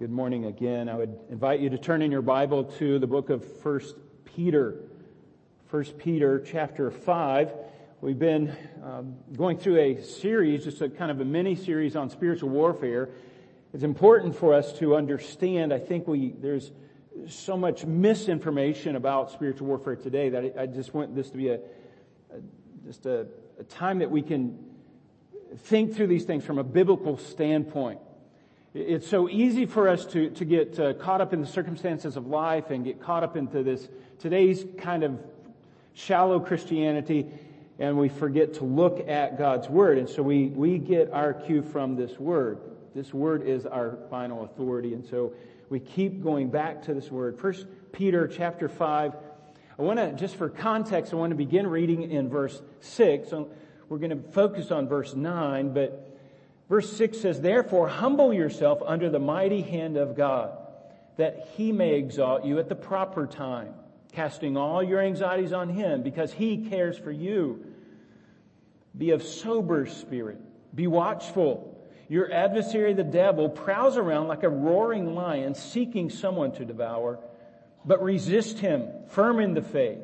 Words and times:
Good 0.00 0.10
morning 0.10 0.46
again. 0.46 0.88
I 0.88 0.94
would 0.94 1.14
invite 1.28 1.60
you 1.60 1.68
to 1.68 1.76
turn 1.76 2.00
in 2.00 2.10
your 2.10 2.22
Bible 2.22 2.64
to 2.78 2.98
the 2.98 3.06
book 3.06 3.28
of 3.28 3.44
First 3.60 3.96
Peter. 4.24 4.76
First 5.66 5.98
Peter 5.98 6.40
chapter 6.40 6.90
5. 6.90 7.52
We've 8.00 8.18
been 8.18 8.56
um, 8.82 9.16
going 9.36 9.58
through 9.58 9.78
a 9.78 10.02
series, 10.02 10.64
just 10.64 10.80
a 10.80 10.88
kind 10.88 11.10
of 11.10 11.20
a 11.20 11.24
mini 11.26 11.54
series 11.54 11.96
on 11.96 12.08
spiritual 12.08 12.48
warfare. 12.48 13.10
It's 13.74 13.82
important 13.82 14.34
for 14.34 14.54
us 14.54 14.72
to 14.78 14.96
understand. 14.96 15.70
I 15.70 15.78
think 15.78 16.08
we, 16.08 16.30
there's 16.30 16.72
so 17.28 17.58
much 17.58 17.84
misinformation 17.84 18.96
about 18.96 19.30
spiritual 19.30 19.66
warfare 19.66 19.96
today 19.96 20.30
that 20.30 20.58
I 20.58 20.64
just 20.64 20.94
want 20.94 21.14
this 21.14 21.28
to 21.28 21.36
be 21.36 21.48
a, 21.48 21.56
a 21.56 22.40
just 22.86 23.04
a, 23.04 23.26
a 23.58 23.64
time 23.64 23.98
that 23.98 24.10
we 24.10 24.22
can 24.22 24.64
think 25.58 25.94
through 25.94 26.06
these 26.06 26.24
things 26.24 26.42
from 26.42 26.56
a 26.56 26.64
biblical 26.64 27.18
standpoint. 27.18 28.00
It's 28.72 29.08
so 29.08 29.28
easy 29.28 29.66
for 29.66 29.88
us 29.88 30.06
to, 30.06 30.30
to 30.30 30.44
get 30.44 30.78
uh, 30.78 30.92
caught 30.94 31.20
up 31.20 31.32
in 31.32 31.40
the 31.40 31.46
circumstances 31.46 32.16
of 32.16 32.28
life 32.28 32.70
and 32.70 32.84
get 32.84 33.02
caught 33.02 33.24
up 33.24 33.36
into 33.36 33.64
this 33.64 33.88
today's 34.20 34.64
kind 34.78 35.02
of 35.02 35.18
shallow 35.92 36.38
Christianity 36.38 37.26
and 37.80 37.98
we 37.98 38.08
forget 38.08 38.54
to 38.54 38.64
look 38.64 39.08
at 39.08 39.38
God's 39.38 39.68
Word. 39.68 39.98
And 39.98 40.08
so 40.08 40.22
we, 40.22 40.46
we 40.48 40.78
get 40.78 41.10
our 41.12 41.32
cue 41.32 41.62
from 41.62 41.96
this 41.96 42.16
Word. 42.20 42.60
This 42.94 43.12
Word 43.12 43.42
is 43.42 43.66
our 43.66 43.98
final 44.08 44.44
authority. 44.44 44.94
And 44.94 45.04
so 45.04 45.32
we 45.68 45.80
keep 45.80 46.22
going 46.22 46.50
back 46.50 46.82
to 46.84 46.94
this 46.94 47.10
Word. 47.10 47.38
First 47.38 47.66
Peter 47.90 48.28
chapter 48.28 48.68
5. 48.68 49.16
I 49.78 49.82
want 49.82 49.98
to, 49.98 50.12
just 50.12 50.36
for 50.36 50.48
context, 50.48 51.12
I 51.12 51.16
want 51.16 51.30
to 51.30 51.36
begin 51.36 51.66
reading 51.66 52.10
in 52.10 52.28
verse 52.28 52.62
6. 52.80 53.30
So 53.30 53.50
we're 53.88 53.98
going 53.98 54.10
to 54.10 54.30
focus 54.30 54.70
on 54.70 54.86
verse 54.86 55.14
9, 55.14 55.72
but 55.72 56.09
Verse 56.70 56.90
6 56.96 57.18
says, 57.20 57.40
Therefore, 57.40 57.88
humble 57.88 58.32
yourself 58.32 58.80
under 58.86 59.10
the 59.10 59.18
mighty 59.18 59.60
hand 59.60 59.96
of 59.96 60.16
God, 60.16 60.56
that 61.16 61.48
he 61.56 61.72
may 61.72 61.96
exalt 61.96 62.44
you 62.44 62.60
at 62.60 62.68
the 62.68 62.76
proper 62.76 63.26
time, 63.26 63.74
casting 64.12 64.56
all 64.56 64.80
your 64.80 65.00
anxieties 65.00 65.52
on 65.52 65.68
him, 65.68 66.02
because 66.02 66.32
he 66.32 66.68
cares 66.68 66.96
for 66.96 67.10
you. 67.10 67.66
Be 68.96 69.10
of 69.10 69.24
sober 69.24 69.86
spirit. 69.86 70.38
Be 70.72 70.86
watchful. 70.86 71.76
Your 72.08 72.32
adversary, 72.32 72.94
the 72.94 73.02
devil, 73.02 73.48
prowls 73.48 73.96
around 73.96 74.28
like 74.28 74.44
a 74.44 74.48
roaring 74.48 75.16
lion, 75.16 75.56
seeking 75.56 76.08
someone 76.08 76.52
to 76.52 76.64
devour. 76.64 77.18
But 77.84 78.00
resist 78.00 78.60
him, 78.60 78.86
firm 79.08 79.40
in 79.40 79.54
the 79.54 79.62
faith, 79.62 79.98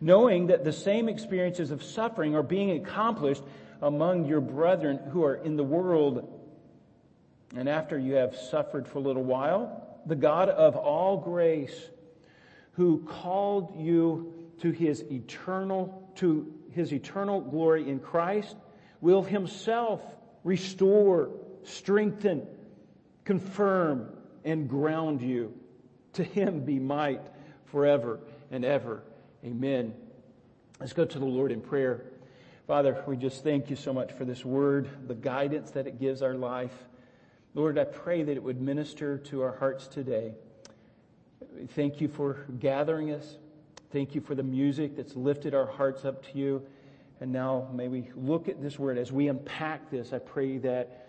knowing 0.00 0.48
that 0.48 0.64
the 0.64 0.72
same 0.72 1.08
experiences 1.08 1.70
of 1.70 1.84
suffering 1.84 2.34
are 2.34 2.42
being 2.42 2.72
accomplished 2.72 3.42
among 3.82 4.26
your 4.26 4.40
brethren 4.40 4.98
who 5.10 5.24
are 5.24 5.36
in 5.36 5.56
the 5.56 5.64
world. 5.64 6.28
And 7.56 7.68
after 7.68 7.98
you 7.98 8.14
have 8.14 8.36
suffered 8.36 8.86
for 8.86 8.98
a 8.98 9.02
little 9.02 9.24
while, 9.24 10.00
the 10.06 10.16
God 10.16 10.48
of 10.48 10.76
all 10.76 11.16
grace, 11.16 11.90
who 12.72 13.04
called 13.06 13.74
you 13.76 14.32
to 14.60 14.70
his 14.70 15.02
eternal, 15.10 16.10
to 16.16 16.52
his 16.72 16.92
eternal 16.92 17.40
glory 17.40 17.88
in 17.88 17.98
Christ, 17.98 18.56
will 19.00 19.22
himself 19.22 20.00
restore, 20.44 21.30
strengthen, 21.64 22.46
confirm, 23.24 24.16
and 24.44 24.68
ground 24.68 25.22
you. 25.22 25.54
To 26.14 26.24
him 26.24 26.64
be 26.64 26.78
might 26.78 27.22
forever 27.66 28.20
and 28.50 28.64
ever. 28.64 29.02
Amen. 29.44 29.94
Let's 30.78 30.92
go 30.92 31.04
to 31.04 31.18
the 31.18 31.24
Lord 31.24 31.52
in 31.52 31.60
prayer. 31.60 32.04
Father, 32.70 33.02
we 33.04 33.16
just 33.16 33.42
thank 33.42 33.68
you 33.68 33.74
so 33.74 33.92
much 33.92 34.12
for 34.12 34.24
this 34.24 34.44
word, 34.44 34.88
the 35.08 35.14
guidance 35.16 35.72
that 35.72 35.88
it 35.88 35.98
gives 35.98 36.22
our 36.22 36.34
life. 36.34 36.84
Lord, 37.52 37.76
I 37.76 37.82
pray 37.82 38.22
that 38.22 38.36
it 38.36 38.40
would 38.40 38.60
minister 38.60 39.18
to 39.18 39.42
our 39.42 39.56
hearts 39.56 39.88
today. 39.88 40.34
Thank 41.70 42.00
you 42.00 42.06
for 42.06 42.46
gathering 42.60 43.10
us. 43.10 43.38
Thank 43.92 44.14
you 44.14 44.20
for 44.20 44.36
the 44.36 44.44
music 44.44 44.96
that's 44.96 45.16
lifted 45.16 45.52
our 45.52 45.66
hearts 45.66 46.04
up 46.04 46.24
to 46.30 46.38
you. 46.38 46.62
And 47.20 47.32
now 47.32 47.68
may 47.74 47.88
we 47.88 48.08
look 48.14 48.48
at 48.48 48.62
this 48.62 48.78
word 48.78 48.98
as 48.98 49.10
we 49.10 49.26
unpack 49.26 49.90
this. 49.90 50.12
I 50.12 50.20
pray 50.20 50.58
that 50.58 51.08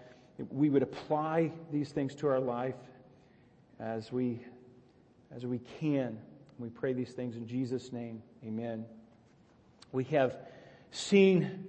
we 0.50 0.72
would 0.72 0.82
apply 0.82 1.52
these 1.72 1.92
things 1.92 2.16
to 2.16 2.28
our 2.28 2.40
life 2.40 2.74
as 3.80 4.12
we, 4.12 4.40
as 5.32 5.46
we 5.46 5.60
can. 5.80 6.18
We 6.58 6.70
pray 6.70 6.94
these 6.94 7.12
things 7.12 7.36
in 7.36 7.46
Jesus' 7.46 7.94
name. 7.94 8.24
Amen. 8.44 8.84
We 9.92 10.06
have 10.06 10.38
seen 10.92 11.66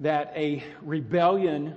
that 0.00 0.32
a 0.34 0.62
rebellion 0.82 1.76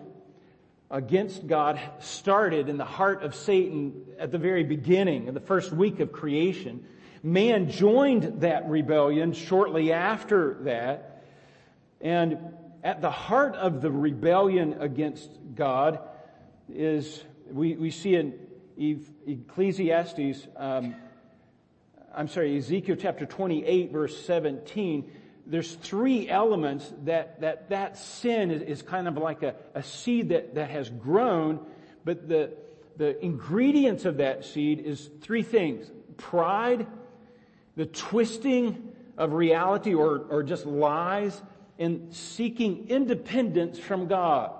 against 0.89 1.47
God 1.47 1.79
started 1.99 2.67
in 2.67 2.77
the 2.77 2.85
heart 2.85 3.23
of 3.23 3.33
Satan 3.33 3.93
at 4.19 4.31
the 4.31 4.37
very 4.37 4.63
beginning, 4.63 5.27
in 5.27 5.33
the 5.33 5.39
first 5.39 5.71
week 5.71 5.99
of 5.99 6.11
creation. 6.11 6.85
Man 7.23 7.69
joined 7.69 8.41
that 8.41 8.67
rebellion 8.69 9.33
shortly 9.33 9.93
after 9.93 10.55
that. 10.61 11.23
And 12.01 12.37
at 12.83 13.01
the 13.01 13.11
heart 13.11 13.55
of 13.55 13.81
the 13.81 13.91
rebellion 13.91 14.77
against 14.81 15.29
God 15.55 15.99
is, 16.67 17.23
we, 17.49 17.75
we 17.75 17.91
see 17.91 18.15
in 18.15 18.33
Ecclesiastes, 19.27 20.47
um, 20.57 20.95
I'm 22.13 22.27
sorry, 22.27 22.57
Ezekiel 22.57 22.97
chapter 22.99 23.25
28 23.25 23.91
verse 23.91 24.25
17, 24.25 25.09
there's 25.45 25.75
three 25.75 26.29
elements 26.29 26.91
that 27.03 27.41
that, 27.41 27.69
that 27.69 27.97
sin 27.97 28.51
is, 28.51 28.61
is 28.61 28.81
kind 28.81 29.07
of 29.07 29.17
like 29.17 29.43
a, 29.43 29.55
a 29.73 29.83
seed 29.83 30.29
that, 30.29 30.55
that 30.55 30.69
has 30.69 30.89
grown, 30.89 31.59
but 32.05 32.27
the, 32.27 32.53
the 32.97 33.23
ingredients 33.23 34.05
of 34.05 34.17
that 34.17 34.45
seed 34.45 34.79
is 34.79 35.09
three 35.21 35.43
things. 35.43 35.89
Pride, 36.17 36.87
the 37.75 37.85
twisting 37.85 38.91
of 39.17 39.33
reality 39.33 39.93
or, 39.93 40.19
or 40.29 40.43
just 40.43 40.65
lies, 40.65 41.41
and 41.79 42.13
seeking 42.13 42.87
independence 42.89 43.79
from 43.79 44.07
God. 44.07 44.51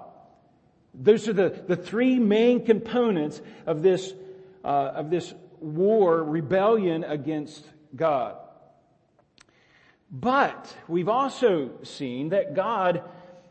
Those 0.94 1.28
are 1.28 1.34
the, 1.34 1.64
the 1.68 1.76
three 1.76 2.20
main 2.20 2.66
components 2.66 3.42
of 3.66 3.82
this, 3.82 4.14
uh, 4.64 4.68
of 4.68 5.10
this 5.10 5.34
war, 5.60 6.24
rebellion 6.24 7.04
against 7.04 7.66
God. 7.96 8.38
But 10.12 10.76
we've 10.90 11.08
also 11.08 11.72
seen 11.84 12.30
that 12.30 12.54
God 12.54 13.04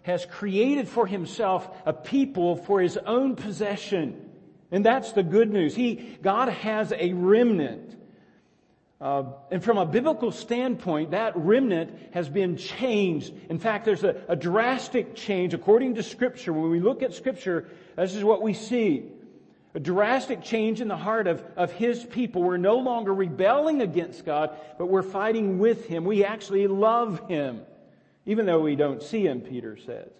has 0.02 0.26
created 0.26 0.88
for 0.88 1.06
himself 1.06 1.68
a 1.86 1.92
people 1.92 2.56
for 2.56 2.80
his 2.80 2.98
own 2.98 3.36
possession. 3.36 4.28
And 4.70 4.84
that's 4.84 5.12
the 5.12 5.22
good 5.22 5.50
news. 5.50 5.74
He, 5.74 6.18
God 6.22 6.48
has 6.48 6.92
a 6.92 7.12
remnant. 7.14 7.96
Uh, 9.00 9.24
and 9.50 9.64
from 9.64 9.78
a 9.78 9.86
biblical 9.86 10.30
standpoint, 10.30 11.12
that 11.12 11.34
remnant 11.34 11.98
has 12.12 12.28
been 12.28 12.58
changed. 12.58 13.32
In 13.48 13.58
fact, 13.58 13.86
there's 13.86 14.04
a, 14.04 14.22
a 14.28 14.36
drastic 14.36 15.14
change 15.14 15.54
according 15.54 15.94
to 15.94 16.02
scripture. 16.02 16.52
When 16.52 16.70
we 16.70 16.80
look 16.80 17.02
at 17.02 17.14
scripture, 17.14 17.68
this 17.96 18.14
is 18.14 18.22
what 18.22 18.42
we 18.42 18.52
see 18.52 19.04
a 19.74 19.80
drastic 19.80 20.42
change 20.42 20.80
in 20.80 20.88
the 20.88 20.96
heart 20.96 21.26
of, 21.26 21.44
of 21.56 21.72
his 21.72 22.04
people. 22.04 22.42
We're 22.42 22.56
no 22.56 22.78
longer 22.78 23.14
rebelling 23.14 23.82
against 23.82 24.24
God, 24.24 24.56
but 24.78 24.86
we're 24.86 25.02
fighting 25.02 25.58
with 25.58 25.86
him. 25.86 26.04
We 26.04 26.24
actually 26.24 26.66
love 26.66 27.28
him, 27.28 27.62
even 28.26 28.46
though 28.46 28.60
we 28.60 28.74
don't 28.74 29.02
see 29.02 29.24
him, 29.24 29.40
Peter 29.40 29.76
says. 29.76 30.10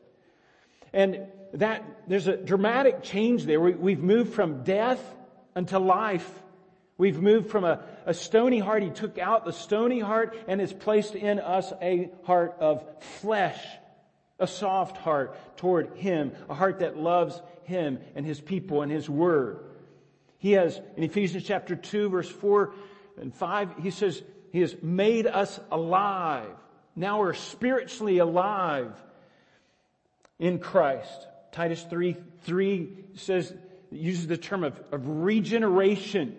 And 0.93 1.27
that, 1.55 1.85
there's 2.07 2.29
a 2.29 2.37
dramatic 2.37 3.03
change 3.03 3.45
there. 3.45 3.61
We, 3.61 3.93
have 3.93 4.03
moved 4.03 4.35
from 4.35 4.63
death 4.63 5.03
unto 5.57 5.79
life. 5.79 6.31
We've 6.97 7.21
moved 7.21 7.51
from 7.51 7.65
a, 7.65 7.83
a 8.07 8.15
stony 8.15 8.61
heart. 8.61 8.83
He 8.85 8.91
took 8.91 9.19
out 9.19 9.45
the 9.45 9.53
stony 9.53 9.99
heart 9.99 10.37
and 10.47 10.61
has 10.61 10.73
placed 10.73 11.15
in 11.17 11.41
us 11.41 11.73
a 11.83 12.11
heart 12.25 12.57
of 12.61 12.85
flesh 13.21 13.61
a 14.41 14.47
soft 14.47 14.97
heart 14.97 15.37
toward 15.57 15.97
Him, 15.97 16.33
a 16.49 16.55
heart 16.55 16.81
that 16.81 16.97
loves 16.97 17.41
Him 17.65 17.99
and 18.15 18.27
His 18.27 18.41
people 18.41 18.83
and 18.83 18.91
His 18.91 19.09
Word. 19.09 19.61
He 20.39 20.53
has, 20.53 20.81
in 20.97 21.05
Ephesians 21.05 21.45
chapter 21.45 21.77
2 21.77 22.09
verse 22.09 22.29
4 22.29 22.73
and 23.21 23.35
5, 23.35 23.75
He 23.83 23.91
says, 23.91 24.23
He 24.53 24.61
has 24.61 24.75
made 24.83 25.27
us 25.27 25.61
alive. 25.71 26.51
Now 26.97 27.21
we're 27.21 27.35
spiritually 27.35 28.19
alive 28.19 28.93
in 30.39 30.59
Christ. 30.59 31.27
Titus 31.53 31.85
3, 31.89 32.17
3 32.45 32.89
says, 33.15 33.53
uses 33.91 34.27
the 34.27 34.37
term 34.37 34.65
of, 34.65 34.81
of 34.93 35.07
regeneration. 35.07 36.37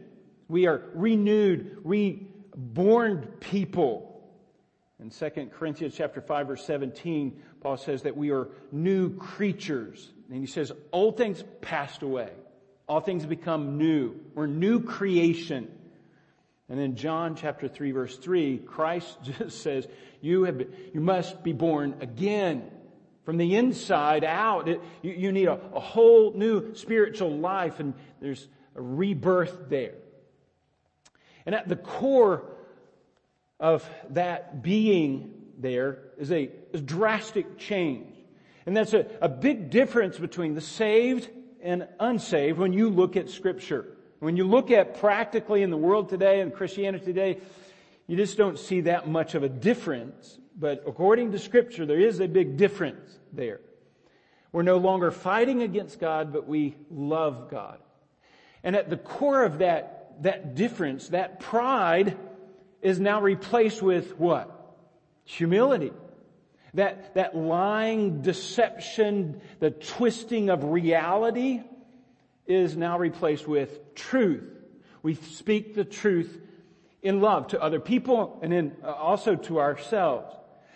We 0.48 0.68
are 0.68 0.82
renewed, 0.94 1.78
reborn 1.84 3.28
people. 3.40 4.08
In 5.00 5.10
2 5.10 5.50
Corinthians 5.52 5.96
chapter 5.96 6.22
5 6.22 6.48
verse 6.48 6.66
17, 6.66 7.42
Paul 7.62 7.78
says 7.78 8.02
that 8.04 8.18
we 8.18 8.32
are 8.32 8.50
new 8.72 9.16
creatures. 9.16 10.12
And 10.30 10.40
he 10.40 10.48
says, 10.48 10.72
old 10.92 11.18
things 11.18 11.44
passed 11.62 12.02
away. 12.02 12.32
All 12.88 13.00
things 13.00 13.26
become 13.26 13.78
new. 13.78 14.16
We're 14.34 14.48
new 14.48 14.82
creation. 14.82 15.72
And 16.68 16.80
then 16.80 16.96
John 16.96 17.36
chapter 17.36 17.68
3 17.68 17.92
verse 17.92 18.18
3, 18.18 18.58
Christ 18.60 19.18
just 19.24 19.62
says, 19.62 19.88
you 20.22 20.44
have 20.44 20.58
been, 20.58 20.74
you 20.94 21.02
must 21.02 21.44
be 21.44 21.54
born 21.54 21.96
again. 22.02 22.70
From 23.24 23.38
the 23.38 23.56
inside 23.56 24.24
out, 24.24 24.68
it, 24.68 24.82
you, 25.04 25.12
you, 25.12 25.32
need 25.32 25.48
a, 25.48 25.60
a 25.74 25.80
whole 25.80 26.34
new 26.34 26.74
spiritual 26.74 27.38
life. 27.38 27.80
And 27.80 27.94
there's 28.20 28.48
a 28.76 28.82
rebirth 28.82 29.70
there. 29.70 29.94
And 31.46 31.54
at 31.54 31.68
the 31.68 31.76
core 31.76 32.44
of 33.60 33.88
that 34.10 34.64
being 34.64 35.41
there 35.62 36.00
is 36.18 36.32
a, 36.32 36.50
drastic 36.86 37.58
change. 37.58 38.16
And 38.66 38.76
that's 38.76 38.94
a, 38.94 39.06
a 39.22 39.30
big 39.30 39.70
difference 39.70 40.18
between 40.18 40.56
the 40.56 40.62
saved 40.62 41.30
and 41.62 41.88
unsaved 42.00 42.58
when 42.58 42.74
you 42.74 42.90
look 42.90 43.16
at 43.16 43.30
scripture. 43.30 43.86
When 44.20 44.38
you 44.38 44.46
look 44.46 44.72
at 44.72 45.00
practically 45.00 45.64
in 45.64 45.70
the 45.70 45.78
world 45.78 46.10
today 46.10 46.42
and 46.42 46.54
Christianity 46.54 47.06
today, 47.06 47.40
you 48.08 48.18
just 48.18 48.38
don't 48.38 48.60
see 48.60 48.82
that 48.82 49.08
much 49.08 49.36
of 49.36 49.44
a 49.44 49.50
difference. 49.50 50.38
But 50.58 50.84
according 50.86 51.32
to 51.32 51.40
scripture, 51.40 51.86
there 51.86 52.00
is 52.00 52.20
a 52.20 52.28
big 52.28 52.58
difference 52.58 53.18
there. 53.34 53.62
We're 54.52 54.64
no 54.64 54.78
longer 54.78 55.12
fighting 55.12 55.62
against 55.62 56.00
God, 56.00 56.34
but 56.34 56.48
we 56.48 56.76
love 56.90 57.50
God. 57.50 57.80
And 58.64 58.76
at 58.76 58.90
the 58.90 58.98
core 58.98 59.44
of 59.44 59.60
that, 59.60 60.22
that 60.24 60.56
difference, 60.56 61.10
that 61.10 61.40
pride 61.40 62.18
is 62.82 63.00
now 63.00 63.22
replaced 63.22 63.82
with 63.82 64.20
what? 64.20 64.61
Humility. 65.26 65.92
That, 66.74 67.16
that 67.16 67.36
lying 67.36 68.22
deception, 68.22 69.42
the 69.60 69.72
twisting 69.72 70.50
of 70.50 70.64
reality 70.64 71.62
is 72.48 72.78
now 72.78 72.98
replaced 72.98 73.48
with 73.48 73.94
truth. 73.96 74.44
We 75.04 75.16
speak 75.16 75.76
the 75.76 75.84
truth 75.84 76.40
in 77.02 77.20
love 77.20 77.48
to 77.48 77.62
other 77.62 77.80
people 77.80 78.40
and 78.42 78.54
in, 78.54 78.76
uh, 78.84 78.92
also 78.92 79.36
to 79.36 79.60
ourselves. 79.60 80.34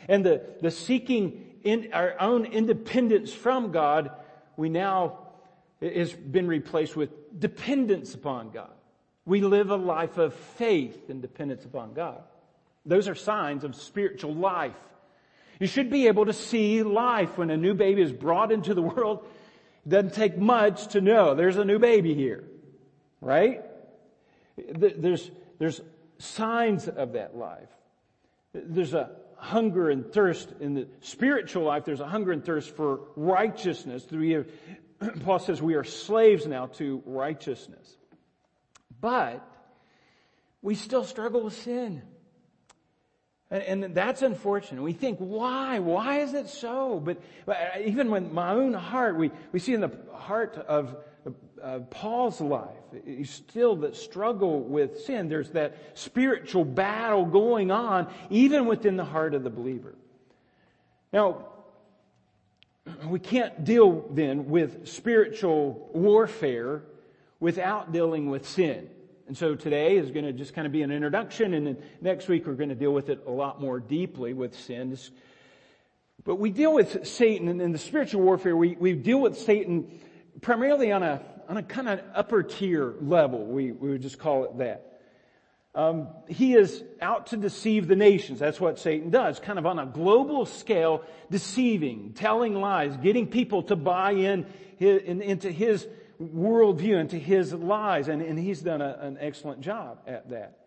And 0.09 0.25
the, 0.25 0.41
the 0.61 0.71
seeking 0.71 1.45
in 1.63 1.89
our 1.93 2.19
own 2.19 2.45
independence 2.45 3.33
from 3.33 3.71
God, 3.71 4.11
we 4.57 4.69
now 4.69 5.19
has 5.81 6.13
been 6.13 6.47
replaced 6.47 6.95
with 6.95 7.39
dependence 7.39 8.13
upon 8.13 8.51
God. 8.51 8.71
We 9.25 9.41
live 9.41 9.71
a 9.71 9.75
life 9.75 10.17
of 10.17 10.33
faith 10.33 11.09
and 11.09 11.21
dependence 11.21 11.65
upon 11.65 11.93
God. 11.93 12.21
Those 12.85 13.07
are 13.07 13.15
signs 13.15 13.63
of 13.63 13.75
spiritual 13.75 14.33
life. 14.33 14.75
You 15.59 15.67
should 15.67 15.89
be 15.89 16.07
able 16.07 16.25
to 16.25 16.33
see 16.33 16.83
life 16.83 17.37
when 17.37 17.49
a 17.49 17.57
new 17.57 17.73
baby 17.73 18.01
is 18.01 18.11
brought 18.11 18.51
into 18.51 18.73
the 18.73 18.81
world. 18.81 19.25
It 19.85 19.89
doesn't 19.89 20.13
take 20.13 20.37
much 20.37 20.87
to 20.89 21.01
know 21.01 21.35
there's 21.35 21.57
a 21.57 21.65
new 21.65 21.79
baby 21.79 22.13
here, 22.13 22.43
right? 23.21 23.63
There's, 24.57 25.31
there's 25.59 25.81
signs 26.17 26.87
of 26.87 27.13
that 27.13 27.35
life. 27.35 27.69
There's 28.53 28.93
a 28.93 29.11
hunger 29.37 29.89
and 29.89 30.11
thirst 30.11 30.51
in 30.59 30.73
the 30.73 30.87
spiritual 31.01 31.63
life. 31.63 31.85
There's 31.85 31.99
a 31.99 32.07
hunger 32.07 32.31
and 32.31 32.43
thirst 32.43 32.75
for 32.75 33.01
righteousness. 33.15 34.05
Paul 35.23 35.39
says 35.39 35.61
we 35.61 35.75
are 35.75 35.83
slaves 35.83 36.45
now 36.45 36.67
to 36.67 37.01
righteousness. 37.05 37.95
But 38.99 39.45
we 40.61 40.75
still 40.75 41.03
struggle 41.03 41.43
with 41.43 41.53
sin. 41.53 42.01
And, 43.55 43.83
and, 43.83 43.95
that's 43.95 44.21
unfortunate. 44.21 44.81
We 44.81 44.91
think, 44.91 45.17
why? 45.19 45.79
Why 45.79 46.19
is 46.19 46.33
it 46.33 46.49
so? 46.49 46.99
But, 46.99 47.21
but 47.45 47.57
even 47.85 48.11
with 48.11 48.29
my 48.31 48.51
own 48.51 48.73
heart, 48.73 49.15
we, 49.15 49.31
we 49.53 49.59
see 49.59 49.73
in 49.73 49.81
the 49.81 49.91
heart 50.13 50.57
of 50.67 50.97
uh, 51.63 51.79
Paul's 51.89 52.41
life, 52.41 52.75
still 53.23 53.77
that 53.77 53.95
struggle 53.95 54.59
with 54.59 54.99
sin. 55.01 55.29
There's 55.29 55.51
that 55.51 55.77
spiritual 55.93 56.65
battle 56.65 57.25
going 57.25 57.71
on, 57.71 58.13
even 58.29 58.65
within 58.65 58.97
the 58.97 59.05
heart 59.05 59.33
of 59.33 59.43
the 59.43 59.49
believer. 59.49 59.95
Now, 61.13 61.47
we 63.05 63.19
can't 63.19 63.63
deal 63.63 64.05
then 64.11 64.49
with 64.49 64.87
spiritual 64.87 65.89
warfare 65.93 66.83
without 67.39 67.93
dealing 67.93 68.29
with 68.29 68.47
sin. 68.47 68.89
And 69.27 69.35
so 69.35 69.55
today 69.55 69.97
is 69.97 70.11
going 70.11 70.25
to 70.25 70.33
just 70.33 70.53
kind 70.53 70.67
of 70.67 70.71
be 70.71 70.83
an 70.83 70.91
introduction, 70.91 71.55
and 71.55 71.65
then 71.65 71.77
next 71.99 72.27
week 72.27 72.45
we're 72.45 72.53
going 72.53 72.69
to 72.69 72.75
deal 72.75 72.93
with 72.93 73.09
it 73.09 73.23
a 73.25 73.31
lot 73.31 73.59
more 73.59 73.79
deeply 73.79 74.33
with 74.33 74.55
sin. 74.55 74.95
But 76.23 76.35
we 76.35 76.51
deal 76.51 76.71
with 76.71 77.07
Satan, 77.07 77.47
and 77.47 77.59
in 77.59 77.71
the 77.71 77.79
spiritual 77.79 78.21
warfare, 78.21 78.55
we, 78.55 78.75
we 78.75 78.93
deal 78.93 79.19
with 79.19 79.37
Satan 79.39 79.99
primarily 80.41 80.91
on 80.91 81.01
a, 81.01 81.23
on 81.49 81.57
a 81.57 81.63
kind 81.63 81.89
of 81.89 82.01
upper 82.13 82.43
tier 82.43 82.93
level. 83.01 83.43
We, 83.47 83.71
we 83.71 83.89
would 83.89 84.03
just 84.03 84.19
call 84.19 84.43
it 84.43 84.57
that. 84.59 85.01
Um, 85.73 86.07
he 86.27 86.53
is 86.53 86.83
out 87.01 87.27
to 87.27 87.37
deceive 87.37 87.87
the 87.87 87.95
nations. 87.95 88.37
That's 88.37 88.61
what 88.61 88.77
Satan 88.77 89.09
does, 89.09 89.39
kind 89.39 89.57
of 89.57 89.65
on 89.65 89.79
a 89.79 89.87
global 89.87 90.45
scale, 90.45 91.03
deceiving, 91.31 92.13
telling 92.13 92.53
lies, 92.53 92.95
getting 92.97 93.25
people 93.25 93.63
to 93.63 93.75
buy 93.75 94.11
in, 94.11 94.45
in 94.79 95.21
into 95.21 95.51
his 95.51 95.87
worldview 96.21 96.99
into 96.99 97.17
his 97.17 97.53
lies, 97.53 98.07
and, 98.07 98.21
and 98.21 98.39
he's 98.39 98.61
done 98.61 98.81
a, 98.81 98.97
an 99.01 99.17
excellent 99.19 99.61
job 99.61 99.99
at 100.07 100.29
that. 100.29 100.59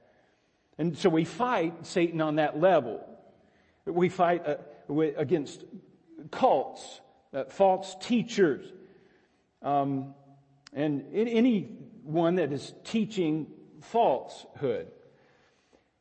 And 0.79 0.97
so 0.97 1.09
we 1.09 1.25
fight 1.25 1.87
Satan 1.87 2.21
on 2.21 2.37
that 2.37 2.61
level. 2.61 3.05
We 3.85 4.09
fight 4.09 4.47
uh, 4.47 4.57
against 5.17 5.65
cults, 6.31 7.01
uh, 7.33 7.45
false 7.45 7.97
teachers, 8.01 8.65
um, 9.63 10.15
and 10.73 11.05
anyone 11.15 12.37
that 12.37 12.53
is 12.53 12.73
teaching 12.85 13.47
falsehood. 13.81 14.89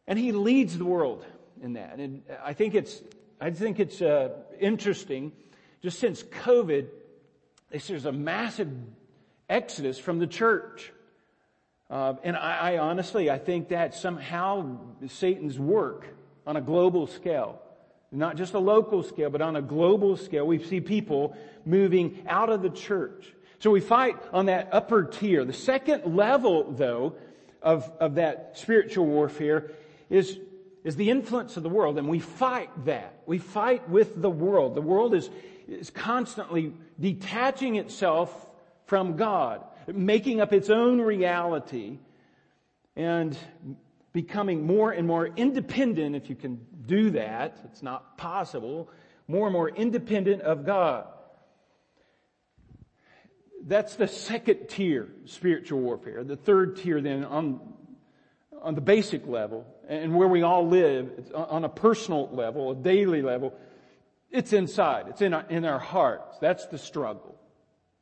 And 0.06 0.20
he 0.20 0.32
leads 0.32 0.78
the 0.78 0.86
world 0.86 1.26
in 1.62 1.74
that. 1.74 2.00
And 2.00 2.24
I 2.44 2.54
think 2.54 2.76
it's, 2.76 3.02
I 3.42 3.52
think 3.52 3.80
it's 3.80 4.02
uh, 4.02 4.30
interesting. 4.60 5.32
Just 5.82 6.00
since 6.00 6.24
COVID, 6.24 6.88
there's 7.70 8.06
a 8.06 8.12
massive 8.12 8.70
exodus 9.50 9.98
from 10.00 10.20
the 10.20 10.28
church. 10.28 10.92
Uh, 11.90 12.16
and 12.24 12.36
I, 12.36 12.74
I, 12.74 12.78
honestly, 12.80 13.30
I 13.30 13.38
think 13.38 13.70
that 13.70 13.96
somehow 13.96 14.78
Satan's 15.08 15.58
work 15.58 16.08
on 16.46 16.58
a 16.58 16.62
global 16.62 17.08
scale, 17.08 17.62
not 18.12 18.36
just 18.36 18.54
a 18.54 18.60
local 18.60 19.04
scale, 19.04 19.30
but 19.30 19.42
on 19.42 19.56
a 19.56 19.62
global 19.62 20.18
scale, 20.18 20.46
we 20.46 20.64
see 20.64 20.82
people 20.82 21.36
moving 21.66 22.26
out 22.28 22.50
of 22.50 22.62
the 22.62 22.70
church. 22.70 23.34
So 23.60 23.72
we 23.72 23.80
fight 23.80 24.18
on 24.34 24.48
that 24.48 24.70
upper 24.72 25.04
tier. 25.04 25.44
The 25.46 25.54
second 25.54 26.16
level, 26.16 26.72
though, 26.72 27.16
of, 27.62 27.90
of 28.00 28.16
that 28.16 28.52
spiritual 28.56 29.06
warfare 29.06 29.72
is, 30.10 30.38
is 30.84 30.96
the 30.96 31.10
influence 31.10 31.58
of 31.58 31.64
the 31.64 31.70
world, 31.70 31.98
and 31.98 32.08
we 32.08 32.20
fight 32.20 32.70
that. 32.86 33.22
We 33.26 33.40
fight 33.40 33.90
with 33.90 34.22
the 34.22 34.30
world. 34.30 34.76
The 34.76 34.82
world 34.82 35.16
is, 35.16 35.30
is 35.68 35.90
constantly 35.90 36.74
detaching 37.00 37.76
itself 37.76 38.47
from 38.88 39.16
God, 39.16 39.64
making 39.88 40.42
up 40.42 40.52
its 40.52 40.70
own 40.70 41.00
reality 41.00 42.00
and 42.96 43.38
becoming 44.14 44.66
more 44.66 44.92
and 44.92 45.06
more 45.06 45.28
independent, 45.28 46.16
if 46.16 46.30
you 46.30 46.36
can 46.36 46.60
do 46.86 47.12
that, 47.12 47.60
it's 47.66 47.84
not 47.84 48.18
possible, 48.18 48.90
more 49.28 49.48
and 49.48 49.54
more 49.54 49.70
independent 49.70 50.42
of 50.42 50.66
God. 50.66 51.06
That's 53.64 53.96
the 53.96 54.08
second 54.08 54.68
tier, 54.70 55.10
spiritual 55.26 55.82
warfare. 55.82 56.24
The 56.24 56.38
third 56.38 56.78
tier 56.78 57.02
then 57.02 57.26
on, 57.26 57.74
on 58.62 58.76
the 58.76 58.82
basic 58.82 59.28
level 59.28 59.66
and 59.88 60.16
where 60.16 60.28
we 60.28 60.42
all 60.42 60.68
live, 60.68 61.32
on 61.34 61.66
a 61.66 61.70
personal 61.70 62.30
level, 62.32 62.72
a 62.72 62.76
daily 62.76 63.22
level, 63.22 63.54
it's 64.32 64.54
inside. 64.54 65.08
It's 65.10 65.22
in 65.22 65.34
our, 65.34 65.46
in 65.50 65.66
our 65.66 65.80
hearts. 65.80 66.38
That's 66.40 66.66
the 66.68 66.78
struggle. 66.78 67.37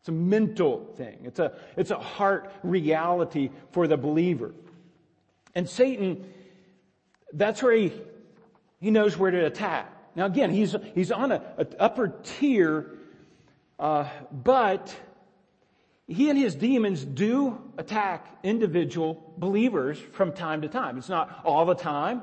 It's 0.06 0.10
a 0.10 0.12
mental 0.12 0.86
thing. 0.98 1.18
It's 1.24 1.40
a, 1.40 1.54
it's 1.76 1.90
a 1.90 1.98
heart 1.98 2.54
reality 2.62 3.50
for 3.72 3.88
the 3.88 3.98
believer. 3.98 4.54
And 5.56 5.68
Satan, 5.68 6.32
that's 7.34 7.64
where 7.64 7.74
he, 7.74 7.92
he 8.80 8.92
knows 8.92 9.18
where 9.18 9.32
to 9.32 9.48
attack. 9.48 9.92
Now 10.16 10.28
again, 10.28 10.52
he's, 10.52 10.76
he's 10.94 11.12
on 11.12 11.32
a, 11.32 11.42
a 11.58 11.66
upper 11.80 12.10
tier, 12.22 13.00
uh, 13.80 14.08
but 14.32 14.96
he 16.06 16.30
and 16.30 16.38
his 16.38 16.54
demons 16.54 17.04
do 17.04 17.60
attack 17.80 18.28
individual 18.44 19.34
believers 19.40 19.98
from 19.98 20.34
time 20.34 20.62
to 20.62 20.68
time. 20.68 21.00
It's 21.00 21.10
not 21.10 21.42
all 21.44 21.66
the 21.66 21.74
time, 21.74 22.22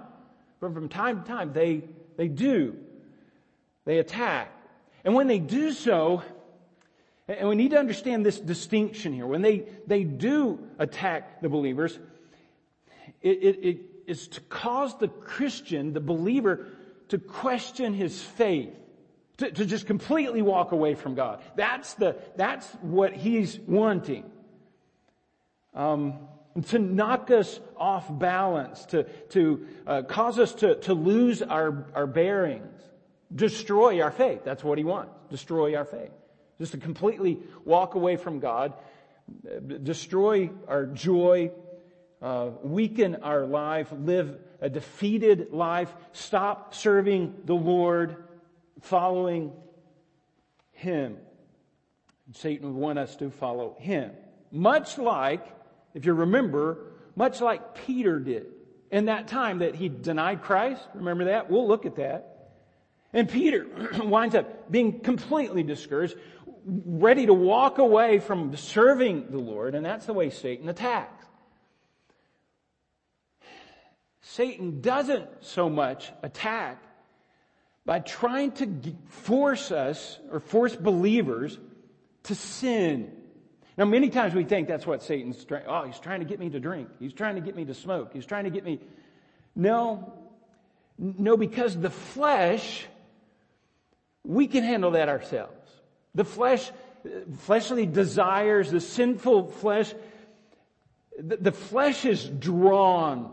but 0.60 0.72
from 0.72 0.88
time 0.88 1.22
to 1.22 1.26
time 1.26 1.52
they, 1.52 1.82
they 2.16 2.28
do. 2.28 2.76
They 3.86 3.98
attack. 3.98 4.52
And 5.04 5.16
when 5.16 5.26
they 5.26 5.40
do 5.40 5.72
so, 5.72 6.22
and 7.28 7.48
we 7.48 7.54
need 7.54 7.70
to 7.70 7.78
understand 7.78 8.26
this 8.26 8.38
distinction 8.40 9.12
here. 9.12 9.26
When 9.26 9.42
they, 9.42 9.64
they 9.86 10.02
do 10.04 10.58
attack 10.78 11.40
the 11.40 11.48
believers, 11.48 11.98
it, 13.20 13.38
it, 13.42 13.64
it 13.64 13.80
is 14.06 14.28
to 14.28 14.40
cause 14.42 14.98
the 14.98 15.08
Christian, 15.08 15.92
the 15.92 16.00
believer, 16.00 16.66
to 17.08 17.18
question 17.18 17.94
his 17.94 18.20
faith. 18.20 18.74
To, 19.38 19.50
to 19.50 19.64
just 19.64 19.86
completely 19.86 20.42
walk 20.42 20.72
away 20.72 20.94
from 20.94 21.14
God. 21.14 21.42
That's 21.56 21.94
the, 21.94 22.16
that's 22.36 22.68
what 22.82 23.14
he's 23.14 23.58
wanting. 23.58 24.30
Um, 25.74 26.28
to 26.66 26.78
knock 26.78 27.30
us 27.30 27.58
off 27.76 28.06
balance, 28.18 28.84
to, 28.86 29.04
to 29.30 29.66
uh, 29.86 30.02
cause 30.02 30.38
us 30.38 30.54
to, 30.56 30.74
to 30.80 30.92
lose 30.92 31.40
our, 31.40 31.86
our 31.94 32.06
bearings, 32.06 32.78
destroy 33.34 34.02
our 34.02 34.10
faith. 34.10 34.40
That's 34.44 34.62
what 34.62 34.76
he 34.76 34.84
wants. 34.84 35.14
Destroy 35.30 35.76
our 35.76 35.86
faith 35.86 36.10
just 36.62 36.70
to 36.70 36.78
completely 36.78 37.40
walk 37.64 37.96
away 37.96 38.14
from 38.14 38.38
God. 38.38 38.74
destroy 39.82 40.48
our 40.68 40.86
joy, 40.86 41.50
uh, 42.20 42.50
weaken 42.62 43.16
our 43.16 43.44
life, 43.44 43.88
live 43.90 44.38
a 44.60 44.70
defeated 44.70 45.52
life, 45.52 45.92
stop 46.12 46.72
serving 46.72 47.34
the 47.46 47.54
Lord, 47.54 48.14
following 48.80 49.52
Him. 50.70 51.16
Satan 52.32 52.72
would 52.72 52.80
want 52.80 53.00
us 53.00 53.16
to 53.16 53.28
follow 53.30 53.74
Him. 53.80 54.12
Much 54.52 54.98
like, 54.98 55.44
if 55.94 56.06
you 56.06 56.12
remember, 56.12 56.92
much 57.16 57.40
like 57.40 57.74
Peter 57.86 58.20
did 58.20 58.46
in 58.92 59.06
that 59.06 59.26
time 59.26 59.58
that 59.58 59.74
he 59.74 59.88
denied 59.88 60.42
Christ. 60.42 60.80
Remember 60.94 61.24
that? 61.24 61.50
We'll 61.50 61.66
look 61.66 61.86
at 61.86 61.96
that. 61.96 62.32
And 63.12 63.28
Peter 63.28 63.66
winds 64.04 64.34
up 64.34 64.70
being 64.70 65.00
completely 65.00 65.62
discouraged, 65.62 66.14
ready 66.64 67.26
to 67.26 67.34
walk 67.34 67.78
away 67.78 68.18
from 68.18 68.56
serving 68.56 69.30
the 69.30 69.38
Lord, 69.38 69.74
and 69.74 69.84
that's 69.84 70.06
the 70.06 70.12
way 70.12 70.30
Satan 70.30 70.68
attacks. 70.68 71.24
Satan 74.20 74.80
doesn't 74.80 75.28
so 75.40 75.68
much 75.68 76.10
attack 76.22 76.82
by 77.84 77.98
trying 77.98 78.52
to 78.52 78.94
force 79.08 79.70
us 79.70 80.18
or 80.30 80.40
force 80.40 80.76
believers 80.76 81.58
to 82.24 82.34
sin. 82.34 83.12
Now, 83.76 83.84
many 83.84 84.10
times 84.10 84.34
we 84.34 84.44
think 84.44 84.68
that's 84.68 84.86
what 84.86 85.02
Satan's 85.02 85.44
trying, 85.44 85.64
oh, 85.66 85.84
he's 85.84 85.98
trying 85.98 86.20
to 86.20 86.26
get 86.26 86.38
me 86.38 86.50
to 86.50 86.60
drink. 86.60 86.88
He's 86.98 87.12
trying 87.12 87.34
to 87.34 87.40
get 87.40 87.56
me 87.56 87.64
to 87.64 87.74
smoke. 87.74 88.12
He's 88.12 88.26
trying 88.26 88.44
to 88.44 88.50
get 88.50 88.64
me. 88.64 88.80
No, 89.56 90.12
no, 90.98 91.36
because 91.36 91.76
the 91.76 91.90
flesh, 91.90 92.86
we 94.24 94.46
can 94.46 94.62
handle 94.62 94.92
that 94.92 95.08
ourselves. 95.08 95.61
The 96.14 96.24
flesh, 96.24 96.70
fleshly 97.38 97.86
desires, 97.86 98.70
the 98.70 98.80
sinful 98.80 99.48
flesh, 99.48 99.92
the, 101.18 101.52
flesh 101.52 102.04
is 102.04 102.24
drawn 102.24 103.30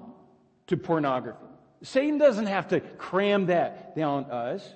to 0.68 0.78
pornography. 0.78 1.40
Satan 1.82 2.18
doesn't 2.18 2.48
have 2.48 2.70
to 2.70 2.82
cram 2.82 3.48
that 3.48 3.96
down 3.96 4.26
us. 4.26 4.68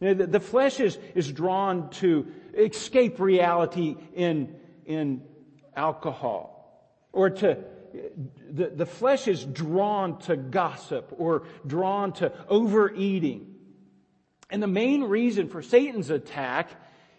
You 0.00 0.08
know, 0.08 0.14
the, 0.14 0.26
the, 0.26 0.40
flesh 0.40 0.80
is, 0.80 0.98
is 1.14 1.30
drawn 1.30 1.90
to 1.90 2.26
escape 2.56 3.20
reality 3.20 3.96
in, 4.14 4.56
in 4.84 5.22
alcohol 5.76 6.52
or 7.12 7.30
to 7.30 7.58
the, 8.50 8.68
the 8.68 8.86
flesh 8.86 9.28
is 9.28 9.44
drawn 9.44 10.18
to 10.20 10.36
gossip 10.36 11.14
or 11.18 11.44
drawn 11.66 12.12
to 12.14 12.32
overeating. 12.48 13.54
And 14.50 14.62
the 14.62 14.66
main 14.66 15.04
reason 15.04 15.48
for 15.48 15.62
Satan's 15.62 16.10
attack 16.10 16.70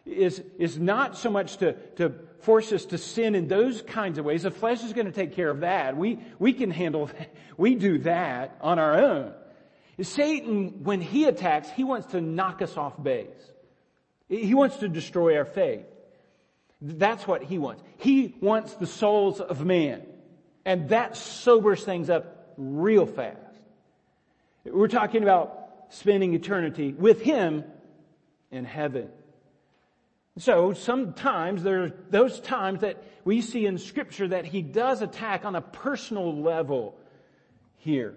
is, 0.06 0.44
is 0.58 0.78
not 0.78 1.18
so 1.18 1.30
much 1.30 1.58
to, 1.58 1.74
to 1.96 2.14
force 2.40 2.72
us 2.74 2.86
to 2.86 2.98
sin 2.98 3.36
in 3.36 3.48
those 3.48 3.82
kinds 3.82 4.18
of 4.18 4.26
ways. 4.26 4.44
The 4.44 4.52
flesh 4.52 4.84
is 4.84 4.94
going 4.94 5.06
to 5.06 5.14
take 5.14 5.34
care 5.34 5.50
of 5.50 5.62
that. 5.62 5.96
We, 5.96 6.20
we 6.40 6.54
can 6.54 6.72
handle 6.72 7.08
that. 7.08 7.34
We 7.58 7.76
do 7.76 8.00
that 8.00 8.58
on 8.62 8.80
our 8.80 8.98
own. 8.98 9.34
Satan, 10.02 10.84
when 10.84 11.02
he 11.02 11.26
attacks, 11.26 11.70
he 11.70 11.84
wants 11.84 12.08
to 12.08 12.22
knock 12.22 12.62
us 12.62 12.76
off 12.78 13.02
base. 13.02 13.28
He 14.28 14.54
wants 14.56 14.78
to 14.78 14.90
destroy 14.90 15.38
our 15.38 15.46
faith. 15.46 15.86
That's 16.82 17.28
what 17.28 17.44
he 17.44 17.60
wants. 17.60 17.84
He 17.98 18.36
wants 18.42 18.74
the 18.74 18.88
souls 18.88 19.40
of 19.40 19.64
man. 19.64 20.02
And 20.66 20.90
that 20.90 21.16
sobers 21.16 21.84
things 21.84 22.10
up 22.10 22.54
real 22.58 23.06
fast. 23.06 23.38
We're 24.66 24.88
talking 24.88 25.24
about 25.24 25.86
spending 25.90 26.34
eternity 26.34 26.94
with 26.94 27.22
him 27.22 27.64
in 28.52 28.66
heaven. 28.66 29.10
So 30.38 30.74
sometimes 30.74 31.62
there 31.62 31.84
are 31.84 31.92
those 32.10 32.40
times 32.40 32.82
that 32.82 33.04
we 33.24 33.42
see 33.42 33.66
in 33.66 33.78
scripture 33.78 34.28
that 34.30 34.46
he 34.46 34.62
does 34.62 35.02
attack 35.02 35.46
on 35.46 35.56
a 35.56 35.62
personal 35.62 36.42
level 36.42 36.98
here. 37.78 38.16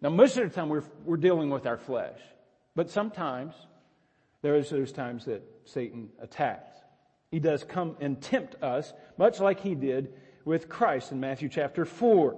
Now 0.00 0.10
most 0.10 0.36
of 0.36 0.48
the 0.48 0.54
time 0.54 0.68
we're, 0.68 0.84
we're 1.04 1.16
dealing 1.16 1.50
with 1.50 1.66
our 1.66 1.76
flesh, 1.76 2.18
but 2.76 2.90
sometimes 2.90 3.54
there's 4.42 4.70
those 4.70 4.92
times 4.92 5.24
that 5.24 5.42
Satan 5.64 6.10
attacks. 6.20 6.76
He 7.32 7.40
does 7.40 7.64
come 7.64 7.96
and 8.00 8.20
tempt 8.20 8.62
us, 8.62 8.92
much 9.18 9.40
like 9.40 9.60
he 9.60 9.74
did 9.74 10.12
with 10.44 10.68
Christ 10.68 11.10
in 11.10 11.18
Matthew 11.18 11.48
chapter 11.48 11.84
4. 11.84 12.36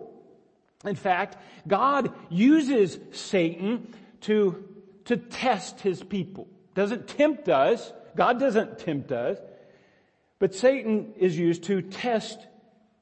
In 0.87 0.95
fact, 0.95 1.37
God 1.67 2.13
uses 2.31 2.99
Satan 3.13 3.95
to, 4.23 4.65
to 5.05 5.17
test 5.19 5.81
his 5.81 6.03
people. 6.03 6.49
Doesn't 6.75 7.09
tempt 7.09 7.49
us, 7.49 7.93
God 8.17 8.39
doesn't 8.39 8.79
tempt 8.79 9.13
us, 9.13 9.39
but 10.39 10.55
Satan 10.55 11.15
is 11.19 11.39
used 11.39 11.65
to 11.65 11.83
test 11.83 12.39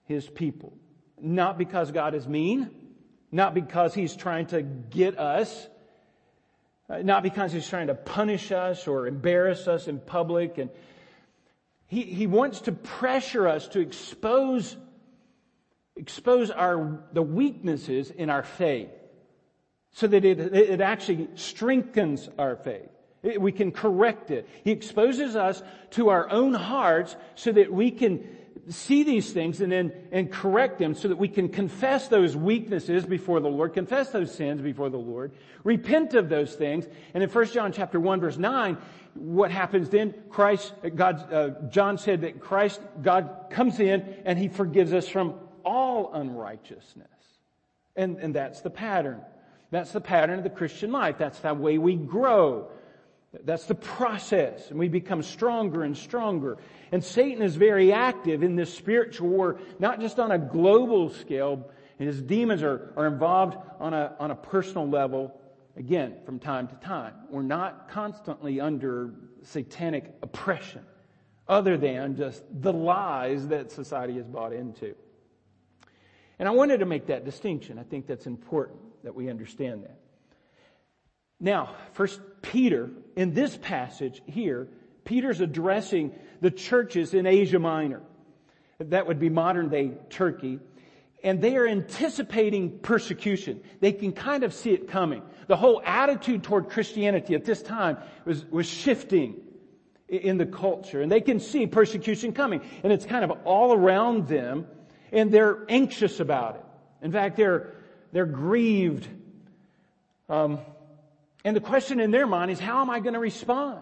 his 0.04 0.28
people. 0.28 0.72
Not 1.20 1.58
because 1.58 1.90
God 1.92 2.14
is 2.14 2.26
mean, 2.26 2.70
not 3.32 3.54
because 3.54 3.94
he's 3.94 4.16
trying 4.16 4.46
to 4.46 4.62
get 4.62 5.18
us, 5.18 5.68
uh, 6.88 6.98
not 6.98 7.22
because 7.22 7.52
he's 7.52 7.68
trying 7.68 7.88
to 7.88 7.94
punish 7.94 8.52
us 8.52 8.86
or 8.86 9.06
embarrass 9.06 9.66
us 9.66 9.88
in 9.88 9.98
public. 9.98 10.58
And 10.58 10.70
he, 11.86 12.02
he 12.02 12.26
wants 12.26 12.62
to 12.62 12.72
pressure 12.72 13.48
us 13.48 13.68
to 13.68 13.80
expose, 13.80 14.76
expose 15.96 16.50
our, 16.50 17.04
the 17.12 17.22
weaknesses 17.22 18.10
in 18.10 18.30
our 18.30 18.42
faith 18.42 18.90
so 19.92 20.06
that 20.06 20.24
it, 20.24 20.38
it 20.38 20.80
actually 20.80 21.28
strengthens 21.34 22.28
our 22.38 22.56
faith. 22.56 22.90
We 23.38 23.52
can 23.52 23.72
correct 23.72 24.30
it. 24.30 24.48
He 24.62 24.70
exposes 24.70 25.36
us 25.36 25.62
to 25.92 26.10
our 26.10 26.30
own 26.30 26.54
hearts 26.54 27.16
so 27.34 27.52
that 27.52 27.72
we 27.72 27.90
can 27.90 28.24
see 28.68 29.04
these 29.04 29.32
things 29.32 29.60
and 29.60 29.70
then 29.70 29.92
and 30.10 30.30
correct 30.30 30.78
them 30.78 30.94
so 30.94 31.08
that 31.08 31.16
we 31.16 31.28
can 31.28 31.48
confess 31.48 32.08
those 32.08 32.36
weaknesses 32.36 33.06
before 33.06 33.40
the 33.40 33.48
Lord, 33.48 33.74
confess 33.74 34.10
those 34.10 34.34
sins 34.34 34.60
before 34.60 34.90
the 34.90 34.98
Lord, 34.98 35.32
repent 35.64 36.14
of 36.14 36.28
those 36.28 36.54
things. 36.54 36.86
And 37.14 37.22
in 37.22 37.30
1 37.30 37.46
John 37.46 37.72
chapter 37.72 38.00
1 38.00 38.20
verse 38.20 38.36
9, 38.36 38.76
what 39.14 39.50
happens 39.50 39.88
then? 39.88 40.14
Christ, 40.30 40.74
God, 40.94 41.32
uh, 41.32 41.50
John 41.68 41.98
said 41.98 42.22
that 42.22 42.40
Christ, 42.40 42.80
God 43.02 43.46
comes 43.50 43.80
in 43.80 44.22
and 44.24 44.38
he 44.38 44.48
forgives 44.48 44.92
us 44.92 45.08
from 45.08 45.34
all 45.64 46.12
unrighteousness. 46.12 47.08
And, 47.94 48.18
and 48.18 48.34
that's 48.34 48.60
the 48.60 48.70
pattern. 48.70 49.22
That's 49.70 49.92
the 49.92 50.00
pattern 50.00 50.38
of 50.38 50.44
the 50.44 50.50
Christian 50.50 50.92
life. 50.92 51.18
That's 51.18 51.40
the 51.40 51.54
way 51.54 51.78
we 51.78 51.96
grow. 51.96 52.70
That's 53.44 53.66
the 53.66 53.74
process. 53.74 54.70
And 54.70 54.78
we 54.78 54.88
become 54.88 55.22
stronger 55.22 55.82
and 55.82 55.96
stronger. 55.96 56.58
And 56.92 57.02
Satan 57.02 57.42
is 57.42 57.56
very 57.56 57.92
active 57.92 58.42
in 58.42 58.56
this 58.56 58.72
spiritual 58.72 59.28
war, 59.28 59.58
not 59.78 60.00
just 60.00 60.18
on 60.18 60.30
a 60.30 60.38
global 60.38 61.10
scale. 61.10 61.70
And 61.98 62.06
his 62.06 62.22
demons 62.22 62.62
are, 62.62 62.92
are 62.96 63.06
involved 63.06 63.56
on 63.80 63.94
a, 63.94 64.14
on 64.18 64.30
a 64.30 64.34
personal 64.34 64.88
level, 64.88 65.40
again, 65.76 66.16
from 66.24 66.38
time 66.38 66.68
to 66.68 66.74
time. 66.76 67.14
We're 67.30 67.42
not 67.42 67.88
constantly 67.88 68.60
under 68.60 69.14
satanic 69.42 70.14
oppression, 70.22 70.82
other 71.48 71.76
than 71.76 72.16
just 72.16 72.44
the 72.50 72.72
lies 72.72 73.48
that 73.48 73.70
society 73.70 74.14
has 74.14 74.26
bought 74.26 74.52
into. 74.52 74.94
And 76.38 76.48
I 76.48 76.52
wanted 76.52 76.78
to 76.78 76.86
make 76.86 77.06
that 77.06 77.24
distinction. 77.24 77.78
I 77.78 77.82
think 77.82 78.06
that's 78.06 78.26
important 78.26 78.78
that 79.04 79.14
we 79.14 79.30
understand 79.30 79.84
that. 79.84 79.98
Now, 81.38 81.74
first 81.92 82.20
Peter, 82.42 82.90
in 83.16 83.34
this 83.34 83.56
passage 83.56 84.22
here, 84.26 84.68
Peter's 85.04 85.40
addressing 85.40 86.12
the 86.40 86.50
churches 86.50 87.14
in 87.14 87.26
Asia 87.26 87.58
Minor. 87.58 88.02
That 88.78 89.06
would 89.06 89.18
be 89.18 89.30
modern 89.30 89.68
day 89.68 89.92
Turkey. 90.10 90.58
And 91.22 91.40
they 91.40 91.56
are 91.56 91.66
anticipating 91.66 92.78
persecution. 92.78 93.60
They 93.80 93.92
can 93.92 94.12
kind 94.12 94.44
of 94.44 94.52
see 94.52 94.70
it 94.70 94.88
coming. 94.88 95.22
The 95.46 95.56
whole 95.56 95.80
attitude 95.84 96.42
toward 96.42 96.68
Christianity 96.68 97.34
at 97.34 97.44
this 97.44 97.62
time 97.62 97.96
was, 98.24 98.44
was 98.46 98.66
shifting 98.66 99.40
in 100.08 100.36
the 100.36 100.46
culture. 100.46 101.00
And 101.00 101.10
they 101.10 101.20
can 101.20 101.40
see 101.40 101.66
persecution 101.66 102.32
coming. 102.32 102.60
And 102.82 102.92
it's 102.92 103.06
kind 103.06 103.24
of 103.24 103.30
all 103.44 103.72
around 103.72 104.28
them. 104.28 104.66
And 105.10 105.32
they're 105.32 105.64
anxious 105.68 106.20
about 106.20 106.56
it. 106.56 106.64
In 107.02 107.12
fact, 107.12 107.36
they're, 107.36 107.72
they're 108.12 108.26
grieved. 108.26 109.08
Um, 110.28 110.58
and 111.46 111.54
the 111.54 111.60
question 111.60 112.00
in 112.00 112.10
their 112.10 112.26
mind 112.26 112.50
is, 112.50 112.58
how 112.58 112.80
am 112.80 112.90
I 112.90 112.98
going 112.98 113.14
to 113.14 113.20
respond? 113.20 113.78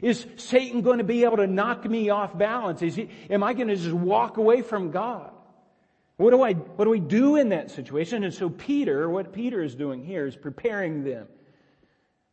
Is 0.00 0.24
Satan 0.36 0.82
going 0.82 0.98
to 0.98 1.04
be 1.04 1.24
able 1.24 1.38
to 1.38 1.46
knock 1.48 1.84
me 1.84 2.10
off 2.10 2.38
balance? 2.38 2.82
Is 2.82 2.94
he, 2.94 3.08
am 3.28 3.42
I 3.42 3.52
going 3.52 3.66
to 3.66 3.74
just 3.74 3.92
walk 3.92 4.36
away 4.36 4.62
from 4.62 4.92
God? 4.92 5.32
What 6.18 6.30
do 6.30 6.40
I, 6.40 6.52
what 6.52 6.84
do 6.84 6.92
we 6.92 7.00
do 7.00 7.34
in 7.34 7.48
that 7.48 7.72
situation? 7.72 8.22
And 8.22 8.32
so 8.32 8.48
Peter, 8.48 9.10
what 9.10 9.32
Peter 9.32 9.60
is 9.60 9.74
doing 9.74 10.04
here 10.04 10.24
is 10.24 10.36
preparing 10.36 11.02
them. 11.02 11.26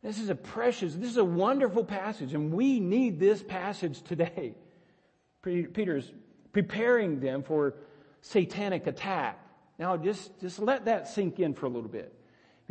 This 0.00 0.20
is 0.20 0.30
a 0.30 0.36
precious, 0.36 0.94
this 0.94 1.10
is 1.10 1.16
a 1.16 1.24
wonderful 1.24 1.84
passage 1.84 2.32
and 2.32 2.52
we 2.52 2.78
need 2.78 3.18
this 3.18 3.42
passage 3.42 4.00
today. 4.02 4.54
Peter's 5.42 6.12
preparing 6.52 7.18
them 7.18 7.42
for 7.42 7.74
satanic 8.20 8.86
attack. 8.86 9.44
Now 9.80 9.96
just, 9.96 10.40
just 10.40 10.60
let 10.60 10.84
that 10.84 11.08
sink 11.08 11.40
in 11.40 11.52
for 11.52 11.66
a 11.66 11.68
little 11.68 11.90
bit. 11.90 12.14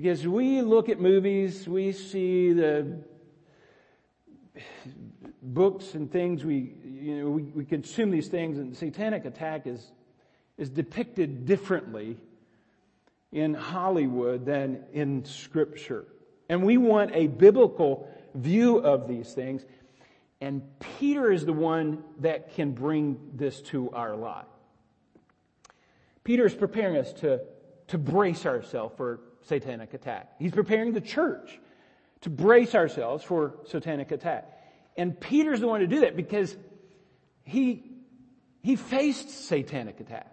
Because 0.01 0.27
we 0.27 0.63
look 0.63 0.89
at 0.89 1.00
movies, 1.00 1.67
we 1.67 1.91
see 1.91 2.53
the 2.53 3.03
books 5.43 5.93
and 5.93 6.12
things, 6.12 6.43
we, 6.43 6.74
you 6.84 7.17
know, 7.17 7.29
we, 7.29 7.43
we 7.43 7.65
consume 7.65 8.10
these 8.10 8.27
things 8.27 8.58
and 8.58 8.75
satanic 8.75 9.25
attack 9.25 9.67
is, 9.67 9.91
is 10.58 10.72
depicted 10.72 11.46
differently 11.46 12.17
in 13.31 13.53
Hollywood 13.53 14.43
than 14.43 14.86
in 14.91 15.24
scripture. 15.24 16.05
And 16.50 16.63
we 16.63 16.77
want 16.77 17.12
a 17.13 17.27
biblical 17.27 18.10
view 18.34 18.77
of 18.77 19.08
these 19.08 19.34
things. 19.34 19.63
And 20.41 20.63
Peter 20.98 21.31
is 21.31 21.46
the 21.46 21.53
one 21.53 22.03
that 22.22 22.55
can 22.55 22.72
bring 22.72 23.20
this 23.36 23.62
to 23.63 23.91
our 23.91 24.15
life. 24.15 24.46
Peter 26.24 26.48
is 26.48 26.55
preparing 26.55 26.98
us 26.98 27.13
to, 27.13 27.41
to 27.89 28.00
brace 28.00 28.48
ourselves 28.48 28.96
for 28.98 29.20
satanic 29.46 29.94
attack. 29.94 30.34
He's 30.40 30.52
preparing 30.52 30.94
the 30.94 31.02
church 31.02 31.60
to 32.22 32.30
brace 32.30 32.76
ourselves 32.76 33.24
for 33.24 33.56
satanic 33.68 34.12
attack. 34.12 34.48
And 34.98 35.20
Peter's 35.20 35.60
the 35.60 35.68
one 35.68 35.80
to 35.82 35.88
do 35.88 36.02
that 36.02 36.16
because 36.16 36.56
he, 37.44 37.84
he 38.62 38.76
faced 38.76 39.48
satanic 39.48 40.00
attack. 40.00 40.28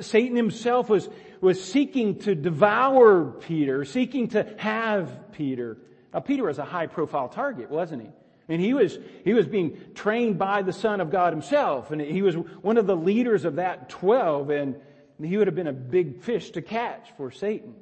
Satan 0.00 0.36
himself 0.36 0.88
was, 0.88 1.08
was 1.40 1.62
seeking 1.62 2.18
to 2.20 2.34
devour 2.34 3.24
Peter, 3.24 3.84
seeking 3.84 4.28
to 4.28 4.46
have 4.56 5.32
Peter. 5.32 5.76
Now 6.14 6.20
Peter 6.20 6.44
was 6.44 6.58
a 6.58 6.64
high 6.64 6.86
profile 6.86 7.28
target, 7.28 7.70
wasn't 7.70 8.02
he? 8.02 8.08
And 8.48 8.60
he 8.60 8.74
was, 8.74 8.98
he 9.24 9.34
was 9.34 9.46
being 9.46 9.76
trained 9.94 10.38
by 10.38 10.62
the 10.62 10.72
Son 10.72 11.00
of 11.00 11.10
God 11.10 11.32
himself, 11.32 11.90
and 11.90 12.00
he 12.00 12.22
was 12.22 12.36
one 12.36 12.78
of 12.78 12.86
the 12.86 12.96
leaders 12.96 13.44
of 13.44 13.56
that 13.56 13.88
twelve, 13.88 14.50
and 14.50 14.76
he 15.20 15.36
would 15.36 15.46
have 15.46 15.56
been 15.56 15.66
a 15.66 15.72
big 15.72 16.22
fish 16.22 16.50
to 16.52 16.62
catch 16.62 17.08
for 17.16 17.30
Satan. 17.30 17.74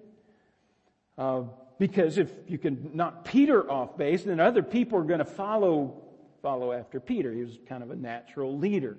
Uh, 1.16 1.42
because 1.78 2.18
if 2.18 2.32
you 2.46 2.58
can 2.58 2.90
knock 2.94 3.24
Peter 3.24 3.68
off 3.70 3.96
base, 3.96 4.24
then 4.24 4.40
other 4.40 4.62
people 4.62 4.98
are 4.98 5.04
going 5.04 5.18
to 5.18 5.24
follow, 5.24 6.02
follow 6.42 6.72
after 6.72 7.00
Peter. 7.00 7.32
He 7.32 7.42
was 7.42 7.58
kind 7.68 7.82
of 7.82 7.90
a 7.90 7.96
natural 7.96 8.56
leader. 8.56 8.96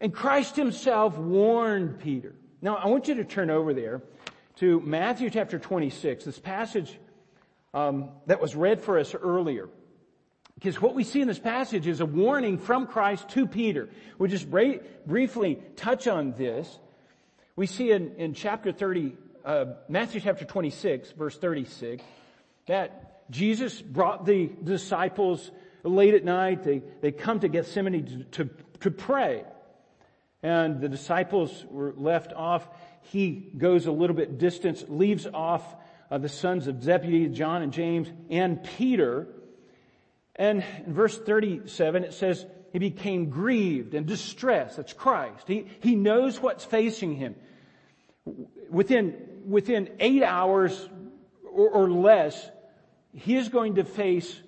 And 0.00 0.12
Christ 0.12 0.56
himself 0.56 1.16
warned 1.16 2.00
Peter. 2.00 2.34
Now, 2.60 2.76
I 2.76 2.88
want 2.88 3.08
you 3.08 3.14
to 3.14 3.24
turn 3.24 3.50
over 3.50 3.72
there 3.72 4.02
to 4.56 4.80
Matthew 4.80 5.30
chapter 5.30 5.58
26, 5.58 6.24
this 6.24 6.38
passage 6.38 6.98
um, 7.72 8.10
that 8.26 8.40
was 8.40 8.54
read 8.54 8.82
for 8.82 8.98
us 8.98 9.14
earlier. 9.14 9.68
Because 10.54 10.80
what 10.80 10.94
we 10.94 11.04
see 11.04 11.20
in 11.20 11.28
this 11.28 11.38
passage 11.38 11.86
is 11.86 12.00
a 12.00 12.06
warning 12.06 12.58
from 12.58 12.86
Christ 12.86 13.28
to 13.30 13.46
Peter. 13.46 13.88
We'll 14.18 14.30
just 14.30 14.50
bra- 14.50 14.74
briefly 15.06 15.60
touch 15.76 16.06
on 16.06 16.32
this. 16.32 16.78
We 17.56 17.66
see 17.66 17.90
in, 17.90 18.14
in 18.16 18.34
chapter 18.34 18.70
30, 18.72 19.16
uh, 19.44 19.64
Matthew 19.88 20.20
chapter 20.20 20.44
26, 20.44 21.12
verse 21.12 21.36
36, 21.36 22.04
that 22.66 23.30
Jesus 23.30 23.80
brought 23.80 24.24
the 24.24 24.50
disciples 24.62 25.50
late 25.82 26.14
at 26.14 26.24
night. 26.24 26.62
They, 26.62 26.82
they 27.00 27.12
come 27.12 27.40
to 27.40 27.48
Gethsemane 27.48 28.06
to, 28.06 28.44
to, 28.44 28.50
to 28.80 28.90
pray. 28.90 29.44
And 30.42 30.80
the 30.80 30.88
disciples 30.88 31.64
were 31.70 31.94
left 31.96 32.32
off. 32.32 32.66
He 33.02 33.50
goes 33.56 33.86
a 33.86 33.92
little 33.92 34.16
bit 34.16 34.38
distance, 34.38 34.84
leaves 34.88 35.26
off 35.32 35.62
uh, 36.10 36.18
the 36.18 36.28
sons 36.28 36.66
of 36.66 36.82
Zebedee, 36.82 37.28
John 37.28 37.62
and 37.62 37.72
James, 37.72 38.08
and 38.30 38.62
Peter. 38.62 39.28
And 40.36 40.64
in 40.86 40.94
verse 40.94 41.16
37, 41.18 42.04
it 42.04 42.14
says, 42.14 42.44
he 42.72 42.78
became 42.78 43.28
grieved 43.28 43.94
and 43.94 44.06
distressed. 44.06 44.78
That's 44.78 44.94
Christ. 44.94 45.46
He, 45.46 45.66
he 45.80 45.94
knows 45.94 46.40
what's 46.40 46.64
facing 46.64 47.14
him. 47.14 47.34
Within, 48.70 49.14
within 49.46 49.90
eight 50.00 50.22
hours 50.22 50.88
or, 51.44 51.68
or 51.70 51.90
less, 51.90 52.50
he 53.14 53.36
is 53.36 53.48
going 53.48 53.76
to 53.76 53.84
face 53.84 54.40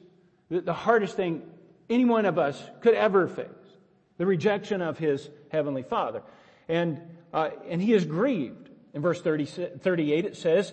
the, 0.49 0.61
the 0.61 0.73
hardest 0.73 1.17
thing 1.17 1.43
any 1.91 2.05
one 2.05 2.25
of 2.27 2.39
us 2.39 2.63
could 2.81 2.95
ever 2.95 3.29
face. 3.29 3.47
The 4.17 4.27
rejection 4.27 4.81
of 4.81 4.99
his 4.99 5.29
heavenly 5.51 5.83
father. 5.83 6.23
And, 6.69 7.01
uh, 7.33 7.51
and 7.69 7.83
he 7.83 7.93
is 7.93 8.05
grieved. 8.05 8.71
In 8.93 9.03
verse 9.03 9.21
30, 9.21 9.47
38 9.81 10.25
it 10.25 10.37
says, 10.37 10.73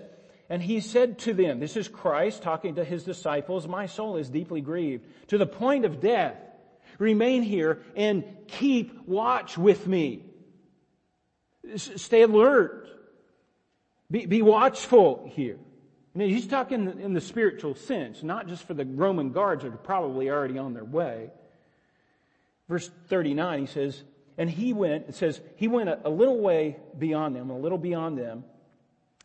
and 0.50 0.62
he 0.62 0.80
said 0.80 1.20
to 1.20 1.34
them, 1.34 1.60
this 1.60 1.77
is 1.77 1.88
Christ 1.88 2.44
talking 2.44 2.75
to 2.75 2.84
his 2.84 3.03
disciples, 3.03 3.68
my 3.68 3.86
soul 3.86 4.18
is 4.18 4.29
deeply 4.29 4.62
grieved 4.62 5.05
to 5.29 5.38
the 5.38 5.46
point 5.46 5.86
of 5.86 6.01
death. 6.01 6.36
Remain 7.00 7.42
here 7.42 7.81
and 7.96 8.24
keep 8.48 9.07
watch 9.07 9.57
with 9.57 9.88
me. 9.88 10.25
Stay 11.75 12.24
alert. 12.24 12.80
Be, 14.11 14.25
be 14.25 14.41
watchful 14.41 15.31
here. 15.33 15.57
Now, 16.13 16.25
he's 16.25 16.45
talking 16.45 17.00
in 17.00 17.13
the 17.13 17.21
spiritual 17.21 17.75
sense, 17.75 18.21
not 18.21 18.47
just 18.47 18.67
for 18.67 18.74
the 18.74 18.85
Roman 18.85 19.31
guards 19.31 19.63
that 19.63 19.74
are 19.74 19.77
probably 19.77 20.29
already 20.29 20.57
on 20.57 20.74
their 20.74 20.83
way. 20.83 21.29
Verse 22.67 22.91
39, 23.07 23.61
he 23.61 23.65
says, 23.65 24.03
and 24.37 24.50
he 24.50 24.74
went, 24.74 25.07
it 25.07 25.15
says, 25.15 25.39
he 25.55 25.69
went 25.69 25.87
a, 25.87 26.05
a 26.05 26.09
little 26.09 26.39
way 26.39 26.77
beyond 26.97 27.35
them, 27.35 27.50
a 27.50 27.57
little 27.57 27.77
beyond 27.77 28.17
them, 28.17 28.43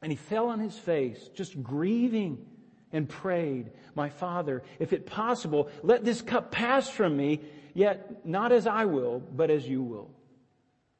and 0.01 0.13
he 0.13 0.17
fell 0.17 0.49
on 0.49 0.61
his 0.61 0.79
face, 0.79 1.29
just 1.35 1.61
grieving 1.61 2.47
and 2.93 3.09
prayed, 3.09 3.73
My 3.97 4.09
Father, 4.09 4.63
if 4.79 4.93
it 4.93 5.07
possible, 5.07 5.69
let 5.83 6.05
this 6.05 6.23
cup 6.23 6.53
pass 6.53 6.89
from 6.89 7.17
me, 7.17 7.41
yet 7.75 8.25
not 8.25 8.53
as 8.53 8.67
I 8.69 8.85
will, 8.85 9.21
but 9.21 9.51
as 9.51 9.67
you 9.67 9.83
will. 9.83 10.11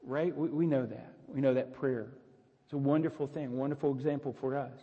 Right? 0.03 0.35
We, 0.35 0.49
we 0.49 0.67
know 0.67 0.85
that. 0.85 1.13
We 1.27 1.39
know 1.39 1.53
that 1.53 1.73
prayer. 1.75 2.09
It's 2.67 2.73
a 2.73 2.77
wonderful 2.77 3.27
thing, 3.27 3.57
wonderful 3.57 3.93
example 3.93 4.35
for 4.41 4.57
us. 4.57 4.73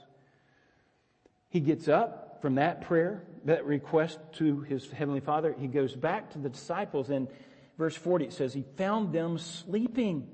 He 1.51 1.61
gets 1.61 1.87
up 1.87 2.39
from 2.41 2.55
that 2.55 2.81
prayer, 2.81 3.25
that 3.45 3.67
request 3.67 4.19
to 4.37 4.61
his 4.61 4.91
heavenly 4.91 5.21
father. 5.21 5.55
He 5.59 5.67
goes 5.67 5.95
back 5.95 6.31
to 6.31 6.39
the 6.39 6.49
disciples 6.49 7.11
and 7.11 7.29
verse 7.77 7.95
40 7.95 8.25
it 8.25 8.33
says, 8.33 8.55
he 8.55 8.65
found 8.79 9.13
them 9.13 9.37
sleeping. 9.37 10.29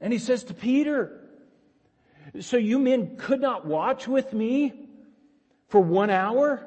And 0.00 0.12
he 0.12 0.18
says 0.18 0.42
to 0.44 0.54
Peter, 0.54 1.28
so 2.40 2.56
you 2.56 2.80
men 2.80 3.16
could 3.18 3.40
not 3.40 3.66
watch 3.66 4.08
with 4.08 4.32
me 4.32 4.88
for 5.68 5.80
one 5.80 6.10
hour? 6.10 6.66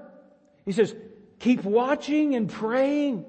He 0.64 0.72
says, 0.72 0.96
keep 1.40 1.66
watching 1.66 2.34
and 2.34 2.50
praying 2.50 3.26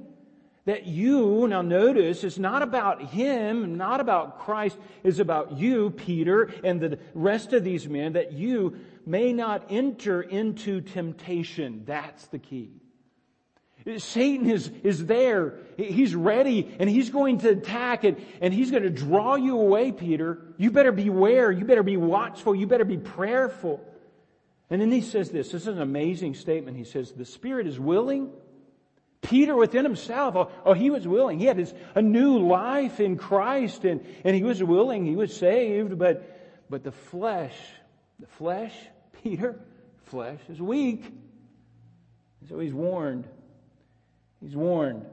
that 0.66 0.86
you, 0.86 1.46
now 1.48 1.62
notice, 1.62 2.24
it's 2.24 2.38
not 2.38 2.62
about 2.62 3.02
him, 3.02 3.76
not 3.76 4.00
about 4.00 4.40
Christ, 4.40 4.78
it's 5.02 5.18
about 5.18 5.58
you, 5.58 5.90
Peter, 5.90 6.50
and 6.64 6.80
the 6.80 6.98
rest 7.12 7.52
of 7.52 7.64
these 7.64 7.86
men, 7.88 8.14
that 8.14 8.32
you 8.32 8.76
may 9.04 9.32
not 9.32 9.66
enter 9.68 10.22
into 10.22 10.80
temptation. 10.80 11.82
That's 11.84 12.26
the 12.28 12.38
key. 12.38 12.70
Satan 13.98 14.48
is, 14.48 14.70
is 14.82 15.04
there. 15.04 15.58
He's 15.76 16.14
ready 16.14 16.74
and 16.80 16.88
he's 16.88 17.10
going 17.10 17.38
to 17.40 17.50
attack 17.50 18.04
and, 18.04 18.16
and 18.40 18.54
he's 18.54 18.70
going 18.70 18.82
to 18.82 18.90
draw 18.90 19.34
you 19.34 19.58
away, 19.58 19.92
Peter. 19.92 20.38
You 20.56 20.70
better 20.70 20.92
beware. 20.92 21.52
You 21.52 21.66
better 21.66 21.82
be 21.82 21.98
watchful. 21.98 22.54
You 22.54 22.66
better 22.66 22.86
be 22.86 22.96
prayerful. 22.96 23.86
And 24.70 24.80
then 24.80 24.90
he 24.90 25.02
says 25.02 25.30
this. 25.30 25.52
This 25.52 25.62
is 25.62 25.68
an 25.68 25.82
amazing 25.82 26.34
statement. 26.34 26.78
He 26.78 26.84
says, 26.84 27.12
the 27.12 27.26
spirit 27.26 27.66
is 27.66 27.78
willing. 27.78 28.30
Peter 29.24 29.56
within 29.56 29.84
himself, 29.84 30.36
oh, 30.36 30.50
oh 30.64 30.72
he 30.74 30.90
was 30.90 31.08
willing. 31.08 31.38
He 31.38 31.46
had 31.46 31.58
his, 31.58 31.74
a 31.94 32.02
new 32.02 32.38
life 32.38 33.00
in 33.00 33.16
Christ 33.16 33.84
and, 33.84 34.04
and 34.24 34.36
he 34.36 34.42
was 34.42 34.62
willing. 34.62 35.04
He 35.04 35.16
was 35.16 35.34
saved, 35.34 35.98
but, 35.98 36.64
but 36.70 36.84
the 36.84 36.92
flesh, 36.92 37.56
the 38.20 38.26
flesh, 38.26 38.74
Peter, 39.22 39.58
flesh 40.04 40.40
is 40.48 40.60
weak. 40.60 41.04
So 42.48 42.58
he's 42.58 42.74
warned. 42.74 43.26
He's 44.40 44.54
warned. 44.54 45.06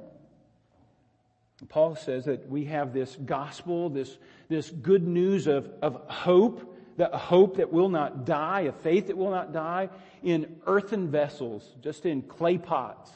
Paul 1.70 1.96
says 1.96 2.26
that 2.26 2.50
we 2.50 2.66
have 2.66 2.92
this 2.92 3.16
gospel, 3.16 3.90
this, 3.90 4.18
this 4.50 4.70
good 4.70 5.08
news 5.08 5.48
of, 5.48 5.70
of 5.82 6.02
hope, 6.10 6.76
that 6.98 7.14
hope 7.14 7.58
that 7.58 7.72
will 7.72 7.88
not 7.88 8.26
die, 8.26 8.62
a 8.62 8.72
faith 8.72 9.08
that 9.08 9.18
will 9.18 9.32
not 9.32 9.54
die 9.54 9.90
in 10.22 10.58
earthen 10.68 11.10
vessels, 11.10 11.64
just 11.82 12.06
in 12.06 12.24
clay 12.24 12.58
pots. 12.58 13.12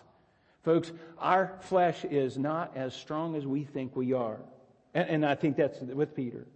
Folks, 0.65 0.91
our 1.19 1.53
flesh 1.61 2.03
is 2.05 2.39
not 2.39 2.75
as 2.75 2.95
strong 2.95 3.35
as 3.35 3.45
we 3.45 3.63
think 3.63 3.95
we 3.95 4.13
are. 4.13 4.39
And, 4.95 5.09
and 5.09 5.25
I 5.25 5.35
think 5.35 5.57
that's 5.57 5.79
with 5.79 6.15
Peter. 6.15 6.47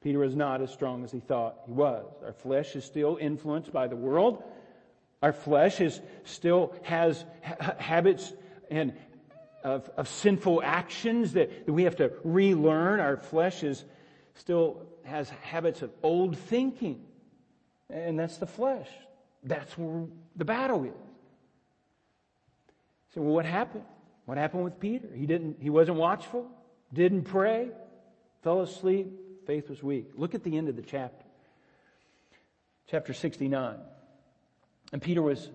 Peter 0.00 0.22
is 0.22 0.36
not 0.36 0.62
as 0.62 0.70
strong 0.72 1.02
as 1.02 1.10
he 1.10 1.18
thought 1.18 1.56
he 1.66 1.72
was. 1.72 2.06
Our 2.24 2.32
flesh 2.32 2.76
is 2.76 2.84
still 2.84 3.18
influenced 3.20 3.72
by 3.72 3.88
the 3.88 3.96
world. 3.96 4.44
Our 5.22 5.32
flesh 5.32 5.80
is 5.80 6.00
still 6.22 6.72
has 6.82 7.24
ha- 7.42 7.74
habits 7.78 8.32
and 8.70 8.92
of, 9.64 9.90
of 9.96 10.08
sinful 10.08 10.62
actions 10.62 11.32
that, 11.32 11.66
that 11.66 11.72
we 11.72 11.82
have 11.82 11.96
to 11.96 12.12
relearn. 12.22 13.00
Our 13.00 13.16
flesh 13.16 13.64
is 13.64 13.84
still 14.34 14.86
has 15.04 15.28
habits 15.30 15.82
of 15.82 15.90
old 16.04 16.38
thinking. 16.38 17.04
And 17.90 18.18
that's 18.20 18.38
the 18.38 18.46
flesh. 18.46 18.88
That's 19.42 19.76
where 19.76 20.06
the 20.36 20.44
battle 20.44 20.84
is. 20.84 21.11
So 23.14 23.20
well, 23.20 23.34
what 23.34 23.44
happened? 23.44 23.84
What 24.24 24.38
happened 24.38 24.64
with 24.64 24.78
Peter? 24.80 25.08
He 25.14 25.26
didn't, 25.26 25.56
he 25.60 25.70
wasn't 25.70 25.98
watchful, 25.98 26.46
didn't 26.92 27.24
pray, 27.24 27.70
fell 28.42 28.60
asleep, 28.60 29.08
faith 29.46 29.68
was 29.68 29.82
weak. 29.82 30.10
Look 30.14 30.34
at 30.34 30.44
the 30.44 30.56
end 30.56 30.68
of 30.68 30.76
the 30.76 30.82
chapter. 30.82 31.24
Chapter 32.88 33.12
69. 33.12 33.76
And 34.92 35.02
Peter 35.02 35.22
was 35.22 35.50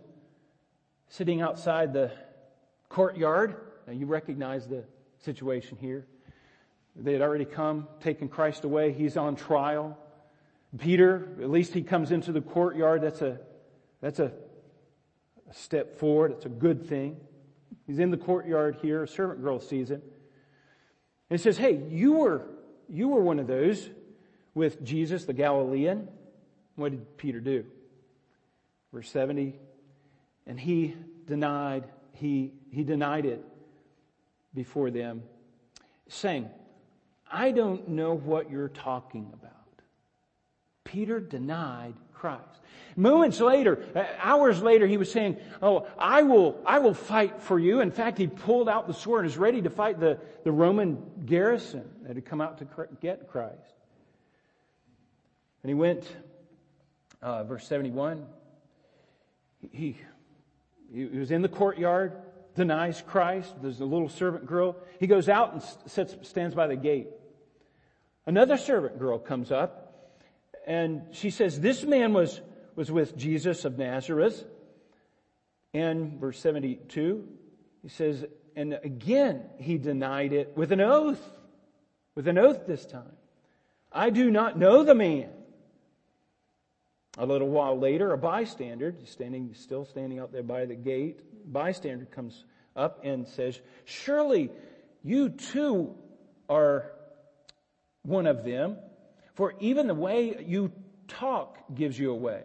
sitting 1.09 1.41
outside 1.41 1.93
the 1.93 2.11
courtyard. 2.89 3.55
Now 3.85 3.93
you 3.93 4.05
recognize 4.05 4.67
the 4.67 4.83
situation 5.23 5.77
here. 5.79 6.05
They 6.95 7.13
had 7.13 7.21
already 7.21 7.45
come, 7.45 7.87
taken 8.01 8.27
Christ 8.27 8.63
away. 8.63 8.91
He's 8.91 9.17
on 9.17 9.35
trial. 9.35 9.97
Peter, 10.77 11.29
at 11.41 11.49
least 11.49 11.73
he 11.73 11.83
comes 11.83 12.11
into 12.11 12.31
the 12.31 12.41
courtyard. 12.41 13.01
That's 13.01 13.21
a, 13.21 13.39
that's 14.01 14.19
a, 14.19 14.31
a 15.49 15.53
step 15.53 15.97
forward. 15.97 16.31
It's 16.31 16.45
a 16.45 16.49
good 16.49 16.87
thing. 16.87 17.17
He's 17.87 17.99
in 17.99 18.11
the 18.11 18.17
courtyard 18.17 18.77
here. 18.81 19.03
A 19.03 19.07
servant 19.07 19.41
girl 19.41 19.59
sees 19.59 19.89
him. 19.89 20.01
And 21.29 21.39
says, 21.39 21.57
Hey, 21.57 21.81
you 21.89 22.13
were, 22.13 22.43
you 22.89 23.07
were 23.07 23.21
one 23.21 23.39
of 23.39 23.47
those 23.47 23.89
with 24.53 24.83
Jesus, 24.83 25.25
the 25.25 25.33
Galilean. 25.33 26.09
What 26.75 26.91
did 26.91 27.17
Peter 27.17 27.39
do? 27.39 27.65
Verse 28.93 29.09
70. 29.09 29.55
And 30.45 30.59
he 30.59 30.95
denied, 31.25 31.85
he, 32.13 32.53
he 32.71 32.83
denied 32.83 33.25
it 33.25 33.43
before 34.53 34.91
them, 34.91 35.23
saying, 36.07 36.49
I 37.31 37.51
don't 37.51 37.89
know 37.89 38.15
what 38.15 38.49
you're 38.49 38.69
talking 38.69 39.29
about. 39.33 39.51
Peter 40.83 41.19
denied 41.19 41.93
Christ. 42.17 42.43
Moments 42.95 43.39
later, 43.39 43.83
uh, 43.95 44.05
hours 44.19 44.61
later, 44.61 44.87
he 44.87 44.97
was 44.97 45.11
saying, 45.11 45.37
Oh, 45.61 45.87
I 45.99 46.23
will, 46.23 46.59
I 46.65 46.79
will 46.79 46.95
fight 46.95 47.41
for 47.41 47.59
you. 47.59 47.79
In 47.79 47.91
fact, 47.91 48.17
he 48.17 48.25
pulled 48.25 48.67
out 48.67 48.87
the 48.87 48.93
sword 48.93 49.19
and 49.19 49.27
was 49.27 49.37
ready 49.37 49.61
to 49.61 49.69
fight 49.69 49.99
the, 49.99 50.19
the 50.43 50.51
Roman 50.51 51.03
garrison 51.25 51.87
that 52.01 52.15
had 52.15 52.25
come 52.25 52.41
out 52.41 52.57
to 52.57 52.87
get 52.99 53.27
Christ. 53.27 53.53
And 55.61 55.69
he 55.69 55.75
went, 55.75 56.11
uh, 57.21 57.43
verse 57.43 57.67
71, 57.67 58.25
he, 59.71 59.97
he 60.91 61.05
was 61.05 61.29
in 61.29 61.43
the 61.43 61.49
courtyard, 61.49 62.13
denies 62.55 63.03
Christ. 63.05 63.53
There's 63.61 63.79
a 63.79 63.85
little 63.85 64.09
servant 64.09 64.47
girl. 64.47 64.75
He 64.99 65.05
goes 65.05 65.29
out 65.29 65.53
and 65.53 65.61
sits, 65.85 66.15
stands 66.27 66.55
by 66.55 66.65
the 66.65 66.75
gate. 66.75 67.09
Another 68.25 68.57
servant 68.57 68.97
girl 68.97 69.19
comes 69.19 69.51
up 69.51 69.86
and 70.67 71.01
she 71.11 71.31
says, 71.31 71.59
this 71.59 71.83
man 71.83 72.13
was 72.13 72.39
was 72.77 72.91
with 72.91 73.17
Jesus 73.17 73.65
of 73.65 73.77
Nazareth. 73.77 74.45
And 75.73 76.19
verse 76.21 76.39
72, 76.39 77.27
he 77.81 77.89
says, 77.89 78.23
and 78.55 78.79
again 78.83 79.43
he 79.57 79.77
denied 79.77 80.31
it 80.31 80.55
with 80.55 80.71
an 80.71 80.79
oath, 80.79 81.21
with 82.15 82.27
an 82.27 82.37
oath 82.37 82.65
this 82.65 82.85
time. 82.85 83.11
I 83.91 84.11
do 84.11 84.31
not 84.31 84.57
know 84.57 84.83
the 84.83 84.95
man. 84.95 85.29
A 87.17 87.25
little 87.25 87.49
while 87.49 87.77
later, 87.79 88.13
a 88.13 88.17
bystander, 88.17 88.93
standing, 89.05 89.55
still 89.55 89.85
standing 89.85 90.19
out 90.19 90.31
there 90.31 90.43
by 90.43 90.65
the 90.65 90.75
gate, 90.75 91.21
bystander 91.51 92.05
comes 92.05 92.45
up 92.75 93.03
and 93.03 93.27
says, 93.27 93.59
surely 93.85 94.51
you 95.03 95.29
too 95.29 95.95
are 96.47 96.91
one 98.03 98.27
of 98.27 98.43
them, 98.43 98.77
for 99.37 99.53
even 99.59 99.85
the 99.85 99.93
way 99.93 100.43
you 100.47 100.71
talk 101.07 101.59
gives 101.75 101.97
you 101.97 102.11
away. 102.11 102.41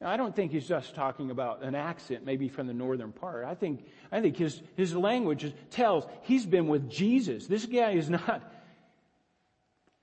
Now, 0.00 0.08
I 0.08 0.16
don't 0.16 0.36
think 0.36 0.52
he's 0.52 0.68
just 0.68 0.94
talking 0.94 1.32
about 1.32 1.64
an 1.64 1.74
accent, 1.74 2.24
maybe 2.24 2.48
from 2.48 2.68
the 2.68 2.74
northern 2.74 3.10
part. 3.10 3.44
I 3.44 3.56
think, 3.56 3.84
I 4.12 4.20
think 4.20 4.36
his, 4.36 4.62
his 4.76 4.94
language 4.94 5.52
tells 5.70 6.06
he's 6.22 6.46
been 6.46 6.68
with 6.68 6.88
Jesus. 6.88 7.48
This 7.48 7.66
guy 7.66 7.90
is 7.90 8.08
not. 8.08 8.52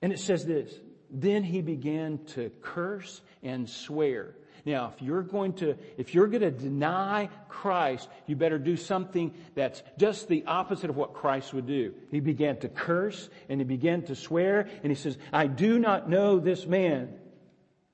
And 0.02 0.12
it 0.12 0.20
says 0.20 0.46
this, 0.46 0.74
then 1.10 1.42
he 1.42 1.62
began 1.62 2.20
to 2.34 2.52
curse 2.62 3.22
and 3.42 3.70
swear. 3.70 4.36
Now, 4.66 4.94
if 4.96 5.02
you're 5.02 5.24
going 5.24 5.54
to, 5.54 5.76
if 5.98 6.14
you're 6.14 6.28
going 6.28 6.42
to 6.42 6.52
deny 6.52 7.30
Christ, 7.50 8.08
you 8.28 8.36
better 8.36 8.58
do 8.58 8.78
something 8.78 9.34
that's 9.56 9.84
just 9.98 10.28
the 10.28 10.46
opposite 10.48 10.90
of 10.90 10.96
what 10.96 11.14
Christ 11.14 11.54
would 11.54 11.68
do. 11.68 11.94
He 12.12 12.22
began 12.22 12.58
to 12.60 12.70
curse 12.70 13.30
and 13.50 13.60
he 13.60 13.66
began 13.66 14.04
to 14.04 14.16
swear 14.16 14.70
and 14.82 14.92
he 14.92 14.96
says, 14.96 15.18
I 15.34 15.48
do 15.48 15.80
not 15.80 16.10
know 16.10 16.40
this 16.40 16.66
man. 16.66 17.14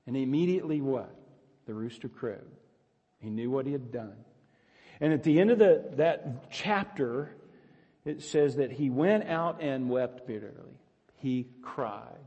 And 0.06 0.16
immediately 0.16 0.80
what? 0.80 1.16
the 1.70 1.74
rooster 1.74 2.08
crowed. 2.08 2.50
He 3.20 3.30
knew 3.30 3.48
what 3.48 3.64
he 3.64 3.70
had 3.70 3.92
done. 3.92 4.16
And 5.00 5.12
at 5.12 5.22
the 5.22 5.38
end 5.38 5.52
of 5.52 5.60
the, 5.60 5.84
that 5.98 6.50
chapter, 6.50 7.30
it 8.04 8.22
says 8.22 8.56
that 8.56 8.72
he 8.72 8.90
went 8.90 9.28
out 9.28 9.62
and 9.62 9.88
wept 9.88 10.26
bitterly. 10.26 10.80
He 11.14 11.46
cried. 11.62 12.18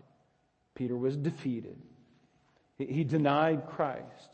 Peter 0.75 0.95
was 0.95 1.17
defeated. 1.17 1.75
He, 2.77 2.85
he 2.85 3.03
denied 3.03 3.67
Christ. 3.67 4.32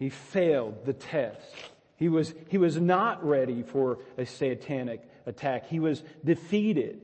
He 0.00 0.08
failed 0.08 0.86
the 0.86 0.94
test. 0.94 1.54
He 1.96 2.08
was, 2.08 2.34
he 2.48 2.56
was 2.56 2.80
not 2.80 3.22
ready 3.22 3.62
for 3.62 3.98
a 4.16 4.24
satanic 4.24 5.02
attack. 5.26 5.66
He 5.68 5.78
was 5.78 6.02
defeated. 6.24 7.02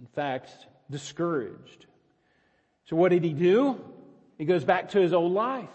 In 0.00 0.06
fact, 0.06 0.50
discouraged. 0.90 1.84
So 2.86 2.96
what 2.96 3.10
did 3.10 3.22
he 3.22 3.34
do? 3.34 3.78
He 4.38 4.46
goes 4.46 4.64
back 4.64 4.92
to 4.92 5.00
his 5.00 5.12
old 5.12 5.32
life. 5.32 5.68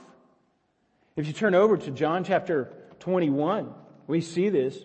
If 1.15 1.27
you 1.27 1.33
turn 1.33 1.53
over 1.53 1.77
to 1.77 1.91
John 1.91 2.23
chapter 2.23 2.73
21, 3.01 3.71
we 4.07 4.19
see 4.19 4.49
this. 4.49 4.75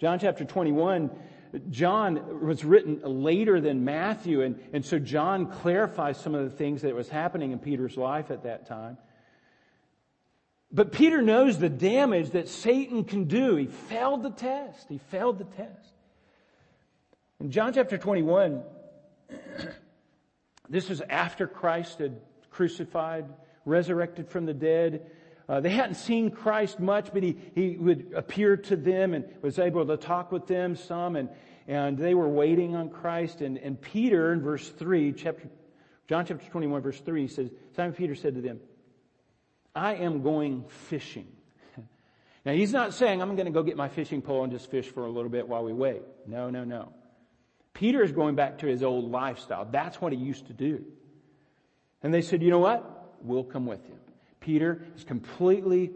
John 0.00 0.18
chapter 0.18 0.44
21, 0.44 1.10
John 1.70 2.44
was 2.44 2.64
written 2.64 3.02
later 3.04 3.60
than 3.60 3.84
Matthew, 3.84 4.42
and, 4.42 4.58
and 4.72 4.84
so 4.84 4.98
John 4.98 5.46
clarifies 5.46 6.18
some 6.18 6.34
of 6.34 6.42
the 6.42 6.56
things 6.56 6.82
that 6.82 6.92
was 6.92 7.08
happening 7.08 7.52
in 7.52 7.60
Peter's 7.60 7.96
life 7.96 8.32
at 8.32 8.42
that 8.42 8.66
time. 8.66 8.98
But 10.70 10.92
Peter 10.92 11.22
knows 11.22 11.58
the 11.58 11.70
damage 11.70 12.30
that 12.30 12.48
Satan 12.48 13.04
can 13.04 13.24
do. 13.24 13.56
He 13.56 13.66
failed 13.66 14.22
the 14.22 14.30
test. 14.30 14.86
He 14.88 14.98
failed 14.98 15.38
the 15.38 15.44
test. 15.44 15.92
In 17.40 17.50
John 17.50 17.72
chapter 17.72 17.96
21, 17.96 18.62
this 20.68 20.90
is 20.90 21.00
after 21.00 21.46
Christ 21.46 22.00
had 22.00 22.20
crucified, 22.50 23.26
resurrected 23.64 24.28
from 24.28 24.44
the 24.44 24.52
dead. 24.52 25.10
Uh, 25.48 25.60
they 25.60 25.70
hadn't 25.70 25.94
seen 25.94 26.30
Christ 26.30 26.78
much, 26.78 27.12
but 27.14 27.22
he, 27.22 27.38
he 27.54 27.76
would 27.76 28.12
appear 28.14 28.56
to 28.56 28.76
them 28.76 29.14
and 29.14 29.24
was 29.40 29.58
able 29.58 29.86
to 29.86 29.96
talk 29.96 30.30
with 30.30 30.46
them 30.46 30.76
some, 30.76 31.16
and, 31.16 31.30
and 31.66 31.96
they 31.96 32.12
were 32.12 32.28
waiting 32.28 32.76
on 32.76 32.90
Christ. 32.90 33.40
And, 33.40 33.56
and 33.56 33.80
Peter, 33.80 34.34
in 34.34 34.42
verse 34.42 34.68
3, 34.68 35.14
chapter, 35.14 35.48
John 36.08 36.26
chapter 36.26 36.46
21, 36.50 36.82
verse 36.82 37.00
3, 37.00 37.22
he 37.22 37.28
says, 37.28 37.50
Simon 37.74 37.94
Peter 37.94 38.14
said 38.14 38.34
to 38.34 38.42
them, 38.42 38.60
I 39.74 39.94
am 39.96 40.22
going 40.22 40.64
fishing. 40.88 41.28
Now 42.46 42.54
he's 42.54 42.72
not 42.72 42.94
saying, 42.94 43.20
I'm 43.20 43.34
going 43.34 43.46
to 43.46 43.52
go 43.52 43.62
get 43.62 43.76
my 43.76 43.88
fishing 43.88 44.22
pole 44.22 44.42
and 44.42 44.50
just 44.50 44.70
fish 44.70 44.86
for 44.86 45.04
a 45.04 45.10
little 45.10 45.28
bit 45.28 45.46
while 45.46 45.64
we 45.64 45.72
wait. 45.72 46.02
No, 46.26 46.48
no, 46.48 46.64
no. 46.64 46.92
Peter 47.74 48.02
is 48.02 48.10
going 48.10 48.36
back 48.36 48.58
to 48.58 48.66
his 48.66 48.82
old 48.82 49.10
lifestyle. 49.10 49.66
That's 49.70 50.00
what 50.00 50.12
he 50.12 50.18
used 50.18 50.46
to 50.46 50.52
do. 50.52 50.84
And 52.02 52.14
they 52.14 52.22
said, 52.22 52.42
you 52.42 52.50
know 52.50 52.58
what? 52.58 53.16
We'll 53.22 53.44
come 53.44 53.66
with 53.66 53.86
you. 53.86 53.96
Peter 54.40 54.86
is 54.96 55.04
completely 55.04 55.92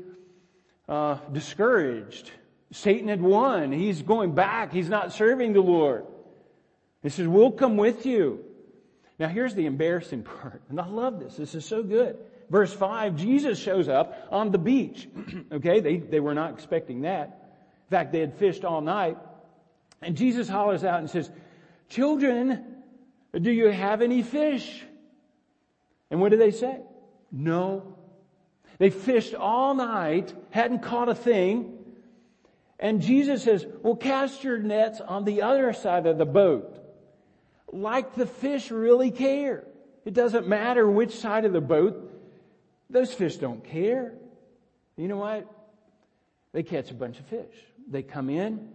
uh, 0.89 1.17
discouraged. 1.33 2.31
Satan 2.73 3.09
had 3.09 3.21
won. 3.21 3.73
He's 3.73 4.03
going 4.03 4.35
back. 4.35 4.73
He's 4.73 4.89
not 4.89 5.13
serving 5.13 5.55
the 5.55 5.61
Lord. 5.61 6.07
He 7.03 7.09
says, 7.09 7.27
we'll 7.27 7.53
come 7.53 7.77
with 7.77 8.07
you. 8.07 8.45
Now 9.19 9.29
here's 9.29 9.55
the 9.55 9.67
embarrassing 9.67 10.23
part. 10.41 10.63
And 10.69 10.81
I 10.81 10.87
love 10.87 11.19
this. 11.19 11.37
This 11.37 11.55
is 11.55 11.65
so 11.65 11.83
good. 11.83 12.17
Verse 12.53 12.71
5, 12.71 13.17
Jesus 13.17 13.59
shows 13.59 13.89
up 13.89 14.29
on 14.31 14.51
the 14.51 14.59
beach. 14.59 15.09
okay, 15.53 15.81
they, 15.81 15.97
they 15.97 16.21
were 16.21 16.35
not 16.35 16.53
expecting 16.53 17.01
that. 17.01 17.29
In 17.87 17.91
fact, 17.97 18.13
they 18.13 18.21
had 18.21 18.35
fished 18.35 18.63
all 18.63 18.83
night. 18.83 19.17
And 20.03 20.19
Jesus 20.19 20.51
hollers 20.51 20.85
out 20.85 20.99
and 20.99 21.09
says, 21.09 21.31
Children, 21.89 22.63
do 23.41 23.51
you 23.51 23.69
have 23.69 24.03
any 24.03 24.23
fish? 24.23 24.85
And 26.11 26.21
what 26.21 26.31
do 26.31 26.37
they 26.37 26.51
say? 26.51 26.79
No. 27.31 27.97
They 28.77 28.91
fished 28.91 29.35
all 29.35 29.75
night, 29.75 30.35
hadn't 30.51 30.83
caught 30.83 31.09
a 31.09 31.15
thing. 31.15 31.79
And 32.79 33.01
Jesus 33.01 33.45
says, 33.45 33.65
well, 33.83 33.97
cast 33.97 34.45
your 34.45 34.59
nets 34.59 35.01
on 35.01 35.25
the 35.25 35.41
other 35.41 35.73
side 35.73 36.05
of 36.05 36.19
the 36.19 36.27
boat. 36.27 36.79
Like 37.73 38.15
the 38.15 38.27
fish 38.27 38.71
really 38.71 39.11
care. 39.11 39.65
It 40.05 40.13
doesn't 40.13 40.47
matter 40.47 40.87
which 40.91 41.15
side 41.15 41.47
of 41.47 41.55
the 41.55 41.63
boat. 41.63 42.11
Those 42.93 43.13
fish 43.13 43.37
don't 43.37 43.65
care. 43.65 44.13
You 44.97 45.09
know 45.09 45.17
what? 45.17 45.51
They 46.53 46.63
catch 46.63 46.91
a 46.91 46.95
bunch 46.95 47.19
of 47.19 47.27
fish. 47.27 47.55
They 47.91 48.03
come 48.03 48.29
in. 48.29 48.69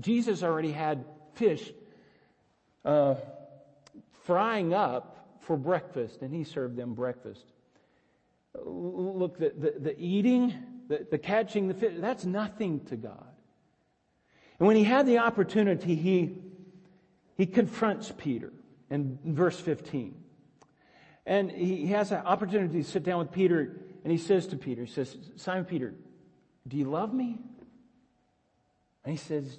Jesus 0.00 0.42
already 0.42 0.70
had 0.70 1.04
fish 1.34 1.72
uh, 2.84 3.16
frying 4.22 4.72
up 4.72 5.38
for 5.40 5.56
breakfast, 5.56 6.22
and 6.22 6.32
he 6.32 6.44
served 6.44 6.76
them 6.76 6.94
breakfast. 6.94 7.44
Look, 8.64 9.38
the, 9.38 9.52
the, 9.58 9.74
the 9.80 10.00
eating, 10.00 10.54
the, 10.88 11.06
the 11.10 11.18
catching 11.18 11.66
the 11.66 11.74
fish, 11.74 11.94
that's 11.98 12.24
nothing 12.24 12.84
to 12.86 12.96
God. 12.96 13.26
And 14.60 14.68
when 14.68 14.76
he 14.76 14.84
had 14.84 15.06
the 15.06 15.18
opportunity, 15.18 15.96
he, 15.96 16.38
he 17.36 17.46
confronts 17.46 18.12
Peter 18.16 18.52
in 18.90 19.18
verse 19.24 19.58
15. 19.58 20.23
And 21.26 21.50
he 21.50 21.86
has 21.88 22.12
an 22.12 22.18
opportunity 22.18 22.82
to 22.82 22.88
sit 22.88 23.02
down 23.02 23.18
with 23.18 23.32
Peter, 23.32 23.80
and 24.02 24.12
he 24.12 24.18
says 24.18 24.46
to 24.48 24.56
Peter, 24.56 24.84
he 24.84 24.92
says, 24.92 25.16
Simon 25.36 25.64
Peter, 25.64 25.94
do 26.68 26.76
you 26.76 26.84
love 26.84 27.12
me? 27.12 27.38
And 29.04 29.10
he 29.10 29.16
says, 29.16 29.58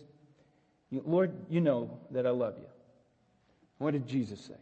Lord, 0.92 1.34
you 1.50 1.62
know 1.62 2.00
that 2.12 2.26
I 2.26 2.32
love 2.32 2.58
you. 2.58 2.68
What 3.78 3.92
did 3.92 4.08
Jesus 4.08 4.40
say? 4.40 4.54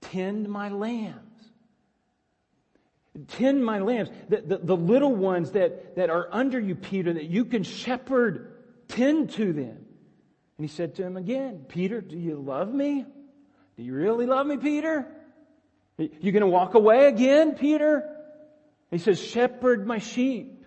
Tend 0.00 0.48
my 0.48 0.68
lambs. 0.68 1.20
Tend 3.28 3.64
my 3.64 3.78
lambs. 3.78 4.10
The, 4.28 4.40
the, 4.40 4.58
the, 4.58 4.76
little 4.76 5.14
ones 5.14 5.52
that, 5.52 5.96
that 5.96 6.10
are 6.10 6.28
under 6.32 6.58
you, 6.58 6.74
Peter, 6.74 7.12
that 7.12 7.24
you 7.24 7.44
can 7.44 7.62
shepherd, 7.62 8.52
tend 8.88 9.30
to 9.30 9.52
them. 9.52 9.78
And 10.56 10.68
he 10.68 10.68
said 10.68 10.96
to 10.96 11.04
him 11.04 11.16
again, 11.16 11.64
Peter, 11.68 12.00
do 12.00 12.16
you 12.16 12.36
love 12.36 12.72
me? 12.72 13.06
Do 13.76 13.82
you 13.82 13.94
really 13.94 14.26
love 14.26 14.46
me, 14.46 14.56
Peter? 14.56 15.06
You 15.98 16.32
going 16.32 16.40
to 16.40 16.46
walk 16.46 16.74
away 16.74 17.06
again, 17.06 17.54
Peter? 17.54 18.08
He 18.90 18.98
says, 18.98 19.20
shepherd 19.20 19.86
my 19.86 19.98
sheep. 19.98 20.64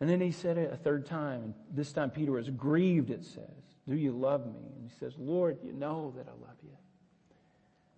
And 0.00 0.10
then 0.10 0.20
he 0.20 0.32
said 0.32 0.58
it 0.58 0.72
a 0.72 0.76
third 0.76 1.06
time. 1.06 1.42
And 1.42 1.54
this 1.72 1.92
time 1.92 2.10
Peter 2.10 2.32
was 2.32 2.50
grieved, 2.50 3.10
it 3.10 3.24
says. 3.24 3.44
Do 3.88 3.94
you 3.94 4.12
love 4.12 4.44
me? 4.46 4.60
And 4.74 4.90
he 4.90 4.96
says, 4.98 5.14
Lord, 5.16 5.58
you 5.62 5.72
know 5.72 6.12
that 6.16 6.26
I 6.26 6.32
love 6.32 6.56
you. 6.62 6.76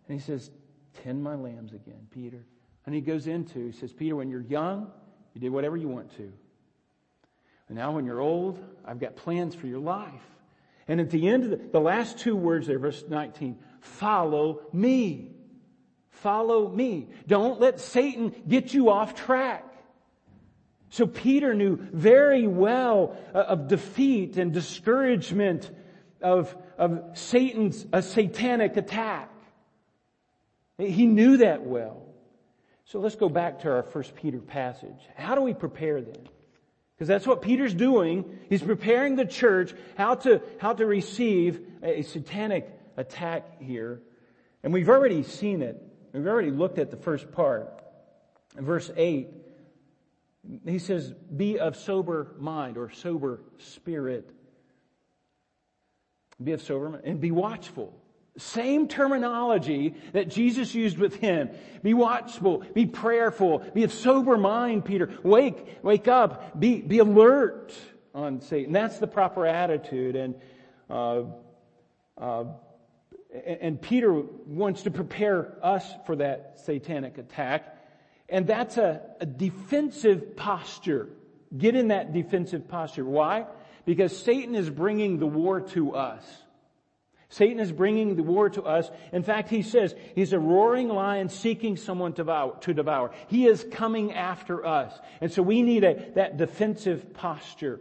And 0.07 0.21
he 0.21 0.25
says, 0.25 0.51
tend 1.03 1.23
my 1.23 1.35
lambs 1.35 1.73
again, 1.73 2.07
Peter. 2.11 2.45
And 2.87 2.95
he 2.95 3.01
goes 3.01 3.27
into, 3.27 3.67
he 3.67 3.73
says, 3.73 3.93
Peter, 3.93 4.17
when 4.17 4.31
you're 4.31 4.41
young, 4.41 4.91
you 5.35 5.41
did 5.41 5.51
whatever 5.51 5.77
you 5.77 5.89
want 5.89 6.15
to. 6.17 6.33
And 7.69 7.77
now 7.77 7.93
when 7.93 8.05
you're 8.05 8.21
old, 8.21 8.59
I've 8.85 8.99
got 8.99 9.17
plans 9.17 9.55
for 9.55 9.67
your 9.67 9.81
life. 9.81 10.23
And 10.87 11.01
at 11.01 11.11
the 11.11 11.29
end 11.29 11.45
of 11.45 11.51
the, 11.51 11.57
the 11.73 11.81
last 11.81 12.19
two 12.19 12.35
words 12.37 12.67
there, 12.67 12.79
verse 12.79 13.05
19, 13.07 13.59
follow 13.81 14.61
me. 14.73 15.33
Follow 16.23 16.69
me. 16.69 17.09
Don't 17.27 17.61
let 17.61 17.81
Satan 17.81 18.35
get 18.47 18.75
you 18.75 18.91
off 18.91 19.15
track. 19.15 19.65
So 20.91 21.07
Peter 21.07 21.55
knew 21.55 21.77
very 21.77 22.47
well 22.47 23.17
uh, 23.35 23.39
of 23.39 23.69
defeat 23.69 24.37
and 24.37 24.53
discouragement 24.53 25.71
of, 26.23 26.57
of 26.79 27.03
Satan's, 27.15 27.87
a 27.93 28.03
satanic 28.03 28.77
attack. 28.77 29.31
He 30.79 31.07
knew 31.07 31.39
that 31.39 31.63
well. 31.65 32.03
So 32.87 33.01
let's 33.01 33.17
go 33.17 33.29
back 33.29 33.61
to 33.61 33.71
our 33.71 33.83
first 33.83 34.15
Peter 34.15 34.39
passage. 34.39 34.99
How 35.15 35.35
do 35.35 35.43
we 35.43 35.53
prepare 35.53 36.01
then? 36.01 36.29
Because 36.95 37.07
that's 37.07 37.27
what 37.27 37.43
Peter's 37.43 37.75
doing. 37.75 38.39
He's 38.49 38.63
preparing 38.63 39.15
the 39.15 39.27
church 39.27 39.73
how 39.97 40.17
to, 40.17 40.41
how 40.59 40.73
to 40.73 40.87
receive 40.87 41.61
a 41.83 42.03
satanic 42.03 42.69
attack 42.97 43.61
here. 43.61 44.01
And 44.65 44.73
we've 44.73 44.89
already 44.89 45.23
seen 45.23 45.63
it. 45.63 45.81
We've 46.13 46.27
already 46.27 46.51
looked 46.51 46.79
at 46.79 46.91
the 46.91 46.97
first 46.97 47.31
part. 47.33 47.83
In 48.57 48.65
verse 48.65 48.91
8, 48.97 49.29
he 50.67 50.79
says, 50.79 51.13
be 51.35 51.59
of 51.59 51.77
sober 51.77 52.35
mind 52.39 52.79
or 52.79 52.91
sober 52.91 53.41
spirit. 53.59 54.31
Be 56.43 56.53
of 56.53 56.63
sober 56.63 56.91
mind 56.91 57.05
and 57.05 57.21
be 57.21 57.31
watchful. 57.31 57.95
Same 58.39 58.87
terminology 58.87 59.95
that 60.13 60.29
Jesus 60.29 60.73
used 60.73 60.97
with 60.97 61.17
him. 61.17 61.51
Be 61.83 61.93
watchful, 61.93 62.59
be 62.73 62.87
prayerful, 62.87 63.59
be 63.75 63.83
of 63.83 63.93
sober 63.93 64.39
mind, 64.39 64.85
Peter. 64.85 65.11
Wake, 65.25 65.83
wake 65.83 66.07
up, 66.07 66.59
be, 66.59 66.81
be 66.81 67.01
alert 67.01 67.75
on 68.15 68.41
Satan. 68.41 68.73
That's 68.73 68.99
the 68.99 69.09
proper 69.09 69.45
attitude. 69.45 70.15
And, 70.15 70.35
uh, 70.89 71.23
uh, 72.17 72.45
and 73.33 73.81
Peter 73.81 74.13
wants 74.13 74.83
to 74.83 74.91
prepare 74.91 75.55
us 75.63 75.85
for 76.07 76.17
that 76.17 76.61
satanic 76.65 77.19
attack. 77.19 77.77
And 78.29 78.47
that's 78.47 78.77
a, 78.77 79.03
a 79.21 79.27
defensive 79.27 80.37
posture. 80.37 81.09
Get 81.57 81.75
in 81.75 81.89
that 81.89 82.13
defensive 82.13 82.69
posture. 82.69 83.05
Why? 83.05 83.47
Because 83.85 84.17
Satan 84.17 84.55
is 84.55 84.69
bringing 84.69 85.19
the 85.19 85.27
war 85.27 85.61
to 85.61 85.95
us. 85.95 86.25
Satan 87.31 87.61
is 87.61 87.71
bringing 87.71 88.17
the 88.17 88.23
war 88.23 88.49
to 88.49 88.63
us. 88.63 88.91
In 89.13 89.23
fact, 89.23 89.51
he 89.51 89.61
says 89.61 89.95
he's 90.15 90.33
a 90.33 90.39
roaring 90.39 90.89
lion 90.89 91.29
seeking 91.29 91.77
someone 91.77 92.13
to 92.13 92.23
devour. 92.23 92.57
To 92.61 92.73
devour. 92.73 93.11
He 93.29 93.47
is 93.47 93.67
coming 93.71 94.15
after 94.15 94.65
us. 94.65 94.99
And 95.21 95.31
so 95.31 95.43
we 95.43 95.63
need 95.63 95.85
a, 95.85 96.13
that 96.15 96.39
defensive 96.39 97.13
posture. 97.13 97.81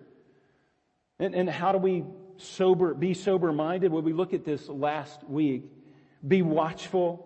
And, 1.20 1.34
and 1.34 1.50
how 1.50 1.72
do 1.72 1.78
we 1.78 2.04
sober, 2.38 2.94
be 2.94 3.14
sober 3.14 3.52
minded? 3.52 3.92
When 3.92 4.04
we 4.04 4.14
look 4.14 4.34
at 4.34 4.46
this 4.46 4.68
last 4.68 5.24
week. 5.28 5.72
Be 6.26 6.42
watchful. 6.42 7.24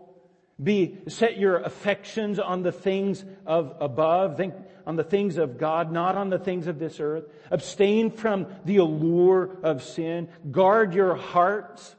Be, 0.62 1.00
set 1.08 1.38
your 1.38 1.58
affections 1.58 2.38
on 2.38 2.62
the 2.62 2.71
things 2.71 3.24
of 3.45 3.76
above. 3.80 4.38
Think 4.38 4.54
on 4.86 4.95
the 4.95 5.04
things 5.04 5.38
of 5.38 5.58
God, 5.58 5.91
not 5.91 6.15
on 6.15 6.30
the 6.30 6.39
things 6.39 6.67
of 6.67 6.80
this 6.80 7.00
earth. 7.00 7.26
Abstain 7.50 8.12
from 8.12 8.47
the 8.65 8.78
allure 8.78 9.58
of 9.63 9.84
sin. 9.84 10.30
Guard 10.52 10.93
your 10.93 11.15
hearts. 11.15 11.95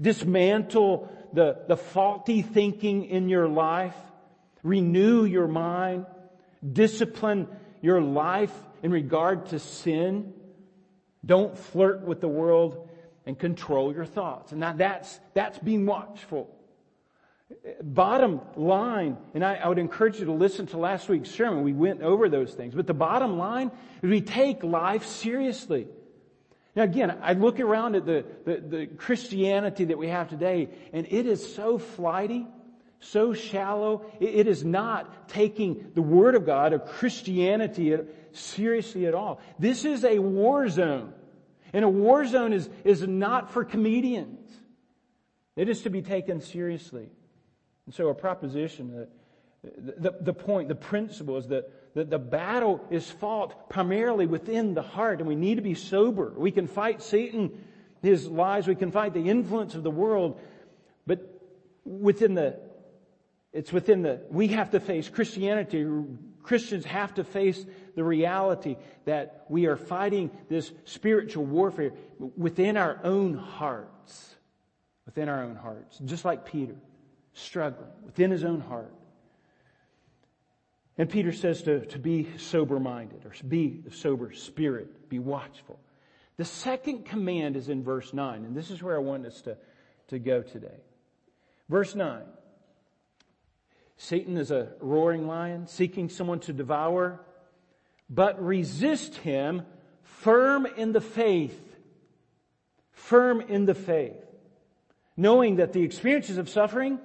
Dismantle 0.00 1.12
the, 1.32 1.58
the 1.68 1.76
faulty 1.76 2.42
thinking 2.42 3.04
in 3.04 3.28
your 3.28 3.48
life. 3.48 3.96
Renew 4.62 5.24
your 5.24 5.46
mind. 5.46 6.06
Discipline 6.72 7.48
your 7.80 8.00
life 8.00 8.54
in 8.82 8.90
regard 8.90 9.46
to 9.46 9.58
sin. 9.58 10.32
Don't 11.24 11.56
flirt 11.56 12.02
with 12.02 12.20
the 12.20 12.28
world 12.28 12.88
and 13.26 13.38
control 13.38 13.92
your 13.92 14.04
thoughts. 14.04 14.52
And 14.52 14.60
now 14.60 14.72
that's, 14.72 15.18
that's 15.32 15.58
being 15.58 15.86
watchful. 15.86 16.50
Bottom 17.82 18.40
line, 18.56 19.16
and 19.34 19.44
I, 19.44 19.56
I, 19.56 19.68
would 19.68 19.78
encourage 19.78 20.18
you 20.18 20.24
to 20.26 20.32
listen 20.32 20.66
to 20.68 20.78
last 20.78 21.08
week's 21.08 21.30
sermon. 21.30 21.62
We 21.62 21.72
went 21.72 22.02
over 22.02 22.28
those 22.28 22.52
things. 22.52 22.74
But 22.74 22.86
the 22.86 22.94
bottom 22.94 23.38
line 23.38 23.70
is 24.02 24.10
we 24.10 24.22
take 24.22 24.64
life 24.64 25.06
seriously. 25.06 25.86
Now 26.74 26.82
again, 26.82 27.16
I 27.22 27.34
look 27.34 27.60
around 27.60 27.96
at 27.96 28.06
the, 28.06 28.24
the, 28.44 28.56
the 28.56 28.86
Christianity 28.86 29.84
that 29.86 29.98
we 29.98 30.08
have 30.08 30.28
today, 30.28 30.68
and 30.92 31.06
it 31.08 31.26
is 31.26 31.54
so 31.54 31.78
flighty, 31.78 32.46
so 33.00 33.34
shallow. 33.34 34.06
It, 34.20 34.34
it 34.34 34.46
is 34.48 34.64
not 34.64 35.28
taking 35.28 35.92
the 35.94 36.02
Word 36.02 36.34
of 36.34 36.46
God 36.46 36.72
of 36.72 36.86
Christianity 36.86 37.96
seriously 38.36 39.06
at 39.06 39.14
all. 39.14 39.40
This 39.58 39.84
is 39.84 40.04
a 40.04 40.18
war 40.18 40.68
zone. 40.68 41.12
And 41.72 41.84
a 41.84 41.88
war 41.88 42.24
zone 42.24 42.52
is, 42.52 42.68
is 42.84 43.06
not 43.06 43.50
for 43.50 43.64
comedians. 43.64 44.50
It 45.56 45.68
is 45.68 45.82
to 45.82 45.90
be 45.90 46.02
taken 46.02 46.40
seriously. 46.40 47.08
And 47.86 47.94
so 47.94 48.08
a 48.08 48.14
proposition, 48.14 49.08
the, 49.62 49.94
the, 49.98 50.14
the 50.20 50.32
point, 50.32 50.68
the 50.68 50.74
principle 50.74 51.36
is 51.36 51.48
that 51.48 51.70
that 51.94 52.10
the 52.10 52.18
battle 52.18 52.84
is 52.90 53.08
fought 53.08 53.70
primarily 53.70 54.26
within 54.26 54.74
the 54.74 54.82
heart 54.82 55.20
and 55.20 55.28
we 55.28 55.36
need 55.36 55.56
to 55.56 55.62
be 55.62 55.74
sober. 55.74 56.32
We 56.36 56.50
can 56.50 56.66
fight 56.66 57.02
Satan, 57.02 57.64
his 58.02 58.26
lies, 58.28 58.66
we 58.66 58.74
can 58.74 58.90
fight 58.90 59.14
the 59.14 59.28
influence 59.30 59.74
of 59.74 59.84
the 59.84 59.90
world, 59.90 60.40
but 61.06 61.40
within 61.84 62.34
the, 62.34 62.58
it's 63.52 63.72
within 63.72 64.02
the, 64.02 64.22
we 64.28 64.48
have 64.48 64.72
to 64.72 64.80
face 64.80 65.08
Christianity, 65.08 65.86
Christians 66.42 66.84
have 66.84 67.14
to 67.14 67.24
face 67.24 67.64
the 67.94 68.04
reality 68.04 68.76
that 69.04 69.44
we 69.48 69.66
are 69.66 69.76
fighting 69.76 70.30
this 70.48 70.72
spiritual 70.84 71.44
warfare 71.44 71.92
within 72.36 72.76
our 72.76 73.00
own 73.04 73.34
hearts. 73.34 74.34
Within 75.06 75.28
our 75.28 75.42
own 75.42 75.56
hearts. 75.56 75.98
Just 76.04 76.24
like 76.24 76.44
Peter, 76.44 76.76
struggling 77.34 77.90
within 78.04 78.30
his 78.30 78.44
own 78.44 78.60
heart. 78.60 78.94
And 80.96 81.10
Peter 81.10 81.32
says 81.32 81.62
to, 81.62 81.84
to 81.86 81.98
be 81.98 82.28
sober 82.38 82.78
minded 82.78 83.24
or 83.24 83.32
be 83.46 83.82
sober 83.92 84.32
spirit, 84.32 85.08
be 85.08 85.18
watchful. 85.18 85.78
The 86.36 86.44
second 86.44 87.04
command 87.04 87.56
is 87.56 87.68
in 87.68 87.82
verse 87.82 88.12
9, 88.12 88.44
and 88.44 88.56
this 88.56 88.70
is 88.70 88.82
where 88.82 88.96
I 88.96 89.00
want 89.00 89.26
us 89.26 89.40
to, 89.42 89.56
to 90.08 90.18
go 90.18 90.42
today. 90.42 90.80
Verse 91.68 91.94
9 91.94 92.22
Satan 93.96 94.36
is 94.36 94.50
a 94.50 94.72
roaring 94.80 95.26
lion 95.26 95.66
seeking 95.66 96.08
someone 96.08 96.40
to 96.40 96.52
devour, 96.52 97.20
but 98.08 98.42
resist 98.42 99.16
him 99.16 99.62
firm 100.02 100.66
in 100.66 100.92
the 100.92 101.00
faith. 101.00 101.60
Firm 102.92 103.40
in 103.40 103.66
the 103.66 103.74
faith. 103.74 104.24
Knowing 105.16 105.56
that 105.56 105.72
the 105.72 105.82
experiences 105.82 106.38
of 106.38 106.48
suffering 106.48 106.98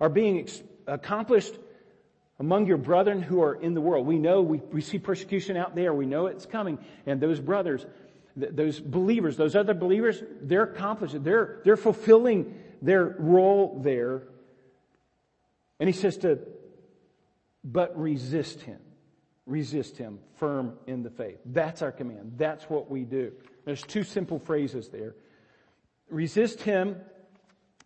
are 0.00 0.08
being 0.08 0.40
ex- 0.40 0.62
accomplished 0.86 1.54
among 2.38 2.66
your 2.66 2.76
brethren 2.76 3.22
who 3.22 3.42
are 3.42 3.54
in 3.54 3.74
the 3.74 3.80
world. 3.80 4.06
We 4.06 4.18
know 4.18 4.42
we, 4.42 4.58
we 4.58 4.80
see 4.80 4.98
persecution 4.98 5.56
out 5.56 5.74
there. 5.74 5.94
We 5.94 6.06
know 6.06 6.26
it's 6.26 6.46
coming. 6.46 6.78
And 7.06 7.20
those 7.20 7.38
brothers, 7.38 7.86
th- 8.38 8.52
those 8.52 8.80
believers, 8.80 9.36
those 9.36 9.54
other 9.54 9.74
believers, 9.74 10.22
they're 10.40 10.64
accomplishing. 10.64 11.22
They're, 11.22 11.60
they're 11.64 11.76
fulfilling 11.76 12.58
their 12.80 13.14
role 13.18 13.80
there. 13.82 14.22
And 15.78 15.88
he 15.88 15.92
says 15.92 16.16
to, 16.18 16.40
but 17.62 17.96
resist 17.98 18.60
him. 18.62 18.80
Resist 19.46 19.96
him 19.96 20.20
firm 20.36 20.74
in 20.86 21.02
the 21.02 21.10
faith. 21.10 21.38
That's 21.44 21.82
our 21.82 21.90
command. 21.90 22.34
That's 22.36 22.64
what 22.70 22.90
we 22.90 23.02
do. 23.02 23.32
There's 23.64 23.82
two 23.82 24.04
simple 24.04 24.38
phrases 24.38 24.88
there. 24.88 25.16
Resist 26.08 26.62
him 26.62 26.96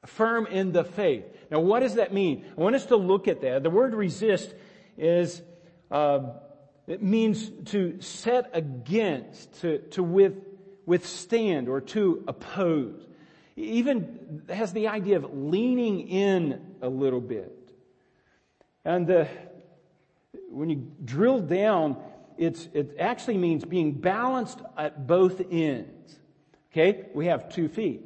firm 0.05 0.47
in 0.47 0.73
the 0.73 0.85
faith. 0.85 1.25
Now, 1.51 1.61
what 1.61 1.81
does 1.81 1.95
that 1.95 2.13
mean? 2.13 2.45
I 2.57 2.61
want 2.61 2.77
us 2.77 2.87
to 2.87 2.97
look 2.97 3.27
at 3.27 3.41
that. 3.41 3.63
The 3.63 3.71
word 3.71 3.95
resist 3.95 4.55
is, 4.99 5.41
uh, 5.91 6.21
it 6.87 7.03
means 7.03 7.51
to 7.67 8.01
set 8.01 8.51
against, 8.53 9.61
to, 9.61 9.79
to 9.91 10.03
with, 10.03 10.35
withstand 10.85 11.69
or 11.69 11.81
to 11.81 12.23
oppose. 12.29 13.07
Even 13.57 14.43
has 14.51 14.75
the 14.75 14.89
idea 14.89 15.17
of 15.17 15.33
leaning 15.33 16.09
in 16.09 16.77
a 16.83 16.89
little 16.89 17.23
bit. 17.23 17.73
And 18.85 19.07
the, 19.07 19.29
when 20.51 20.71
you 20.71 20.87
drill 21.05 21.41
down, 21.41 21.97
it's, 22.39 22.69
it 22.73 22.97
actually 22.99 23.39
means 23.39 23.65
being 23.65 23.93
balanced 23.93 24.61
at 24.77 25.07
both 25.07 25.41
ends. 25.51 26.19
Okay? 26.73 27.07
We 27.15 27.27
have 27.27 27.49
two 27.49 27.69
feet. 27.69 28.03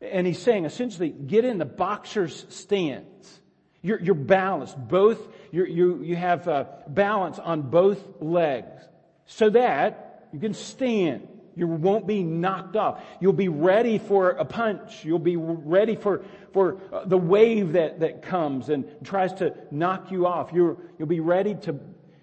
And 0.00 0.26
he's 0.26 0.40
saying 0.40 0.64
essentially, 0.64 1.10
get 1.10 1.44
in 1.44 1.58
the 1.58 1.64
boxer's 1.64 2.46
stance. 2.48 3.40
You're, 3.82 4.00
you're 4.00 4.14
balanced. 4.14 4.76
Both, 4.76 5.20
you're, 5.50 5.66
you, 5.66 6.02
you 6.02 6.16
have 6.16 6.48
uh, 6.48 6.64
balance 6.88 7.38
on 7.38 7.62
both 7.62 8.00
legs 8.20 8.82
so 9.26 9.50
that 9.50 10.28
you 10.32 10.38
can 10.40 10.54
stand. 10.54 11.28
You 11.54 11.66
won't 11.66 12.06
be 12.06 12.22
knocked 12.22 12.76
off. 12.76 13.02
You'll 13.20 13.32
be 13.32 13.48
ready 13.48 13.98
for 13.98 14.30
a 14.30 14.44
punch. 14.44 15.04
You'll 15.04 15.18
be 15.18 15.36
ready 15.36 15.96
for, 15.96 16.24
for 16.52 16.80
uh, 16.92 17.04
the 17.04 17.18
wave 17.18 17.72
that, 17.72 18.00
that 18.00 18.22
comes 18.22 18.68
and 18.68 18.84
tries 19.04 19.34
to 19.34 19.54
knock 19.70 20.10
you 20.10 20.26
off. 20.26 20.52
You're, 20.52 20.76
you'll 20.98 21.08
be 21.08 21.20
ready 21.20 21.54
to, 21.56 21.78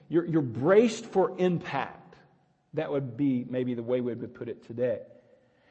you're, 0.07 0.25
you're 0.25 0.41
braced 0.41 1.05
for 1.05 1.33
impact. 1.37 2.15
That 2.73 2.91
would 2.91 3.17
be 3.17 3.45
maybe 3.49 3.73
the 3.73 3.83
way 3.83 4.01
we 4.01 4.13
would 4.13 4.33
put 4.33 4.49
it 4.49 4.65
today. 4.65 4.99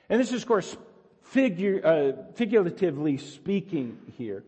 And 0.09 0.21
this 0.21 0.33
is, 0.33 0.43
of 0.43 0.49
course, 0.49 0.77
figure, 1.23 1.81
uh, 1.85 2.33
figuratively 2.35 3.19
speaking 3.19 3.99
here 4.17 4.45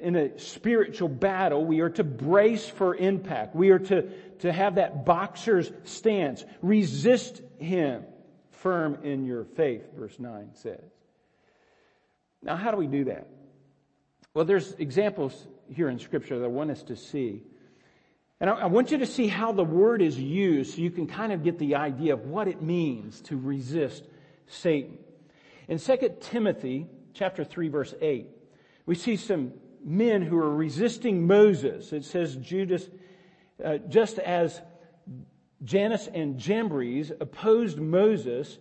in 0.00 0.16
a 0.16 0.38
spiritual 0.38 1.08
battle, 1.08 1.64
we 1.64 1.80
are 1.80 1.90
to 1.90 2.04
brace 2.04 2.66
for 2.66 2.94
impact. 2.94 3.54
We 3.54 3.70
are 3.70 3.78
to, 3.78 4.08
to 4.40 4.52
have 4.52 4.76
that 4.76 5.04
boxer's 5.04 5.70
stance. 5.84 6.44
Resist 6.62 7.42
him 7.58 8.04
firm 8.50 8.98
in 9.02 9.24
your 9.24 9.44
faith, 9.44 9.82
verse 9.96 10.18
9 10.18 10.50
says. 10.54 10.80
Now, 12.42 12.56
how 12.56 12.70
do 12.70 12.76
we 12.76 12.86
do 12.86 13.04
that? 13.04 13.28
Well, 14.34 14.44
there's 14.44 14.72
examples 14.72 15.46
here 15.68 15.88
in 15.88 15.98
scripture 15.98 16.38
that 16.38 16.44
I 16.44 16.48
want 16.48 16.70
us 16.70 16.82
to 16.84 16.96
see. 16.96 17.42
And 18.40 18.48
I, 18.48 18.54
I 18.54 18.66
want 18.66 18.90
you 18.90 18.98
to 18.98 19.06
see 19.06 19.26
how 19.26 19.52
the 19.52 19.64
word 19.64 20.00
is 20.00 20.18
used 20.18 20.74
so 20.74 20.80
you 20.80 20.90
can 20.90 21.06
kind 21.06 21.32
of 21.32 21.44
get 21.44 21.58
the 21.58 21.74
idea 21.74 22.14
of 22.14 22.26
what 22.26 22.48
it 22.48 22.62
means 22.62 23.20
to 23.22 23.38
resist 23.38 24.04
Satan. 24.46 24.98
In 25.68 25.78
2 25.78 26.16
Timothy 26.20 26.86
chapter 27.12 27.44
3 27.44 27.68
verse 27.68 27.94
8, 28.00 28.26
we 28.86 28.94
see 28.94 29.16
some 29.16 29.52
men 29.84 30.22
who 30.22 30.38
are 30.38 30.54
resisting 30.54 31.26
Moses. 31.26 31.92
It 31.92 32.04
says 32.04 32.36
Judas, 32.36 32.88
uh, 33.64 33.78
just 33.88 34.18
as 34.18 34.60
Jannes 35.62 36.08
and 36.08 36.38
Jambres 36.38 37.12
opposed 37.20 37.78
Moses, 37.78 38.58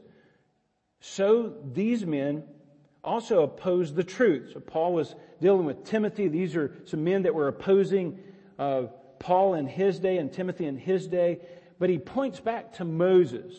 so 0.99 1.53
these 1.73 2.05
men 2.05 2.43
also 3.03 3.43
opposed 3.43 3.95
the 3.95 4.03
truth. 4.03 4.51
So 4.53 4.60
Paul 4.60 4.93
was 4.93 5.15
dealing 5.41 5.65
with 5.65 5.86
Timothy. 5.86 6.27
These 6.27 6.55
are 6.55 6.75
some 6.86 7.03
men 7.03 7.23
that 7.23 7.34
were 7.34 7.47
opposing 7.47 8.19
uh, 8.58 8.84
Paul 9.19 9.53
in 9.53 9.67
his 9.67 9.99
day 9.99 10.17
and 10.17 10.32
Timothy 10.32 10.65
in 10.65 10.77
his 10.77 11.08
day. 11.08 11.39
But 11.79 11.89
he 11.89 11.97
points 11.97 12.41
back 12.41 12.73
to 12.73 12.86
Moses. 12.86 13.55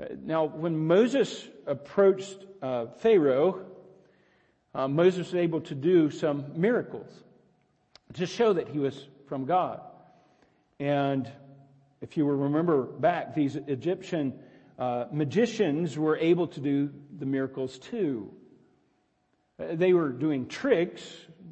Uh, 0.00 0.06
now, 0.22 0.44
when 0.44 0.78
Moses 0.86 1.48
approached 1.66 2.44
uh, 2.62 2.86
Pharaoh, 2.86 3.66
uh, 4.74 4.88
Moses 4.88 5.32
was 5.32 5.34
able 5.34 5.60
to 5.62 5.74
do 5.74 6.10
some 6.10 6.44
miracles 6.54 7.10
to 8.14 8.26
show 8.26 8.52
that 8.52 8.68
he 8.68 8.78
was 8.78 9.08
from 9.26 9.44
God. 9.44 9.80
And 10.78 11.30
if 12.00 12.16
you 12.16 12.26
will 12.26 12.34
remember 12.34 12.82
back, 12.82 13.34
these 13.34 13.56
Egyptian 13.56 14.34
uh, 14.78 15.06
magicians 15.12 15.96
were 15.96 16.16
able 16.16 16.48
to 16.48 16.60
do 16.60 16.90
the 17.18 17.26
miracles 17.26 17.78
too. 17.78 18.30
Uh, 19.58 19.74
they 19.74 19.92
were 19.92 20.08
doing 20.08 20.46
tricks, 20.46 21.02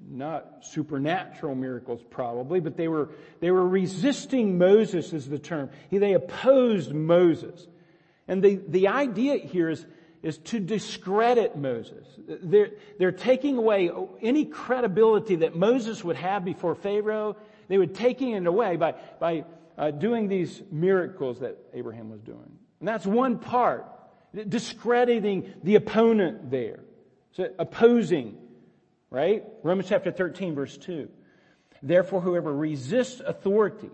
not 0.09 0.65
supernatural 0.65 1.55
miracles 1.55 2.03
probably, 2.11 2.61
but 2.61 2.77
they 2.77 2.89
were, 2.89 3.11
they 3.41 3.51
were 3.51 3.67
resisting 3.67 4.59
Moses 4.59 5.13
is 5.13 5.29
the 5.29 5.39
term. 5.39 5.71
They 5.91 6.15
opposed 6.15 6.93
Moses. 6.93 7.67
And 8.27 8.43
the, 8.43 8.61
the 8.69 8.89
idea 8.89 9.37
here 9.37 9.69
is 9.69 9.85
is 10.23 10.39
to 10.39 10.61
discredit 10.61 11.57
Moses. 11.57 12.07
They're, 12.27 12.71
they're 12.99 13.13
taking 13.13 13.57
away 13.57 13.91
any 14.21 14.45
credibility 14.45 15.37
that 15.37 15.57
Moses 15.57 16.05
would 16.05 16.17
have 16.17 16.45
before 16.45 16.75
Pharaoh. 16.75 17.37
They 17.69 17.79
would 17.79 17.95
taking 17.95 18.33
it 18.33 18.47
away 18.47 18.77
by, 18.77 18.95
by 19.19 19.45
uh, 19.79 19.91
doing 19.93 20.29
these 20.29 20.63
miracles 20.71 21.41
that 21.41 21.57
Abraham 21.73 22.11
was 22.11 22.21
doing. 22.21 22.59
And 22.81 22.89
that's 22.89 23.07
one 23.07 23.39
part. 23.39 23.87
Discrediting 24.49 25.53
the 25.65 25.77
opponent 25.77 26.51
there. 26.51 26.81
So 27.33 27.49
opposing, 27.59 28.37
right? 29.09 29.45
Romans 29.63 29.89
chapter 29.89 30.11
13 30.11 30.55
verse 30.55 30.77
2. 30.77 31.09
Therefore 31.83 32.21
whoever 32.21 32.55
resists 32.55 33.21
authority 33.21 33.91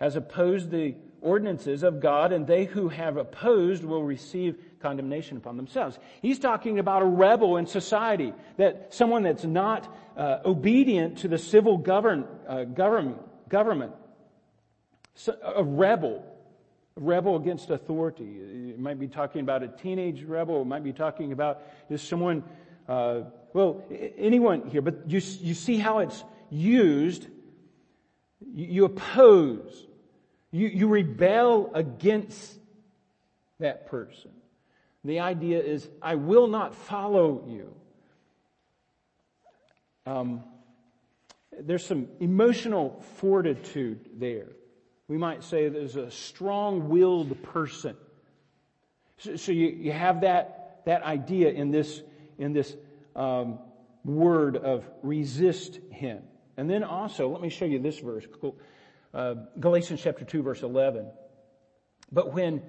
has 0.00 0.16
opposed 0.16 0.70
the 0.70 0.94
ordinances 1.20 1.82
of 1.82 2.00
God 2.00 2.32
and 2.32 2.46
they 2.46 2.64
who 2.64 2.88
have 2.88 3.16
opposed 3.16 3.84
will 3.84 4.02
receive 4.02 4.56
condemnation 4.80 5.36
upon 5.36 5.56
themselves. 5.56 5.98
He's 6.22 6.38
talking 6.38 6.78
about 6.78 7.02
a 7.02 7.06
rebel 7.06 7.58
in 7.58 7.66
society, 7.66 8.32
that 8.56 8.94
someone 8.94 9.22
that's 9.22 9.44
not 9.44 9.94
uh, 10.16 10.38
obedient 10.44 11.18
to 11.18 11.28
the 11.28 11.38
civil 11.38 11.76
govern, 11.76 12.26
uh, 12.48 12.64
government, 12.64 13.18
government. 13.48 13.92
So, 15.14 15.36
a 15.44 15.62
rebel, 15.62 16.24
a 16.96 17.00
rebel 17.00 17.36
against 17.36 17.70
authority. 17.70 18.24
You 18.24 18.74
might 18.78 18.98
be 18.98 19.08
talking 19.08 19.42
about 19.42 19.62
a 19.62 19.68
teenage 19.68 20.22
rebel. 20.22 20.62
It 20.62 20.66
might 20.66 20.84
be 20.84 20.92
talking 20.92 21.32
about 21.32 21.62
just 21.90 22.08
someone, 22.08 22.42
uh, 22.88 23.22
well, 23.52 23.84
anyone 24.16 24.68
here. 24.70 24.80
But 24.80 25.10
you 25.10 25.20
you 25.40 25.52
see 25.52 25.76
how 25.76 25.98
it's 25.98 26.24
used. 26.48 27.26
You 28.54 28.86
oppose. 28.86 29.86
You, 30.52 30.68
you 30.68 30.88
rebel 30.88 31.70
against 31.74 32.58
that 33.58 33.86
person. 33.88 34.30
The 35.04 35.20
idea 35.20 35.62
is, 35.62 35.88
I 36.02 36.16
will 36.16 36.48
not 36.48 36.74
follow 36.74 37.44
you. 37.48 37.74
Um, 40.06 40.42
there's 41.58 41.84
some 41.84 42.08
emotional 42.20 43.02
fortitude 43.16 44.00
there. 44.18 44.48
We 45.08 45.18
might 45.18 45.44
say 45.44 45.68
there's 45.68 45.96
a 45.96 46.10
strong-willed 46.10 47.42
person. 47.42 47.96
So, 49.18 49.36
so 49.36 49.52
you, 49.52 49.68
you 49.68 49.92
have 49.92 50.22
that, 50.22 50.82
that 50.86 51.02
idea 51.02 51.50
in 51.50 51.70
this, 51.70 52.02
in 52.38 52.52
this 52.52 52.74
um, 53.14 53.58
word 54.04 54.56
of 54.56 54.84
resist 55.02 55.78
him. 55.90 56.22
And 56.56 56.68
then 56.68 56.84
also, 56.84 57.28
let 57.28 57.40
me 57.40 57.48
show 57.48 57.64
you 57.64 57.78
this 57.78 57.98
verse, 57.98 58.26
uh, 59.12 59.34
Galatians 59.58 60.00
chapter 60.02 60.24
2 60.24 60.42
verse 60.42 60.62
11. 60.62 61.10
But 62.12 62.32
when 62.32 62.62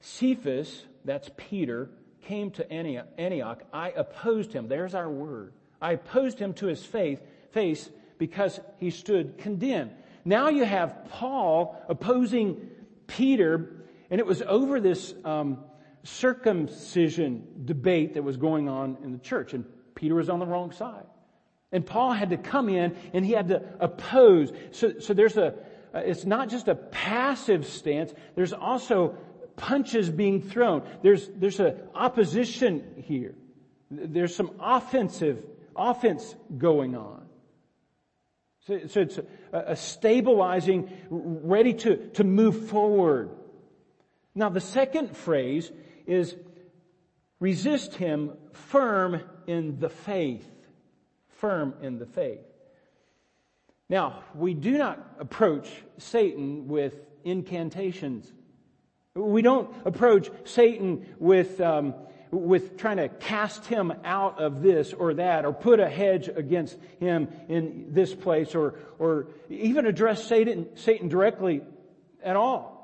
Cephas, 0.00 0.84
that's 1.04 1.30
Peter, 1.36 1.90
came 2.22 2.50
to 2.52 2.72
Antioch, 2.72 3.62
I 3.72 3.90
opposed 3.90 4.52
him. 4.52 4.68
There's 4.68 4.94
our 4.94 5.08
word. 5.08 5.52
I 5.80 5.92
opposed 5.92 6.38
him 6.38 6.54
to 6.54 6.66
his 6.66 6.84
faith, 6.84 7.20
face 7.52 7.88
because 8.18 8.60
he 8.78 8.90
stood 8.90 9.38
condemned. 9.38 9.92
Now 10.24 10.48
you 10.48 10.64
have 10.64 11.06
Paul 11.10 11.80
opposing 11.88 12.68
Peter, 13.06 13.84
and 14.10 14.20
it 14.20 14.26
was 14.26 14.42
over 14.42 14.80
this 14.80 15.14
um, 15.24 15.58
circumcision 16.02 17.46
debate 17.64 18.14
that 18.14 18.22
was 18.22 18.36
going 18.36 18.68
on 18.68 18.98
in 19.02 19.12
the 19.12 19.18
church, 19.18 19.54
and 19.54 19.64
Peter 19.94 20.14
was 20.14 20.28
on 20.28 20.38
the 20.38 20.46
wrong 20.46 20.72
side. 20.72 21.04
And 21.70 21.84
Paul 21.84 22.12
had 22.12 22.30
to 22.30 22.38
come 22.38 22.68
in 22.70 22.96
and 23.12 23.26
he 23.26 23.32
had 23.32 23.48
to 23.48 23.62
oppose. 23.78 24.52
So, 24.70 24.98
so 25.00 25.12
there's 25.12 25.36
a, 25.36 25.54
Uh, 25.94 25.98
it's 25.98 26.24
not 26.24 26.48
just 26.48 26.68
a 26.68 26.74
passive 26.74 27.66
stance, 27.66 28.12
there's 28.34 28.52
also 28.52 29.16
punches 29.56 30.08
being 30.10 30.42
thrown. 30.42 30.82
There's, 31.02 31.28
there's 31.34 31.60
an 31.60 31.80
opposition 31.94 33.02
here. 33.06 33.34
There's 33.90 34.34
some 34.34 34.52
offensive, 34.60 35.44
offense 35.74 36.34
going 36.56 36.96
on. 36.96 37.26
So, 38.66 38.80
so 38.86 39.00
it's 39.00 39.18
a, 39.18 39.24
a 39.52 39.76
stabilizing, 39.76 40.90
ready 41.10 41.74
to, 41.74 42.08
to 42.10 42.24
move 42.24 42.68
forward. 42.68 43.30
Now 44.34 44.50
the 44.50 44.60
second 44.60 45.16
phrase 45.16 45.72
is 46.06 46.36
resist 47.40 47.94
him 47.94 48.32
firm 48.52 49.22
in 49.46 49.80
the 49.80 49.88
faith. 49.88 50.46
Firm 51.28 51.74
in 51.82 51.98
the 51.98 52.06
faith. 52.06 52.40
Now, 53.88 54.22
we 54.34 54.54
do 54.54 54.76
not 54.76 55.16
approach 55.18 55.68
Satan 55.98 56.68
with 56.68 56.94
incantations 57.24 58.30
we 59.18 59.42
don't 59.42 59.70
approach 59.84 60.30
Satan 60.44 61.06
with, 61.18 61.60
um, 61.60 61.94
with 62.30 62.76
trying 62.76 62.98
to 62.98 63.08
cast 63.08 63.66
him 63.66 63.92
out 64.04 64.40
of 64.40 64.62
this 64.62 64.92
or 64.92 65.14
that 65.14 65.44
or 65.44 65.52
put 65.52 65.80
a 65.80 65.88
hedge 65.88 66.28
against 66.28 66.78
him 67.00 67.28
in 67.48 67.92
this 67.92 68.14
place 68.14 68.54
or, 68.54 68.74
or 68.98 69.28
even 69.48 69.86
address 69.86 70.24
Satan, 70.24 70.68
Satan 70.76 71.08
directly 71.08 71.62
at 72.22 72.36
all. 72.36 72.76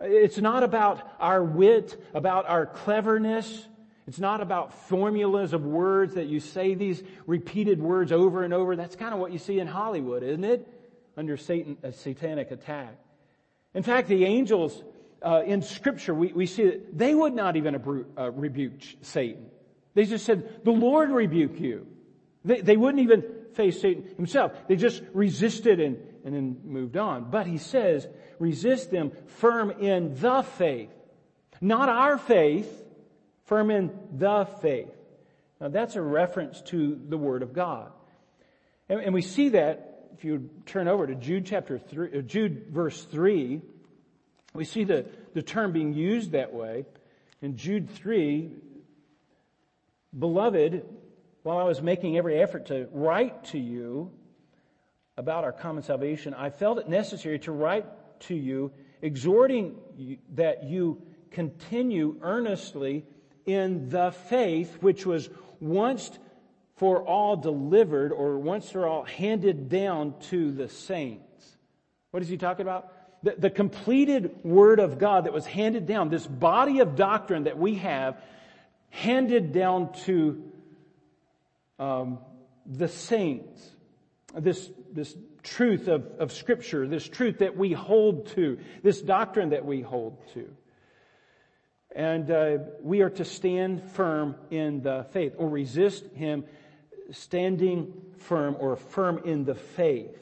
It's 0.00 0.38
not 0.38 0.62
about 0.62 1.06
our 1.18 1.42
wit, 1.44 2.02
about 2.14 2.48
our 2.48 2.64
cleverness. 2.64 3.66
It's 4.10 4.18
not 4.18 4.40
about 4.40 4.74
formulas 4.88 5.52
of 5.52 5.64
words 5.64 6.14
that 6.14 6.26
you 6.26 6.40
say 6.40 6.74
these 6.74 7.00
repeated 7.28 7.80
words 7.80 8.10
over 8.10 8.42
and 8.42 8.52
over. 8.52 8.74
That's 8.74 8.96
kind 8.96 9.14
of 9.14 9.20
what 9.20 9.30
you 9.30 9.38
see 9.38 9.60
in 9.60 9.68
Hollywood, 9.68 10.24
isn't 10.24 10.42
it? 10.42 10.66
Under 11.16 11.36
Satan, 11.36 11.76
a 11.84 11.92
satanic 11.92 12.50
attack. 12.50 12.96
In 13.72 13.84
fact, 13.84 14.08
the 14.08 14.24
angels 14.24 14.82
uh, 15.22 15.42
in 15.46 15.62
Scripture, 15.62 16.12
we, 16.12 16.32
we 16.32 16.46
see 16.46 16.64
that 16.64 16.98
they 16.98 17.14
would 17.14 17.34
not 17.34 17.54
even 17.54 18.08
uh, 18.18 18.32
rebuke 18.32 18.82
Satan. 19.02 19.46
They 19.94 20.06
just 20.06 20.26
said, 20.26 20.64
"The 20.64 20.72
Lord 20.72 21.12
rebuke 21.12 21.60
you." 21.60 21.86
They, 22.44 22.62
they 22.62 22.76
wouldn't 22.76 23.04
even 23.04 23.22
face 23.54 23.80
Satan 23.80 24.12
himself. 24.16 24.66
They 24.66 24.74
just 24.74 25.04
resisted 25.14 25.78
and, 25.78 25.98
and 26.24 26.34
then 26.34 26.56
moved 26.64 26.96
on. 26.96 27.30
But 27.30 27.46
he 27.46 27.58
says, 27.58 28.08
resist 28.40 28.90
them 28.90 29.12
firm 29.38 29.70
in 29.70 30.16
the 30.16 30.42
faith. 30.42 30.90
Not 31.60 31.88
our 31.88 32.18
faith, 32.18 32.79
firm 33.50 33.72
in 33.72 33.90
the 34.12 34.46
faith. 34.62 34.94
Now 35.60 35.68
that's 35.68 35.96
a 35.96 36.00
reference 36.00 36.62
to 36.66 36.98
the 37.08 37.18
Word 37.18 37.42
of 37.42 37.52
God. 37.52 37.90
And, 38.88 39.00
and 39.00 39.12
we 39.12 39.22
see 39.22 39.50
that 39.50 40.12
if 40.16 40.24
you 40.24 40.48
turn 40.66 40.86
over 40.86 41.04
to 41.04 41.16
Jude 41.16 41.46
chapter 41.46 41.76
three, 41.76 42.16
uh, 42.16 42.22
Jude 42.22 42.68
verse 42.70 43.02
three, 43.02 43.60
we 44.54 44.64
see 44.64 44.84
the, 44.84 45.04
the 45.34 45.42
term 45.42 45.72
being 45.72 45.94
used 45.94 46.30
that 46.30 46.54
way. 46.54 46.84
In 47.42 47.56
Jude 47.56 47.90
3, 47.90 48.50
Beloved, 50.16 50.84
while 51.42 51.58
I 51.58 51.64
was 51.64 51.80
making 51.80 52.18
every 52.18 52.40
effort 52.40 52.66
to 52.66 52.88
write 52.92 53.44
to 53.46 53.58
you 53.58 54.10
about 55.16 55.44
our 55.44 55.52
common 55.52 55.82
salvation, 55.82 56.34
I 56.34 56.50
felt 56.50 56.78
it 56.78 56.88
necessary 56.88 57.38
to 57.40 57.52
write 57.52 57.86
to 58.22 58.34
you, 58.34 58.72
exhorting 59.02 59.76
you 59.96 60.18
that 60.34 60.64
you 60.64 61.00
continue 61.30 62.16
earnestly 62.22 63.04
in 63.52 63.88
the 63.88 64.12
faith 64.12 64.78
which 64.80 65.06
was 65.06 65.28
once 65.60 66.10
for 66.76 67.02
all 67.02 67.36
delivered 67.36 68.12
or 68.12 68.38
once 68.38 68.70
for 68.70 68.86
all 68.86 69.04
handed 69.04 69.68
down 69.68 70.14
to 70.30 70.50
the 70.50 70.68
saints. 70.68 71.56
What 72.10 72.22
is 72.22 72.28
he 72.28 72.36
talking 72.36 72.62
about? 72.62 72.92
The, 73.22 73.34
the 73.36 73.50
completed 73.50 74.42
word 74.42 74.80
of 74.80 74.98
God 74.98 75.24
that 75.24 75.32
was 75.32 75.44
handed 75.44 75.86
down, 75.86 76.08
this 76.08 76.26
body 76.26 76.80
of 76.80 76.96
doctrine 76.96 77.44
that 77.44 77.58
we 77.58 77.74
have 77.76 78.22
handed 78.88 79.52
down 79.52 79.92
to 80.04 80.42
um, 81.78 82.18
the 82.66 82.88
saints. 82.88 83.62
This, 84.34 84.70
this 84.92 85.14
truth 85.42 85.88
of, 85.88 86.06
of 86.18 86.32
scripture, 86.32 86.86
this 86.86 87.06
truth 87.06 87.38
that 87.38 87.56
we 87.56 87.72
hold 87.72 88.28
to, 88.28 88.58
this 88.82 89.00
doctrine 89.00 89.50
that 89.50 89.64
we 89.64 89.80
hold 89.80 90.18
to. 90.34 90.48
And 91.94 92.30
uh, 92.30 92.58
we 92.82 93.00
are 93.00 93.10
to 93.10 93.24
stand 93.24 93.82
firm 93.82 94.36
in 94.50 94.82
the 94.82 95.06
faith 95.10 95.34
or 95.36 95.48
resist 95.48 96.04
him 96.14 96.44
standing 97.10 97.92
firm 98.18 98.56
or 98.58 98.76
firm 98.76 99.20
in 99.24 99.44
the 99.44 99.54
faith. 99.54 100.16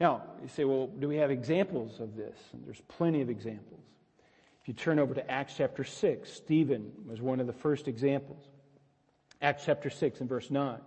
Now, 0.00 0.22
you 0.42 0.48
say, 0.48 0.64
well, 0.64 0.88
do 0.88 1.08
we 1.08 1.16
have 1.16 1.30
examples 1.30 2.00
of 2.00 2.16
this? 2.16 2.36
And 2.52 2.66
there's 2.66 2.82
plenty 2.88 3.22
of 3.22 3.30
examples. 3.30 3.80
If 4.60 4.68
you 4.68 4.74
turn 4.74 4.98
over 4.98 5.14
to 5.14 5.30
Acts 5.30 5.54
chapter 5.56 5.84
6, 5.84 6.30
Stephen 6.30 6.90
was 7.06 7.20
one 7.20 7.40
of 7.40 7.46
the 7.46 7.52
first 7.52 7.88
examples. 7.88 8.42
Acts 9.40 9.64
chapter 9.64 9.90
6 9.90 10.20
and 10.20 10.28
verse 10.28 10.50
9. 10.50 10.78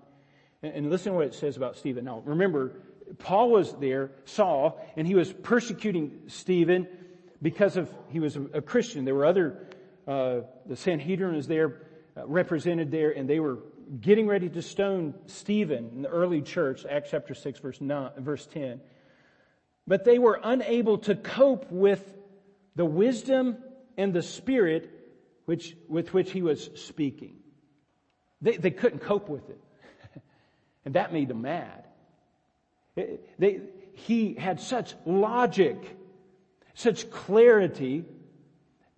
And, 0.61 0.89
listen 0.89 1.13
to 1.13 1.17
what 1.17 1.27
it 1.27 1.33
says 1.33 1.55
about 1.55 1.77
Stephen. 1.77 2.03
Now, 2.03 2.21
remember, 2.25 2.73
Paul 3.17 3.49
was 3.51 3.73
there, 3.75 4.11
Saul, 4.25 4.85
and 4.97 5.07
he 5.07 5.15
was 5.15 5.31
persecuting 5.31 6.23
Stephen 6.27 6.87
because 7.41 7.77
of, 7.77 7.93
he 8.09 8.19
was 8.19 8.37
a, 8.53 8.61
Christian. 8.61 9.05
There 9.05 9.15
were 9.15 9.25
other, 9.25 9.67
uh, 10.07 10.41
the 10.65 10.75
Sanhedrin 10.75 11.35
was 11.35 11.47
there, 11.47 11.87
uh, 12.17 12.27
represented 12.27 12.91
there, 12.91 13.11
and 13.11 13.29
they 13.29 13.39
were 13.39 13.59
getting 14.01 14.27
ready 14.27 14.49
to 14.49 14.61
stone 14.61 15.13
Stephen 15.25 15.89
in 15.95 16.01
the 16.03 16.09
early 16.09 16.41
church, 16.41 16.85
Acts 16.89 17.09
chapter 17.11 17.33
6 17.33 17.59
verse 17.59 17.81
9, 17.81 18.11
verse 18.17 18.45
10. 18.47 18.81
But 19.87 20.05
they 20.05 20.19
were 20.19 20.39
unable 20.43 20.99
to 20.99 21.15
cope 21.15 21.71
with 21.71 22.13
the 22.75 22.85
wisdom 22.85 23.57
and 23.97 24.13
the 24.13 24.21
spirit 24.21 24.91
which, 25.45 25.75
with 25.87 26.13
which 26.13 26.31
he 26.31 26.41
was 26.41 26.69
speaking. 26.75 27.37
They, 28.41 28.57
they 28.57 28.71
couldn't 28.71 28.99
cope 28.99 29.27
with 29.27 29.49
it. 29.49 29.59
and 30.85 30.95
that 30.95 31.11
made 31.11 31.27
them 31.27 31.41
mad. 31.41 31.85
They, 32.95 33.61
he 33.93 34.35
had 34.35 34.59
such 34.59 34.93
logic, 35.05 35.97
such 36.73 37.09
clarity, 37.09 38.05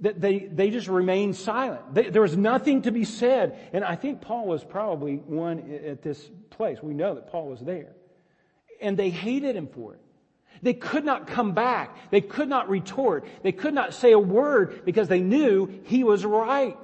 that 0.01 0.19
they, 0.19 0.39
they 0.39 0.71
just 0.71 0.87
remained 0.87 1.35
silent. 1.35 1.93
They, 1.93 2.09
there 2.09 2.23
was 2.23 2.35
nothing 2.35 2.81
to 2.83 2.91
be 2.91 3.05
said. 3.05 3.57
And 3.71 3.83
I 3.83 3.95
think 3.95 4.21
Paul 4.21 4.47
was 4.47 4.63
probably 4.63 5.17
one 5.17 5.79
at 5.85 6.01
this 6.01 6.29
place. 6.49 6.81
We 6.81 6.93
know 6.93 7.15
that 7.15 7.31
Paul 7.31 7.47
was 7.47 7.59
there. 7.59 7.93
And 8.81 8.97
they 8.97 9.11
hated 9.11 9.55
him 9.55 9.67
for 9.67 9.93
it. 9.93 9.99
They 10.63 10.73
could 10.73 11.05
not 11.05 11.27
come 11.27 11.53
back. 11.53 12.11
They 12.11 12.21
could 12.21 12.47
not 12.47 12.69
retort. 12.69 13.25
They 13.43 13.51
could 13.51 13.73
not 13.73 13.93
say 13.93 14.11
a 14.11 14.19
word 14.19 14.85
because 14.85 15.07
they 15.07 15.21
knew 15.21 15.67
he 15.85 16.03
was 16.03 16.25
right. 16.25 16.77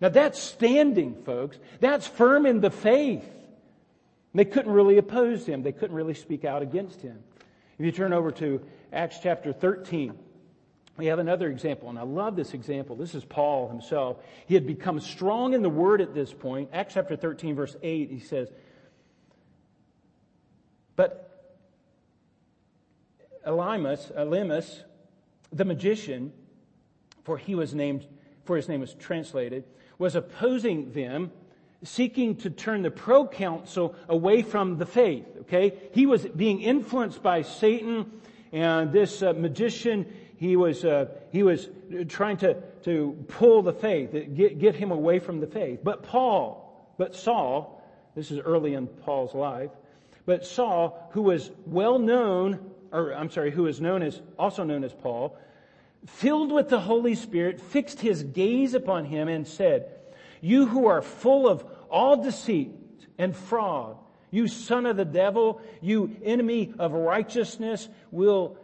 Now 0.00 0.08
that's 0.10 0.38
standing, 0.38 1.22
folks. 1.24 1.58
That's 1.80 2.06
firm 2.06 2.46
in 2.46 2.60
the 2.60 2.70
faith. 2.70 3.28
They 4.34 4.44
couldn't 4.44 4.72
really 4.72 4.98
oppose 4.98 5.44
him. 5.46 5.62
They 5.62 5.72
couldn't 5.72 5.94
really 5.94 6.14
speak 6.14 6.44
out 6.44 6.62
against 6.62 7.02
him. 7.02 7.18
If 7.78 7.84
you 7.84 7.92
turn 7.92 8.12
over 8.12 8.30
to 8.32 8.62
Acts 8.92 9.18
chapter 9.22 9.52
13, 9.52 10.12
we 10.98 11.06
have 11.06 11.18
another 11.18 11.48
example, 11.48 11.88
and 11.88 11.98
I 11.98 12.02
love 12.02 12.36
this 12.36 12.52
example. 12.52 12.94
This 12.94 13.14
is 13.14 13.24
Paul 13.24 13.68
himself. 13.68 14.18
He 14.46 14.54
had 14.54 14.66
become 14.66 15.00
strong 15.00 15.54
in 15.54 15.62
the 15.62 15.70
word 15.70 16.02
at 16.02 16.14
this 16.14 16.32
point. 16.32 16.68
Acts 16.72 16.94
chapter 16.94 17.16
13 17.16 17.54
verse 17.54 17.74
8, 17.82 18.10
he 18.10 18.18
says, 18.18 18.52
But 20.94 21.32
Elymas, 23.46 24.12
Elymas, 24.14 24.82
the 25.50 25.64
magician, 25.64 26.32
for 27.24 27.38
he 27.38 27.54
was 27.54 27.74
named, 27.74 28.06
for 28.44 28.56
his 28.56 28.68
name 28.68 28.80
was 28.80 28.94
translated, 28.94 29.64
was 29.98 30.14
opposing 30.14 30.92
them, 30.92 31.32
seeking 31.82 32.36
to 32.36 32.50
turn 32.50 32.82
the 32.82 32.90
proconsul 32.90 33.94
away 34.08 34.42
from 34.42 34.76
the 34.76 34.86
faith. 34.86 35.26
Okay, 35.40 35.72
he 35.92 36.04
was 36.04 36.26
being 36.26 36.60
influenced 36.60 37.22
by 37.22 37.42
Satan, 37.42 38.20
and 38.52 38.92
this 38.92 39.22
uh, 39.22 39.32
magician, 39.32 40.06
he 40.36 40.56
was 40.56 40.84
uh, 40.84 41.06
he 41.30 41.42
was 41.42 41.68
trying 42.08 42.36
to 42.38 42.54
to 42.84 43.24
pull 43.28 43.62
the 43.62 43.72
faith, 43.72 44.12
get 44.34 44.58
get 44.58 44.74
him 44.74 44.90
away 44.90 45.18
from 45.18 45.40
the 45.40 45.46
faith. 45.46 45.80
But 45.82 46.02
Paul, 46.02 46.94
but 46.98 47.14
Saul, 47.16 47.82
this 48.14 48.30
is 48.30 48.38
early 48.38 48.74
in 48.74 48.86
Paul's 48.86 49.34
life, 49.34 49.70
but 50.26 50.44
Saul, 50.44 51.08
who 51.12 51.22
was 51.22 51.50
well 51.66 51.98
known 51.98 52.72
or 52.92 53.14
I'm 53.14 53.30
sorry, 53.30 53.50
who 53.50 53.66
is 53.66 53.80
known 53.80 54.02
as, 54.02 54.20
also 54.38 54.64
known 54.64 54.84
as 54.84 54.92
Paul, 54.92 55.36
filled 56.06 56.52
with 56.52 56.68
the 56.68 56.80
Holy 56.80 57.14
Spirit, 57.14 57.60
fixed 57.60 58.00
his 58.00 58.22
gaze 58.22 58.74
upon 58.74 59.06
him 59.06 59.28
and 59.28 59.46
said, 59.46 59.90
You 60.40 60.66
who 60.66 60.86
are 60.86 61.00
full 61.00 61.48
of 61.48 61.64
all 61.90 62.22
deceit 62.22 62.70
and 63.18 63.34
fraud, 63.34 63.96
you 64.32 64.48
son 64.48 64.86
of 64.86 64.96
the 64.96 65.04
devil, 65.04 65.60
you 65.80 66.16
enemy 66.24 66.74
of 66.78 66.92
righteousness, 66.92 67.88
will 68.10 68.56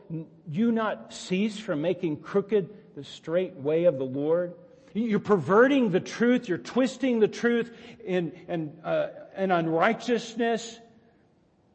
you 0.51 0.73
not 0.73 1.13
cease 1.13 1.59
from 1.59 1.83
making 1.83 2.17
crooked 2.17 2.71
the 2.97 3.05
straight 3.05 3.55
way 3.55 3.85
of 3.85 3.99
the 3.99 4.05
Lord? 4.05 4.55
You're 4.95 5.21
perverting 5.21 5.91
the 5.91 6.01
truth, 6.01 6.49
you're 6.49 6.59
twisting 6.59 7.21
the 7.21 7.29
truth 7.29 7.71
in, 8.05 8.33
in, 8.49 8.79
uh, 8.83 9.09
in 9.37 9.53
unrighteousness, 9.53 10.81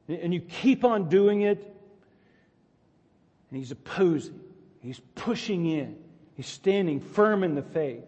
and 0.10 0.34
you 0.34 0.42
keep 0.42 0.84
on 0.84 1.08
doing 1.08 1.42
it 1.42 1.74
and 3.54 3.60
he's 3.60 3.70
opposing. 3.70 4.40
He's 4.82 5.00
pushing 5.14 5.68
in. 5.68 5.96
He's 6.36 6.48
standing 6.48 7.00
firm 7.00 7.44
in 7.44 7.54
the 7.54 7.62
faith. 7.62 8.04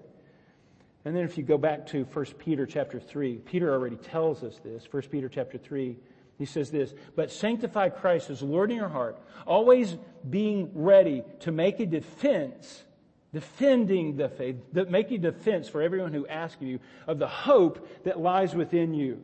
And 1.05 1.15
then 1.15 1.23
if 1.23 1.37
you 1.37 1.43
go 1.43 1.57
back 1.57 1.85
to 1.87 2.03
1 2.03 2.25
Peter 2.39 2.65
chapter 2.65 2.99
3, 2.99 3.37
Peter 3.45 3.71
already 3.71 3.95
tells 3.95 4.43
us 4.43 4.59
this. 4.63 4.87
1 4.91 5.03
Peter 5.03 5.29
chapter 5.29 5.59
3, 5.59 5.95
he 6.39 6.45
says 6.45 6.71
this, 6.71 6.93
but 7.15 7.31
sanctify 7.31 7.89
Christ 7.89 8.31
as 8.31 8.41
Lord 8.41 8.71
in 8.71 8.77
your 8.77 8.89
heart, 8.89 9.17
always 9.45 9.95
being 10.27 10.71
ready 10.73 11.23
to 11.41 11.51
make 11.51 11.79
a 11.79 11.85
defense, 11.85 12.83
defending 13.31 14.17
the 14.17 14.29
faith, 14.29 14.55
make 14.89 15.11
a 15.11 15.19
defense 15.19 15.69
for 15.69 15.83
everyone 15.83 16.11
who 16.11 16.25
asks 16.25 16.61
you 16.61 16.79
of 17.07 17.19
the 17.19 17.27
hope 17.27 17.87
that 18.03 18.19
lies 18.19 18.55
within 18.55 18.95
you 18.95 19.21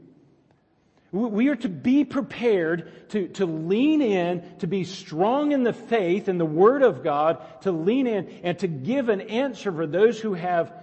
we 1.11 1.49
are 1.49 1.57
to 1.57 1.67
be 1.67 2.05
prepared 2.05 3.09
to, 3.09 3.27
to 3.29 3.45
lean 3.45 4.01
in, 4.01 4.43
to 4.59 4.67
be 4.67 4.85
strong 4.85 5.51
in 5.51 5.63
the 5.63 5.73
faith 5.73 6.29
and 6.29 6.39
the 6.39 6.45
Word 6.45 6.83
of 6.83 7.03
God, 7.03 7.61
to 7.63 7.71
lean 7.71 8.07
in 8.07 8.39
and 8.43 8.57
to 8.59 8.67
give 8.67 9.09
an 9.09 9.21
answer 9.21 9.73
for 9.73 9.85
those 9.85 10.19
who 10.19 10.33
have 10.35 10.73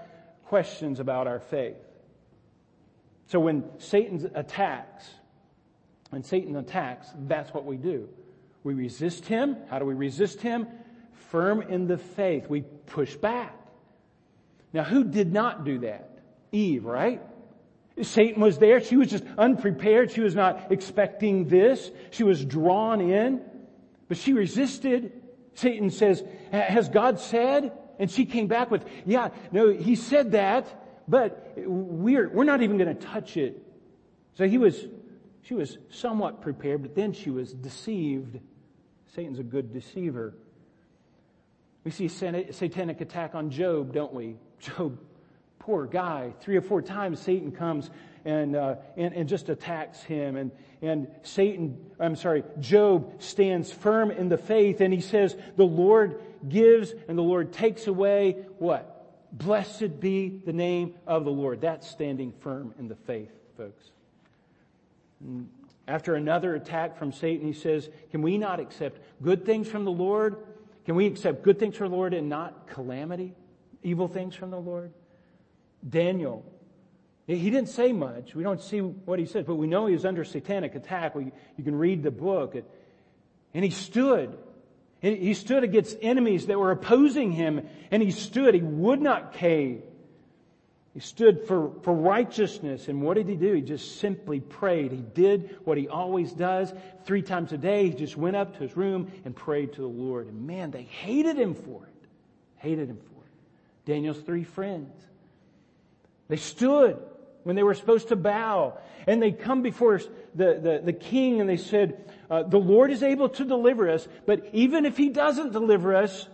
questions 0.48 1.00
about 1.00 1.26
our 1.26 1.40
faith. 1.40 1.76
So 3.26 3.40
when 3.40 3.64
Satan 3.78 4.30
attacks, 4.34 5.08
when 6.10 6.22
Satan 6.22 6.56
attacks, 6.56 7.08
that's 7.26 7.52
what 7.52 7.64
we 7.64 7.76
do. 7.76 8.08
We 8.64 8.74
resist 8.74 9.26
him. 9.26 9.56
How 9.70 9.78
do 9.78 9.84
we 9.84 9.94
resist 9.94 10.40
him? 10.40 10.66
firm 11.30 11.62
in 11.62 11.86
the 11.86 11.98
faith. 11.98 12.48
We 12.48 12.62
push 12.86 13.14
back. 13.16 13.54
Now, 14.72 14.84
who 14.84 15.04
did 15.04 15.32
not 15.32 15.64
do 15.64 15.80
that? 15.80 16.18
Eve, 16.52 16.84
right? 16.84 17.22
Satan 18.02 18.40
was 18.40 18.58
there. 18.58 18.80
She 18.80 18.96
was 18.96 19.08
just 19.08 19.24
unprepared. 19.36 20.12
She 20.12 20.20
was 20.20 20.34
not 20.34 20.70
expecting 20.70 21.48
this. 21.48 21.90
She 22.10 22.22
was 22.22 22.44
drawn 22.44 23.00
in, 23.00 23.42
but 24.08 24.16
she 24.16 24.32
resisted. 24.32 25.12
Satan 25.54 25.90
says, 25.90 26.22
has 26.52 26.88
God 26.88 27.18
said? 27.18 27.72
And 27.98 28.10
she 28.10 28.24
came 28.24 28.46
back 28.46 28.70
with, 28.70 28.84
yeah, 29.04 29.30
no, 29.50 29.70
he 29.70 29.96
said 29.96 30.32
that, 30.32 30.66
but 31.08 31.54
we're, 31.56 32.28
we're 32.28 32.44
not 32.44 32.62
even 32.62 32.78
going 32.78 32.94
to 32.94 33.06
touch 33.06 33.36
it. 33.36 33.62
So 34.34 34.46
he 34.46 34.58
was, 34.58 34.86
she 35.42 35.54
was 35.54 35.78
somewhat 35.90 36.42
prepared, 36.42 36.82
but 36.82 36.94
then 36.94 37.12
she 37.12 37.30
was 37.30 37.52
deceived. 37.52 38.38
Satan's 39.14 39.38
a 39.38 39.42
good 39.42 39.72
deceiver. 39.72 40.34
We 41.84 41.90
see 41.90 42.08
satanic 42.08 43.00
attack 43.00 43.34
on 43.34 43.50
Job, 43.50 43.92
don't 43.92 44.12
we? 44.12 44.36
Job, 44.60 44.98
poor 45.58 45.86
guy. 45.86 46.34
Three 46.40 46.56
or 46.56 46.62
four 46.62 46.82
times 46.82 47.20
Satan 47.20 47.50
comes 47.50 47.90
and, 48.24 48.54
uh, 48.54 48.76
and, 48.96 49.14
and 49.14 49.28
just 49.28 49.48
attacks 49.48 50.02
him. 50.02 50.36
And, 50.36 50.50
and 50.82 51.08
Satan, 51.22 51.78
I'm 51.98 52.14
sorry, 52.14 52.44
Job 52.60 53.22
stands 53.22 53.72
firm 53.72 54.10
in 54.10 54.28
the 54.28 54.36
faith 54.36 54.80
and 54.80 54.92
he 54.92 55.00
says, 55.00 55.36
the 55.56 55.64
Lord 55.64 56.20
gives 56.46 56.92
and 57.08 57.16
the 57.16 57.22
Lord 57.22 57.52
takes 57.52 57.86
away 57.86 58.44
what? 58.58 58.94
Blessed 59.32 60.00
be 60.00 60.40
the 60.44 60.52
name 60.52 60.94
of 61.06 61.24
the 61.24 61.30
Lord. 61.30 61.60
That's 61.60 61.88
standing 61.88 62.32
firm 62.40 62.74
in 62.78 62.88
the 62.88 62.96
faith, 62.96 63.30
folks. 63.56 63.84
And 65.20 65.48
after 65.86 66.14
another 66.14 66.54
attack 66.54 66.98
from 66.98 67.12
Satan, 67.12 67.46
he 67.46 67.52
says, 67.52 67.88
can 68.10 68.22
we 68.22 68.38
not 68.38 68.60
accept 68.60 69.00
good 69.22 69.44
things 69.44 69.68
from 69.68 69.84
the 69.84 69.90
Lord? 69.90 70.36
Can 70.84 70.94
we 70.94 71.06
accept 71.06 71.42
good 71.42 71.58
things 71.58 71.76
from 71.76 71.90
the 71.90 71.96
Lord 71.96 72.14
and 72.14 72.28
not 72.28 72.66
calamity? 72.68 73.34
Evil 73.82 74.08
things 74.08 74.34
from 74.34 74.50
the 74.50 74.60
Lord? 74.60 74.92
Daniel, 75.88 76.44
he 77.26 77.50
didn't 77.50 77.68
say 77.68 77.92
much. 77.92 78.34
We 78.34 78.42
don't 78.42 78.60
see 78.60 78.80
what 78.80 79.18
he 79.18 79.26
said, 79.26 79.46
but 79.46 79.56
we 79.56 79.66
know 79.66 79.86
he 79.86 79.92
was 79.92 80.06
under 80.06 80.24
satanic 80.24 80.74
attack. 80.74 81.14
We, 81.14 81.32
you 81.56 81.64
can 81.64 81.76
read 81.76 82.02
the 82.02 82.10
book. 82.10 82.56
And 83.52 83.64
he 83.64 83.70
stood. 83.70 84.36
He 85.00 85.34
stood 85.34 85.62
against 85.62 85.96
enemies 86.02 86.46
that 86.46 86.58
were 86.58 86.72
opposing 86.72 87.30
him, 87.30 87.68
and 87.90 88.02
he 88.02 88.10
stood. 88.10 88.54
He 88.54 88.60
would 88.60 89.00
not 89.00 89.32
cave. 89.32 89.82
He 90.92 91.00
stood 91.00 91.46
for, 91.46 91.70
for 91.82 91.94
righteousness. 91.94 92.88
And 92.88 93.02
what 93.02 93.14
did 93.14 93.28
he 93.28 93.36
do? 93.36 93.52
He 93.52 93.60
just 93.60 94.00
simply 94.00 94.40
prayed. 94.40 94.90
He 94.90 94.98
did 94.98 95.58
what 95.62 95.78
he 95.78 95.86
always 95.86 96.32
does. 96.32 96.72
Three 97.04 97.22
times 97.22 97.52
a 97.52 97.58
day, 97.58 97.84
he 97.84 97.92
just 97.92 98.16
went 98.16 98.34
up 98.34 98.54
to 98.54 98.60
his 98.60 98.76
room 98.76 99.12
and 99.24 99.36
prayed 99.36 99.74
to 99.74 99.82
the 99.82 99.86
Lord. 99.86 100.26
And 100.26 100.46
man, 100.48 100.72
they 100.72 100.82
hated 100.82 101.36
him 101.36 101.54
for 101.54 101.84
it. 101.84 102.08
Hated 102.56 102.88
him 102.88 102.96
for 102.96 103.22
it. 103.24 103.30
Daniel's 103.84 104.18
three 104.18 104.42
friends. 104.42 104.92
They 106.26 106.36
stood 106.36 106.98
when 107.44 107.54
they 107.54 107.62
were 107.62 107.74
supposed 107.74 108.08
to 108.08 108.16
bow. 108.16 108.78
And 109.06 109.22
they 109.22 109.30
come 109.30 109.62
before 109.62 110.00
the, 110.34 110.58
the, 110.60 110.80
the 110.84 110.92
king 110.92 111.40
and 111.40 111.48
they 111.48 111.56
said, 111.56 112.12
uh, 112.30 112.42
the 112.42 112.58
Lord 112.58 112.90
is 112.90 113.02
able 113.02 113.28
to 113.30 113.44
deliver 113.44 113.90
us, 113.90 114.06
but 114.26 114.48
even 114.52 114.84
if 114.84 114.96
he 114.96 115.08
doesn't 115.08 115.52
deliver 115.52 115.94
us, 115.94 116.28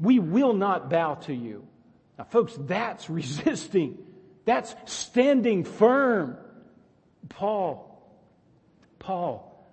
we 0.00 0.18
will 0.18 0.54
not 0.54 0.88
bow 0.88 1.14
to 1.14 1.34
you. 1.34 1.66
Now 2.18 2.24
folks, 2.24 2.54
that's 2.58 3.10
resisting. 3.10 3.98
That's 4.44 4.74
standing 4.86 5.64
firm. 5.64 6.36
Paul, 7.28 7.90
Paul, 8.98 9.66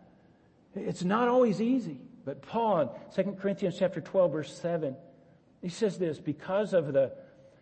it's 0.76 1.04
not 1.04 1.28
always 1.28 1.62
easy, 1.62 1.98
but 2.24 2.42
Paul 2.42 2.98
in 3.18 3.24
2 3.26 3.32
Corinthians 3.34 3.76
chapter 3.78 4.00
12 4.00 4.32
verse 4.32 4.58
7, 4.58 4.96
he 5.62 5.70
says 5.70 5.98
this, 5.98 6.18
because 6.18 6.74
of 6.74 6.94
the 6.94 7.12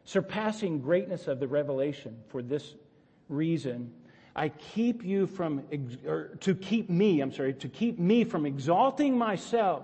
surpassing 0.05 0.79
greatness 0.79 1.27
of 1.27 1.39
the 1.39 1.47
revelation 1.47 2.17
for 2.27 2.41
this 2.41 2.75
reason, 3.27 3.91
I 4.35 4.49
keep 4.49 5.03
you 5.03 5.27
from, 5.27 5.63
or 6.05 6.37
to 6.41 6.55
keep 6.55 6.89
me, 6.89 7.21
I'm 7.21 7.33
sorry, 7.33 7.53
to 7.55 7.67
keep 7.67 7.99
me 7.99 8.23
from 8.23 8.45
exalting 8.45 9.17
myself. 9.17 9.83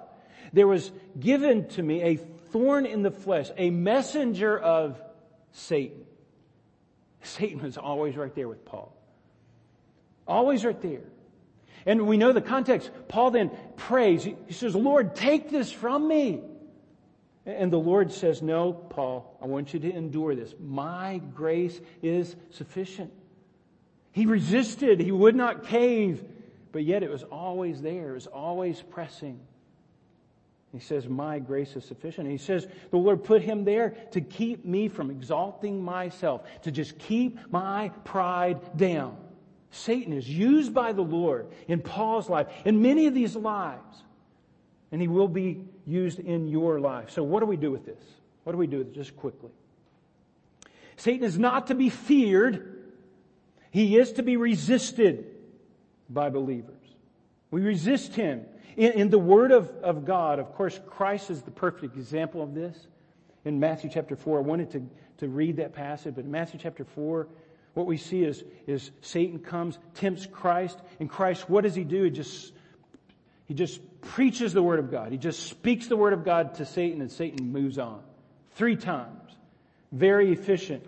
There 0.54 0.68
was 0.68 0.92
given 1.20 1.68
to 1.70 1.84
me 1.84 2.02
a 2.02 2.16
thorn 2.16 2.86
in 2.86 3.02
the 3.02 3.12
flesh, 3.12 3.50
a 3.58 3.70
messenger 3.70 4.58
of 4.58 5.02
Satan. 5.52 6.06
Satan 7.24 7.62
was 7.62 7.78
always 7.78 8.16
right 8.16 8.34
there 8.36 8.48
with 8.48 8.64
Paul. 8.66 8.96
Always 10.28 10.64
right 10.64 10.80
there. 10.82 11.04
And 11.86 12.08
we 12.08 12.18
know 12.18 12.32
the 12.32 12.42
context. 12.42 12.90
Paul 13.08 13.32
then 13.32 13.52
prays. 13.78 14.24
He 14.24 14.36
says, 14.50 14.76
Lord, 14.76 15.16
take 15.16 15.50
this 15.50 15.72
from 15.72 16.08
me. 16.08 16.42
And 17.46 17.72
the 17.72 17.78
Lord 17.78 18.12
says, 18.12 18.42
No, 18.42 18.74
Paul, 18.74 19.38
I 19.42 19.46
want 19.46 19.74
you 19.74 19.80
to 19.82 19.92
endure 19.92 20.34
this. 20.34 20.56
My 20.60 21.22
grace 21.36 21.80
is 22.02 22.36
sufficient. 22.50 23.14
He 24.16 24.26
resisted, 24.26 25.02
he 25.02 25.12
would 25.12 25.36
not 25.36 25.66
cave, 25.66 26.24
but 26.72 26.86
yet 26.86 27.04
it 27.04 27.10
was 27.10 27.24
always 27.24 27.82
there, 27.82 28.12
it 28.12 28.14
was 28.14 28.28
always 28.28 28.82
pressing. 28.82 29.42
He 30.72 30.80
says, 30.80 31.06
My 31.06 31.38
grace 31.40 31.76
is 31.76 31.84
sufficient. 31.84 32.30
he 32.30 32.38
says, 32.38 32.66
The 32.92 32.98
Lord 32.98 33.26
put 33.26 33.42
him 33.42 33.66
there 33.66 33.90
to 34.12 34.22
keep 34.22 34.64
me 34.64 34.88
from 34.88 35.12
exalting 35.12 35.84
myself, 35.84 36.44
to 36.62 36.72
just 36.72 36.98
keep 36.98 37.38
my 37.52 37.90
pride 38.06 38.78
down. 38.78 39.18
Satan 39.72 40.14
is 40.14 40.30
used 40.30 40.74
by 40.74 40.94
the 40.94 41.02
Lord 41.02 41.48
in 41.68 41.82
Paul's 41.82 42.30
life, 42.30 42.48
in 42.64 42.82
many 42.82 43.08
of 43.08 43.14
these 43.14 43.36
lives. 43.36 44.04
And 44.94 45.02
he 45.02 45.10
will 45.10 45.28
be 45.28 45.66
used 45.86 46.20
in 46.20 46.48
your 46.48 46.80
life. 46.80 47.10
So 47.10 47.22
what 47.22 47.42
do 47.42 47.48
we 47.48 47.58
do 47.58 47.70
with 47.70 47.86
this? 47.86 48.02
What 48.46 48.54
do 48.54 48.58
we 48.58 48.68
do 48.68 48.78
with 48.78 48.88
it? 48.88 48.94
Just 48.94 49.18
quickly. 49.18 49.52
Satan 50.96 51.26
is 51.26 51.38
not 51.38 51.68
to 51.68 51.76
be 51.76 51.90
feared. 51.90 52.75
He 53.76 53.98
is 53.98 54.14
to 54.14 54.24
be 54.24 54.38
resisted 54.38 55.26
by 56.10 56.30
believers. 56.30 56.80
We 57.52 57.60
resist 57.60 58.16
him. 58.16 58.46
In, 58.78 58.94
in, 58.94 59.10
the 59.10 59.20
Word 59.20 59.52
of, 59.52 59.70
of 59.84 60.06
God, 60.06 60.40
of 60.40 60.54
course, 60.54 60.80
Christ 60.88 61.30
is 61.30 61.42
the 61.42 61.52
perfect 61.52 61.98
example 61.98 62.42
of 62.42 62.54
this. 62.54 62.88
In 63.44 63.60
Matthew 63.60 63.90
chapter 63.94 64.16
4, 64.16 64.38
I 64.38 64.42
wanted 64.44 64.72
to, 64.72 64.90
to 65.18 65.28
read 65.28 65.58
that 65.58 65.74
passage, 65.74 66.16
but 66.16 66.24
in 66.24 66.32
Matthew 66.32 66.58
chapter 66.64 66.86
4, 66.86 67.28
what 67.74 67.86
we 67.86 67.98
see 67.98 68.24
is, 68.24 68.46
is 68.66 68.92
Satan 69.02 69.40
comes, 69.40 69.78
tempts 69.94 70.26
Christ, 70.26 70.80
and 71.02 71.10
Christ, 71.10 71.50
what 71.50 71.66
does 71.66 71.76
he 71.76 71.84
do? 71.84 72.04
He 72.04 72.12
just 72.12 72.54
he 73.50 73.54
just 73.54 73.82
preaches 74.00 74.54
the 74.54 74.64
Word 74.64 74.80
of 74.80 74.90
God. 74.90 75.12
He 75.12 75.18
just 75.18 75.48
speaks 75.48 75.88
the 75.88 75.98
Word 75.98 76.14
of 76.14 76.24
God 76.24 76.56
to 76.56 76.66
Satan 76.66 77.02
and 77.02 77.12
Satan 77.12 77.52
moves 77.52 77.78
on. 77.78 78.02
Three 78.52 78.78
times. 78.78 79.34
Very 79.92 80.32
efficient. 80.32 80.86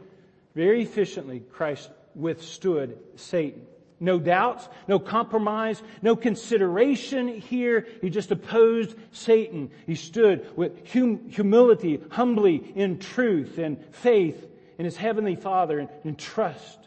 Very 0.55 0.83
efficiently, 0.83 1.41
Christ 1.51 1.89
withstood 2.17 2.97
Satan. 3.15 3.65
No 3.99 4.19
doubts, 4.19 4.67
no 4.87 4.99
compromise, 4.99 5.81
no 6.01 6.15
consideration 6.15 7.39
here. 7.39 7.87
He 8.01 8.09
just 8.09 8.31
opposed 8.31 8.95
Satan. 9.11 9.71
He 9.87 9.95
stood 9.95 10.55
with 10.55 10.87
hum- 10.91 11.29
humility, 11.29 11.99
humbly 12.11 12.55
in 12.75 12.99
truth 12.99 13.57
and 13.57 13.83
faith 13.95 14.45
in 14.77 14.85
his 14.85 14.97
heavenly 14.97 15.35
Father 15.35 15.79
and, 15.79 15.89
and 16.03 16.17
trust, 16.17 16.77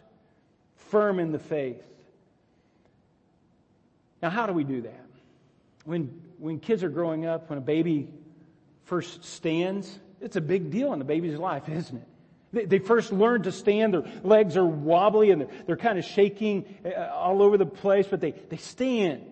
firm 0.77 1.19
in 1.19 1.33
the 1.33 1.39
faith. 1.39 1.83
Now, 4.23 4.31
how 4.31 4.47
do 4.47 4.53
we 4.53 4.65
do 4.65 4.83
that? 4.83 5.11
when, 5.85 6.21
when 6.39 6.61
kids 6.61 6.85
are 6.85 6.89
growing 6.89 7.27
up, 7.27 7.51
when 7.51 7.59
a 7.59 7.63
baby 7.63 8.09
first 8.85 9.25
stands, 9.25 9.99
it's 10.21 10.37
a 10.37 10.41
big 10.41 10.71
deal 10.71 10.93
in 10.93 10.99
the 10.99 11.05
baby's 11.05 11.37
life, 11.37 11.69
isn't 11.69 11.97
it? 11.97 12.09
They, 12.53 12.81
first 12.81 13.13
learn 13.13 13.45
to 13.45 13.53
stand, 13.53 13.95
their 13.95 14.05
legs 14.25 14.57
are 14.57 14.67
wobbly 14.67 15.31
and 15.31 15.43
they're, 15.43 15.51
they're 15.67 15.77
kind 15.77 15.99
of 15.99 16.05
shaking 16.05 16.65
uh, 16.85 17.09
all 17.13 17.43
over 17.43 17.57
the 17.57 17.67
place, 17.67 18.09
but 18.11 18.21
they, 18.21 18.33
they 18.33 18.57
stand. 18.57 19.25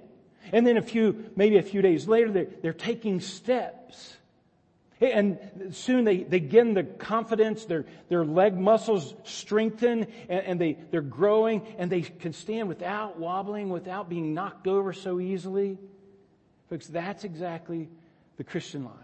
And 0.52 0.64
then 0.64 0.76
a 0.76 0.82
few, 0.82 1.30
maybe 1.34 1.58
a 1.58 1.62
few 1.62 1.82
days 1.82 2.06
later, 2.06 2.30
they're, 2.30 2.48
they're 2.62 2.72
taking 2.72 3.20
steps. 3.20 4.16
And 5.00 5.38
soon 5.72 6.04
they, 6.04 6.24
they 6.24 6.40
gain 6.40 6.74
the 6.74 6.84
confidence, 6.84 7.64
their, 7.64 7.86
their 8.08 8.24
leg 8.24 8.56
muscles 8.56 9.14
strengthen, 9.24 10.06
and, 10.28 10.46
and 10.46 10.60
they, 10.60 10.78
they're 10.90 11.00
growing, 11.00 11.62
and 11.78 11.90
they 11.90 12.02
can 12.02 12.32
stand 12.32 12.68
without 12.68 13.18
wobbling, 13.18 13.68
without 13.68 14.08
being 14.08 14.32
knocked 14.32 14.66
over 14.66 14.92
so 14.92 15.20
easily. 15.20 15.76
Folks, 16.70 16.86
that's 16.86 17.24
exactly 17.24 17.88
the 18.36 18.44
Christian 18.44 18.84
life. 18.84 18.94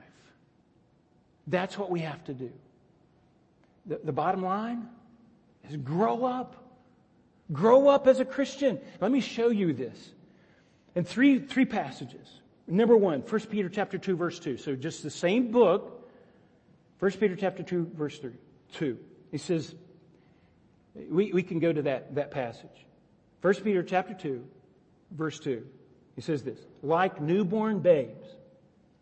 That's 1.46 1.76
what 1.76 1.90
we 1.90 2.00
have 2.00 2.22
to 2.24 2.34
do. 2.34 2.52
The, 3.86 4.00
the 4.02 4.12
bottom 4.12 4.42
line 4.42 4.88
is 5.68 5.76
grow 5.76 6.24
up. 6.24 6.56
Grow 7.52 7.88
up 7.88 8.06
as 8.06 8.20
a 8.20 8.24
Christian. 8.24 8.80
Let 9.00 9.10
me 9.10 9.20
show 9.20 9.48
you 9.48 9.72
this. 9.72 10.12
In 10.94 11.04
three, 11.04 11.38
three 11.40 11.64
passages. 11.64 12.40
Number 12.66 12.96
one, 12.96 13.20
1 13.20 13.40
Peter 13.42 13.68
chapter 13.68 13.98
2 13.98 14.16
verse 14.16 14.38
2. 14.38 14.56
So 14.56 14.74
just 14.74 15.02
the 15.02 15.10
same 15.10 15.50
book. 15.50 16.08
1 17.00 17.12
Peter 17.12 17.36
chapter 17.36 17.62
2 17.62 17.90
verse 17.94 18.18
3, 18.18 18.32
2. 18.72 18.98
He 19.30 19.38
says, 19.38 19.74
we, 20.94 21.32
we 21.32 21.42
can 21.42 21.58
go 21.58 21.72
to 21.72 21.82
that, 21.82 22.14
that 22.14 22.30
passage. 22.30 22.86
1 23.42 23.54
Peter 23.56 23.82
chapter 23.82 24.14
2 24.14 24.42
verse 25.10 25.38
2. 25.40 25.66
He 26.14 26.22
says 26.22 26.42
this, 26.42 26.58
like 26.82 27.20
newborn 27.20 27.80
babes. 27.80 28.28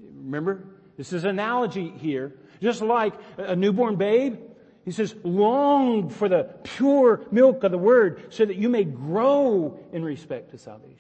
Remember? 0.01 0.65
This 0.97 1.13
is 1.13 1.25
analogy 1.25 1.93
here. 1.99 2.33
Just 2.61 2.83
like 2.83 3.15
a 3.37 3.55
newborn 3.55 3.97
babe, 3.97 4.39
he 4.85 4.91
says, 4.91 5.15
long 5.23 6.09
for 6.11 6.29
the 6.29 6.45
pure 6.65 7.25
milk 7.31 7.63
of 7.63 7.71
the 7.71 7.79
word 7.79 8.33
so 8.33 8.45
that 8.45 8.57
you 8.57 8.69
may 8.69 8.85
grow 8.85 9.79
in 9.93 10.05
respect 10.05 10.51
to 10.51 10.59
salvation. 10.59 10.99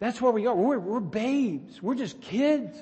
That's 0.00 0.20
where 0.20 0.32
we 0.32 0.46
are. 0.46 0.54
We're, 0.54 0.78
we're 0.78 1.00
babes. 1.00 1.82
We're 1.82 1.94
just 1.94 2.20
kids. 2.20 2.76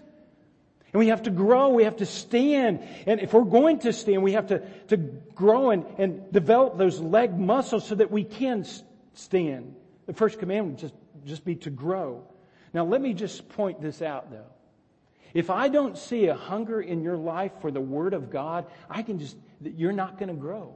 And 0.92 1.00
we 1.00 1.08
have 1.08 1.24
to 1.24 1.30
grow. 1.30 1.68
We 1.68 1.84
have 1.84 1.96
to 1.96 2.06
stand. 2.06 2.86
And 3.06 3.20
if 3.20 3.34
we're 3.34 3.42
going 3.42 3.80
to 3.80 3.92
stand, 3.92 4.22
we 4.22 4.32
have 4.32 4.46
to, 4.48 4.60
to 4.88 4.96
grow 4.96 5.70
and, 5.70 5.84
and 5.98 6.32
develop 6.32 6.78
those 6.78 7.00
leg 7.00 7.38
muscles 7.38 7.86
so 7.86 7.94
that 7.94 8.10
we 8.10 8.24
can 8.24 8.64
stand. 9.12 9.74
The 10.06 10.14
first 10.14 10.38
commandment 10.38 10.78
just, 10.78 10.94
just 11.26 11.44
be 11.44 11.56
to 11.56 11.70
grow. 11.70 12.22
Now 12.72 12.84
let 12.84 13.00
me 13.00 13.12
just 13.12 13.48
point 13.50 13.80
this 13.82 14.00
out 14.00 14.30
though. 14.30 14.46
If 15.36 15.50
I 15.50 15.68
don't 15.68 15.98
see 15.98 16.28
a 16.28 16.34
hunger 16.34 16.80
in 16.80 17.02
your 17.02 17.18
life 17.18 17.52
for 17.60 17.70
the 17.70 17.80
Word 17.80 18.14
of 18.14 18.30
God, 18.30 18.64
I 18.88 19.02
can 19.02 19.18
just, 19.18 19.36
you're 19.60 19.92
not 19.92 20.18
going 20.18 20.30
to 20.30 20.34
grow. 20.34 20.72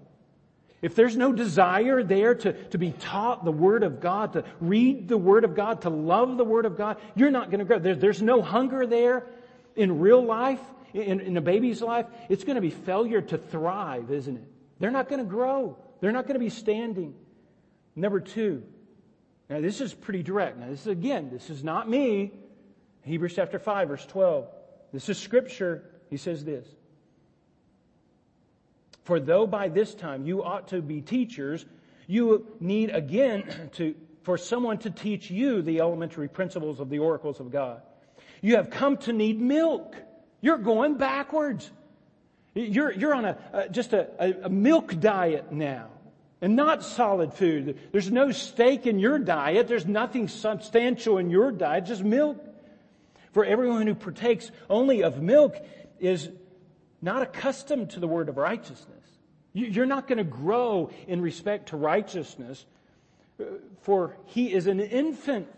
If 0.83 0.95
there's 0.95 1.17
no 1.17 1.33
desire 1.33 2.03
there 2.03 2.35
to, 2.35 2.53
to 2.53 2.77
be 2.77 2.93
taught 2.93 3.43
the 3.43 3.53
Word 3.53 3.83
of 3.83 4.03
God, 4.03 4.35
to 4.35 4.45
read 4.61 5.09
the 5.09 5.17
Word 5.17 5.45
of 5.45 5.55
God, 5.55 5.81
to 5.83 5.89
love 5.89 6.37
the 6.37 6.45
Word 6.45 6.67
of 6.67 6.77
God, 6.77 6.99
you're 7.15 7.31
not 7.31 7.51
going 7.51 7.61
to 7.61 7.65
grow. 7.65 7.79
There, 7.79 7.95
there's 7.95 8.21
no 8.21 8.43
hunger 8.43 8.87
there 8.87 9.25
in 9.77 9.99
real 9.99 10.23
life, 10.23 10.61
in, 10.93 11.21
in 11.21 11.39
a 11.39 11.41
baby's 11.41 11.81
life. 11.81 12.05
It's 12.29 12.45
going 12.45 12.57
to 12.57 12.61
be 12.61 12.69
failure 12.69 13.23
to 13.23 13.39
thrive, 13.39 14.11
isn't 14.11 14.37
it? 14.37 14.45
They're 14.79 14.91
not 14.91 15.09
going 15.09 15.25
to 15.25 15.31
grow. 15.31 15.79
They're 16.03 16.13
not 16.13 16.27
going 16.27 16.35
to 16.35 16.45
be 16.45 16.51
standing. 16.51 17.15
Number 17.97 18.21
two. 18.21 18.63
Now 19.49 19.63
this 19.63 19.81
is 19.81 19.95
pretty 19.95 20.23
direct. 20.23 20.59
Now 20.59 20.69
this 20.69 20.83
is 20.83 20.89
again, 20.89 21.31
this 21.33 21.49
is 21.49 21.65
not 21.65 21.89
me. 21.89 22.35
Hebrews 23.03 23.35
chapter 23.35 23.59
5 23.59 23.89
verse 23.89 24.07
12. 24.07 24.47
This 24.93 25.09
is 25.09 25.19
scripture. 25.19 25.85
He 26.11 26.17
says 26.17 26.45
this. 26.45 26.67
For 29.05 29.21
though 29.21 29.47
by 29.47 29.69
this 29.69 29.95
time 29.95 30.27
you 30.27 30.43
ought 30.43 30.69
to 30.69 30.83
be 30.83 31.01
teachers, 31.01 31.65
you 32.07 32.47
need 32.61 32.91
again 32.91 33.71
to, 33.75 33.95
for 34.23 34.37
someone 34.37 34.79
to 34.79 34.91
teach 34.91 35.31
you 35.31 35.63
the 35.63 35.81
elementary 35.81 36.29
principles 36.29 36.81
of 36.81 36.91
the 36.91 36.99
oracles 36.99 37.41
of 37.41 37.51
God. 37.51 37.83
You 38.43 38.57
have 38.57 38.71
come 38.71 38.97
to 38.99 39.13
need 39.13 39.41
milk. 39.41 39.97
You're 40.41 40.59
going 40.59 40.97
backwards. 40.97 41.71
You're, 42.55 42.93
you're 42.93 43.15
on 43.15 43.25
a, 43.25 43.69
just 43.71 43.93
a, 43.93 44.47
a 44.47 44.49
milk 44.49 44.99
diet 44.99 45.53
now 45.53 45.89
and 46.41 46.57
not 46.57 46.83
solid 46.83 47.35
food. 47.35 47.79
There's 47.93 48.11
no 48.11 48.33
steak 48.33 48.87
in 48.87 48.99
your 48.99 49.19
diet. 49.19 49.69
There's 49.69 49.87
nothing 49.87 50.29
substantial 50.29 51.19
in 51.19 51.31
your 51.31 51.53
diet, 51.53 51.87
just 51.87 52.03
milk. 52.03 52.43
For 53.33 53.45
everyone 53.45 53.87
who 53.87 53.95
partakes 53.95 54.51
only 54.69 55.03
of 55.03 55.23
milk 55.23 55.57
is 55.99 56.29
not 57.03 57.23
accustomed 57.23 57.91
to 57.91 58.01
the 58.01 58.09
word 58.09 58.29
of 58.29 58.37
righteousness. 58.37 58.97
You're 59.53 59.87
not 59.87 60.07
going 60.07 60.19
to 60.19 60.25
grow 60.25 60.91
in 61.09 61.21
respect 61.21 61.71
to 61.71 61.77
righteousness, 61.77 62.65
uh, 63.41 63.45
for 63.83 64.17
he 64.27 64.53
is 64.53 64.67
an 64.67 64.79
infant. 64.79 65.49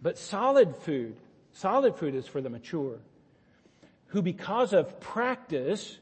But 0.00 0.18
solid 0.18 0.76
food, 0.76 1.16
solid 1.52 1.96
food 1.96 2.14
is 2.14 2.26
for 2.26 2.40
the 2.40 2.50
mature, 2.50 2.98
who 4.08 4.22
because 4.22 4.72
of 4.72 5.00
practice, 5.00 5.98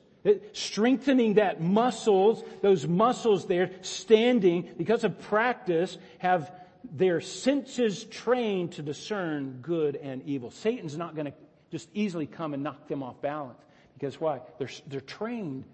strengthening 0.52 1.34
that 1.34 1.62
muscles, 1.62 2.44
those 2.60 2.86
muscles 2.86 3.46
there, 3.46 3.70
standing, 3.80 4.68
because 4.76 5.04
of 5.04 5.18
practice, 5.22 5.96
have 6.18 6.50
their 6.92 7.20
senses 7.20 8.04
trained 8.04 8.72
to 8.72 8.82
discern 8.82 9.58
good 9.62 9.96
and 9.96 10.22
evil. 10.26 10.50
Satan's 10.50 10.96
not 10.96 11.14
going 11.14 11.26
to 11.26 11.32
just 11.70 11.88
easily 11.94 12.26
come 12.26 12.54
and 12.54 12.62
knock 12.62 12.88
them 12.88 13.02
off 13.02 13.20
balance. 13.20 13.58
Because 13.94 14.20
why? 14.20 14.40
They're, 14.58 14.68
they're 14.86 15.00
trained. 15.00 15.64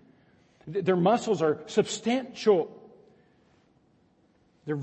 Their 0.66 0.96
muscles 0.96 1.42
are 1.42 1.58
substantial. 1.66 2.70
They're, 4.66 4.78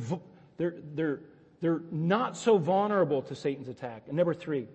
they're, 0.57 0.75
they're, 0.95 1.19
they're 1.61 1.82
not 1.91 2.38
so 2.38 2.57
vulnerable 2.57 3.21
to 3.23 3.36
Satan's 3.36 3.67
attack. 3.67 4.03
And 4.07 4.17
number 4.17 4.34
three, 4.34 4.67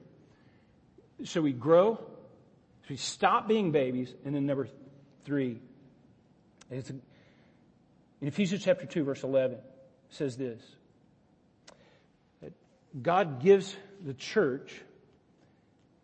so 1.24 1.40
we 1.40 1.52
grow, 1.52 1.96
so 1.96 2.86
we 2.88 2.96
stop 2.96 3.46
being 3.46 3.70
babies, 3.70 4.12
and 4.24 4.34
then 4.34 4.46
number 4.46 4.68
three, 5.24 5.60
it's 6.70 6.90
in 6.90 8.28
Ephesians 8.28 8.64
chapter 8.64 8.86
2 8.86 9.04
verse 9.04 9.22
11 9.22 9.58
says 10.10 10.36
this, 10.36 10.60
God 13.00 13.40
gives 13.42 13.74
the 14.04 14.14
church, 14.14 14.74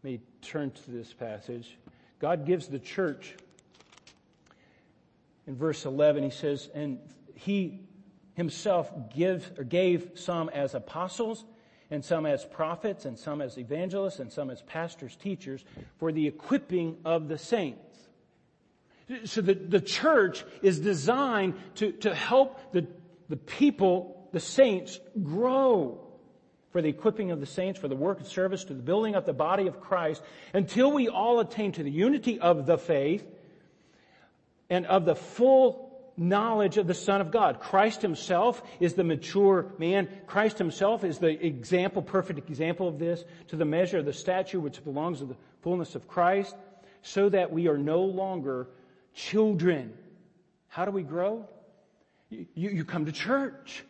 may 0.02 0.20
turn 0.40 0.70
to 0.70 0.90
this 0.90 1.12
passage, 1.12 1.76
God 2.18 2.46
gives 2.46 2.68
the 2.68 2.78
church, 2.78 3.34
in 5.46 5.56
verse 5.56 5.84
11, 5.84 6.22
he 6.22 6.30
says, 6.30 6.68
and 6.74 6.98
he 7.34 7.80
himself 8.34 8.90
give, 9.14 9.50
or 9.58 9.64
gave 9.64 10.10
some 10.14 10.48
as 10.50 10.74
apostles, 10.74 11.44
and 11.90 12.04
some 12.04 12.26
as 12.26 12.44
prophets, 12.44 13.04
and 13.04 13.18
some 13.18 13.40
as 13.40 13.56
evangelists, 13.56 14.18
and 14.18 14.30
some 14.30 14.50
as 14.50 14.62
pastors, 14.62 15.16
teachers, 15.16 15.64
for 15.98 16.12
the 16.12 16.26
equipping 16.26 16.98
of 17.04 17.28
the 17.28 17.38
saints. 17.38 17.80
So 19.24 19.40
the, 19.40 19.54
the 19.54 19.80
church 19.80 20.44
is 20.60 20.80
designed 20.80 21.54
to, 21.76 21.92
to 21.92 22.14
help 22.14 22.72
the, 22.72 22.86
the 23.30 23.38
people, 23.38 24.28
the 24.32 24.40
saints, 24.40 25.00
grow 25.22 26.07
for 26.70 26.82
the 26.82 26.88
equipping 26.88 27.30
of 27.30 27.40
the 27.40 27.46
saints, 27.46 27.78
for 27.78 27.88
the 27.88 27.96
work 27.96 28.18
and 28.18 28.26
service, 28.26 28.64
to 28.64 28.74
the 28.74 28.82
building 28.82 29.14
up 29.14 29.26
the 29.26 29.32
body 29.32 29.66
of 29.66 29.80
Christ, 29.80 30.22
until 30.52 30.92
we 30.92 31.08
all 31.08 31.40
attain 31.40 31.72
to 31.72 31.82
the 31.82 31.90
unity 31.90 32.38
of 32.38 32.66
the 32.66 32.78
faith 32.78 33.26
and 34.68 34.86
of 34.86 35.04
the 35.04 35.14
full 35.14 35.88
knowledge 36.18 36.76
of 36.76 36.86
the 36.86 36.94
Son 36.94 37.20
of 37.20 37.30
God. 37.30 37.60
Christ 37.60 38.02
himself 38.02 38.60
is 38.80 38.94
the 38.94 39.04
mature 39.04 39.72
man. 39.78 40.08
Christ 40.26 40.58
himself 40.58 41.04
is 41.04 41.18
the 41.18 41.44
example, 41.44 42.02
perfect 42.02 42.48
example 42.50 42.88
of 42.88 42.98
this, 42.98 43.24
to 43.48 43.56
the 43.56 43.64
measure 43.64 43.98
of 43.98 44.04
the 44.04 44.12
stature 44.12 44.60
which 44.60 44.82
belongs 44.84 45.20
to 45.20 45.26
the 45.26 45.36
fullness 45.62 45.94
of 45.94 46.08
Christ, 46.08 46.54
so 47.02 47.28
that 47.28 47.52
we 47.52 47.68
are 47.68 47.78
no 47.78 48.02
longer 48.02 48.68
children. 49.14 49.94
How 50.66 50.84
do 50.84 50.90
we 50.90 51.02
grow? 51.02 51.48
You, 52.30 52.46
you 52.54 52.84
come 52.84 53.06
to 53.06 53.12
church. 53.12 53.84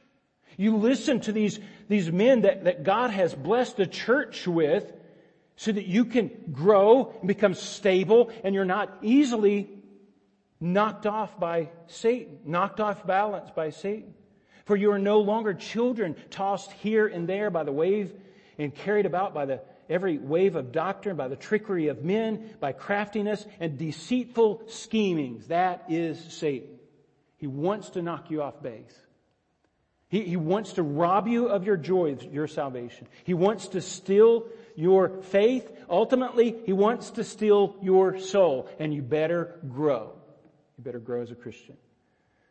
You 0.59 0.77
listen 0.77 1.21
to 1.21 1.33
these, 1.33 1.61
these 1.89 2.11
men 2.11 2.43
that, 2.43 2.65
that 2.65 2.83
God 2.83 3.11
has 3.11 3.33
blessed 3.33 3.77
the 3.77 3.87
church 3.87 4.47
with 4.47 4.93
so 5.55 5.71
that 5.71 5.87
you 5.87 6.05
can 6.05 6.31
grow 6.51 7.15
and 7.21 7.29
become 7.29 7.55
stable 7.55 8.33
and 8.43 8.57
you're 8.57 8.65
not 8.65 8.99
easily 9.01 9.71
knocked 10.61 11.07
off 11.07 11.39
by 11.39 11.71
Satan, 11.87 12.41
knocked 12.45 12.81
off 12.81 13.07
balance 13.07 13.49
by 13.55 13.71
Satan. 13.71 14.15
For 14.65 14.77
you 14.77 14.91
are 14.91 14.99
no 14.99 15.21
longer 15.21 15.55
children 15.55 16.17
tossed 16.29 16.73
here 16.73 17.07
and 17.07 17.29
there 17.29 17.51
by 17.51 17.63
the 17.63 17.73
wave 17.73 18.13
and 18.59 18.75
carried 18.75 19.07
about 19.07 19.33
by 19.33 19.47
the 19.47 19.61
every 19.89 20.19
wave 20.19 20.57
of 20.57 20.73
doctrine, 20.73 21.17
by 21.17 21.29
the 21.29 21.37
trickery 21.37 21.87
of 21.87 22.05
men, 22.05 22.51
by 22.59 22.73
craftiness 22.73 23.47
and 23.61 23.79
deceitful 23.79 24.65
schemings. 24.67 25.47
That 25.47 25.85
is 25.89 26.19
Satan. 26.35 26.81
He 27.37 27.47
wants 27.47 27.91
to 27.91 28.03
knock 28.03 28.29
you 28.29 28.43
off 28.43 28.61
base. 28.61 28.95
He, 30.09 30.23
he 30.23 30.37
wants 30.37 30.75
to 30.75 30.83
rob 30.83 31.29
you 31.29 31.49
of 31.49 31.65
your 31.65 31.77
joy, 31.77 32.17
your 32.31 32.47
salvation. 32.47 33.07
He 33.25 33.35
wants 33.35 33.69
to 33.69 33.83
steal 33.83 34.47
your 34.75 35.23
faith. 35.23 35.71
Ultimately, 35.91 36.57
he 36.65 36.73
wants 36.73 37.11
to 37.13 37.25
steal 37.25 37.77
your 37.83 38.19
soul. 38.19 38.69
And 38.79 38.95
you 38.95 39.03
better 39.03 39.59
grow. 39.69 40.13
You 40.79 40.85
better 40.85 40.99
grow 40.99 41.21
as 41.21 41.31
a 41.31 41.35
Christian. 41.35 41.77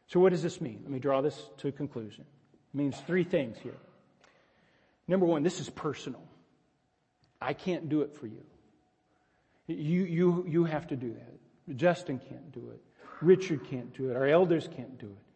So 0.08 0.20
what 0.20 0.30
does 0.30 0.44
this 0.44 0.62
mean? 0.62 0.80
Let 0.84 0.92
me 0.92 1.00
draw 1.00 1.22
this 1.22 1.42
to 1.58 1.68
a 1.68 1.72
conclusion. 1.72 2.26
It 2.74 2.78
means 2.78 2.98
three 3.08 3.24
things 3.24 3.58
here. 3.62 3.78
Number 5.08 5.26
one, 5.26 5.42
this 5.42 5.60
is 5.60 5.70
personal. 5.70 6.22
I 7.42 7.54
can't 7.54 7.90
do 7.90 8.02
it 8.02 8.16
for 8.16 8.28
you. 8.28 8.44
You, 9.68 10.04
you, 10.04 10.46
you 10.48 10.64
have 10.66 10.88
to 10.88 10.96
do 10.96 11.14
that. 11.14 11.76
Justin 11.76 12.20
can't 12.20 12.52
do 12.52 12.72
it. 12.72 12.82
Richard 13.22 13.68
can't 13.70 13.94
do 13.96 14.10
it. 14.10 14.16
Our 14.16 14.28
elders 14.28 14.70
can't 14.76 14.98
do 15.00 15.08
it. 15.08 15.27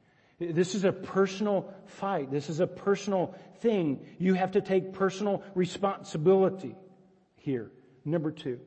This 0.41 0.73
is 0.73 0.85
a 0.85 0.91
personal 0.91 1.71
fight. 1.85 2.31
This 2.31 2.49
is 2.49 2.59
a 2.59 2.67
personal 2.67 3.35
thing. 3.59 4.03
You 4.17 4.33
have 4.33 4.51
to 4.51 4.61
take 4.61 4.91
personal 4.91 5.43
responsibility 5.53 6.75
here. 7.35 7.71
Number 8.03 8.31
two. 8.31 8.59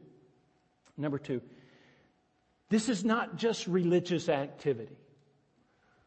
Number 0.97 1.18
two. 1.18 1.43
This 2.68 2.89
is 2.89 3.05
not 3.05 3.37
just 3.37 3.66
religious 3.66 4.29
activity. 4.29 4.97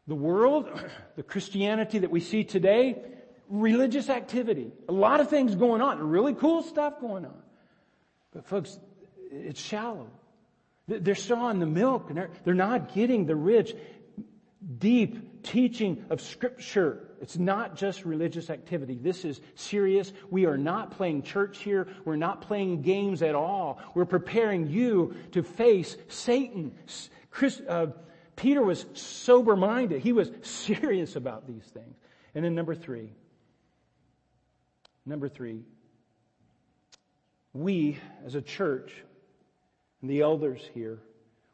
The 0.06 0.14
world, 0.14 0.68
the 1.16 1.22
Christianity 1.22 1.98
that 1.98 2.10
we 2.10 2.20
see 2.20 2.44
today, 2.44 3.02
religious 3.50 4.08
activity. 4.08 4.72
A 4.88 4.92
lot 4.92 5.20
of 5.20 5.28
things 5.28 5.54
going 5.54 5.82
on. 5.82 5.98
Really 5.98 6.34
cool 6.34 6.62
stuff 6.62 6.98
going 6.98 7.26
on. 7.26 7.42
But 8.32 8.46
folks, 8.46 8.78
it's 9.30 9.60
shallow. 9.60 10.08
They're 10.86 11.14
still 11.14 11.36
on 11.36 11.58
the 11.58 11.66
milk 11.66 12.06
and 12.08 12.16
they're, 12.16 12.30
they're 12.44 12.54
not 12.54 12.94
getting 12.94 13.26
the 13.26 13.36
rich, 13.36 13.74
deep 14.78 15.27
teaching 15.42 16.04
of 16.10 16.20
scripture. 16.20 17.08
It's 17.20 17.38
not 17.38 17.76
just 17.76 18.04
religious 18.04 18.50
activity. 18.50 18.98
This 19.00 19.24
is 19.24 19.40
serious. 19.54 20.12
We 20.30 20.46
are 20.46 20.56
not 20.56 20.92
playing 20.92 21.22
church 21.22 21.58
here. 21.58 21.88
We're 22.04 22.16
not 22.16 22.42
playing 22.42 22.82
games 22.82 23.22
at 23.22 23.34
all. 23.34 23.80
We're 23.94 24.04
preparing 24.04 24.68
you 24.68 25.14
to 25.32 25.42
face 25.42 25.96
Satan. 26.08 26.72
Chris, 27.30 27.60
uh, 27.68 27.88
Peter 28.36 28.62
was 28.62 28.86
sober 28.94 29.56
minded. 29.56 30.00
He 30.00 30.12
was 30.12 30.30
serious 30.42 31.16
about 31.16 31.46
these 31.46 31.64
things. 31.64 31.96
And 32.34 32.44
then 32.44 32.54
number 32.54 32.74
three, 32.74 33.12
number 35.04 35.28
three, 35.28 35.64
we 37.52 37.98
as 38.24 38.34
a 38.34 38.42
church 38.42 38.92
and 40.00 40.10
the 40.10 40.20
elders 40.20 40.60
here, 40.74 41.00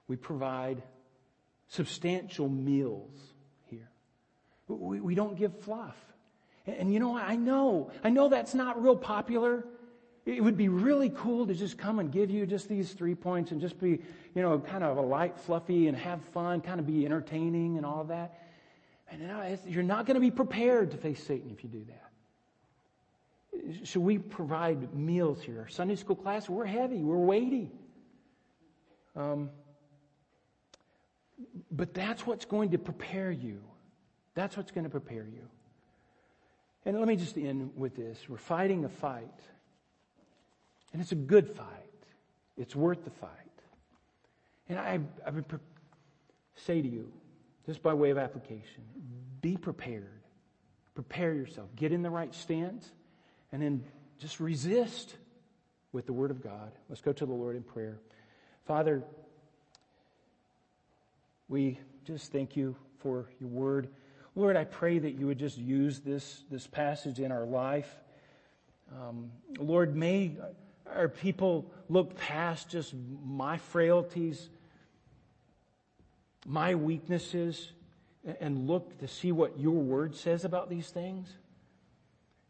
we 0.07 0.17
provide 0.17 0.83
substantial 1.69 2.49
meals. 2.49 3.34
We, 4.69 5.01
we 5.01 5.15
don't 5.15 5.37
give 5.37 5.59
fluff. 5.61 5.97
And, 6.67 6.77
and 6.77 6.93
you 6.93 7.01
know, 7.01 7.17
I 7.17 7.37
know, 7.37 7.91
I 8.03 8.11
know 8.11 8.29
that's 8.29 8.55
not 8.55 8.83
real 8.83 8.97
popular. 8.97 9.67
It 10.27 10.43
would 10.43 10.57
be 10.57 10.69
really 10.69 11.11
cool 11.11 11.47
to 11.47 11.55
just 11.55 11.77
come 11.77 11.99
and 11.99 12.11
give 12.11 12.31
you 12.31 12.47
just 12.47 12.69
these 12.69 12.93
three 12.93 13.15
points 13.15 13.51
and 13.51 13.61
just 13.61 13.79
be, 13.79 14.01
you 14.35 14.43
know, 14.43 14.59
kind 14.59 14.83
of 14.83 14.97
a 14.97 15.03
light, 15.03 15.39
fluffy 15.39 15.87
and 15.89 15.97
have 15.97 16.23
fun, 16.33 16.63
kind 16.63 16.81
of 16.81 16.87
be 16.87 17.05
entertaining 17.05 17.77
and 17.77 17.85
all 17.85 18.01
of 18.01 18.09
that. 18.09 18.41
And 19.11 19.21
you 19.21 19.29
know, 19.29 19.59
you're 19.67 19.83
not 19.83 20.07
going 20.07 20.15
to 20.15 20.21
be 20.21 20.31
prepared 20.31 20.91
to 20.93 20.97
face 20.97 21.23
Satan 21.23 21.51
if 21.51 21.63
you 21.63 21.69
do 21.69 21.85
that. 21.85 22.01
Should 23.87 24.03
we 24.03 24.19
provide 24.19 24.95
meals 24.95 25.43
here? 25.43 25.69
Sunday 25.69 25.97
school 25.97 26.17
class, 26.17 26.49
we're 26.49 26.65
heavy, 26.65 27.03
we're 27.03 27.17
weighty. 27.17 27.71
Um, 29.15 29.51
but 31.71 31.95
that's 31.95 32.27
what's 32.27 32.45
going 32.45 32.71
to 32.71 32.79
prepare 32.79 33.31
you. 33.31 33.61
That's 34.35 34.57
what's 34.57 34.73
going 34.73 34.85
to 34.85 34.91
prepare 34.91 35.27
you. 35.27 35.49
And 36.85 36.99
let 36.99 37.09
me 37.09 37.17
just 37.17 37.37
end 37.39 37.73
with 37.77 37.97
this. 37.97 38.19
We're 38.29 38.37
fighting 38.37 38.85
a 38.85 38.89
fight. 38.89 39.41
And 40.93 41.01
it's 41.01 41.13
a 41.13 41.17
good 41.17 41.49
fight. 41.49 41.67
It's 42.57 42.77
worth 42.77 43.05
the 43.05 43.11
fight. 43.11 43.31
And 44.69 44.79
I, 44.79 45.01
I 45.27 45.31
would 45.31 45.49
pre- 45.49 45.59
say 46.57 46.81
to 46.81 46.89
you, 46.89 47.13
just 47.67 47.83
by 47.83 47.95
way 47.95 48.11
of 48.11 48.19
application, 48.19 48.85
be 49.41 49.57
prepared. 49.57 50.21
Prepare 50.95 51.35
yourself. 51.35 51.69
Get 51.77 51.93
in 51.93 52.03
the 52.03 52.11
right 52.11 52.35
stance 52.35 52.91
and 53.51 53.63
then 53.63 53.85
just 54.19 54.41
resist 54.41 55.17
with 55.93 56.07
the 56.07 56.13
Word 56.13 56.31
of 56.31 56.43
God. 56.43 56.73
Let's 56.89 57.01
go 57.01 57.13
to 57.13 57.27
the 57.27 57.33
Lord 57.33 57.57
in 57.57 57.63
prayer. 57.63 57.99
Father, 58.67 59.03
we 61.49 61.79
just 62.05 62.33
thank 62.33 62.57
you 62.57 62.77
for 62.99 63.29
your 63.41 63.49
Word. 63.49 63.89
Lord, 64.37 64.57
I 64.57 64.65
pray 64.65 64.99
that 64.99 65.13
you 65.13 65.27
would 65.27 65.39
just 65.39 65.59
use 65.59 66.01
this, 66.01 66.43
this 66.51 66.67
passage 66.67 67.21
in 67.21 67.31
our 67.31 67.45
life. 67.45 67.89
Um, 68.93 69.31
Lord, 69.59 69.95
may 69.95 70.33
our 70.93 71.09
people 71.09 71.71
look 71.89 72.17
past 72.17 72.69
just 72.69 72.95
my 73.25 73.59
frailties, 73.59 74.49
my 76.47 76.75
weaknesses, 76.75 77.71
and 78.41 78.67
look 78.67 78.99
to 78.99 79.09
see 79.09 79.33
what 79.33 79.59
your 79.59 79.75
word 79.75 80.17
says 80.17 80.45
about 80.45 80.69
these 80.69 80.89
things. 80.89 81.33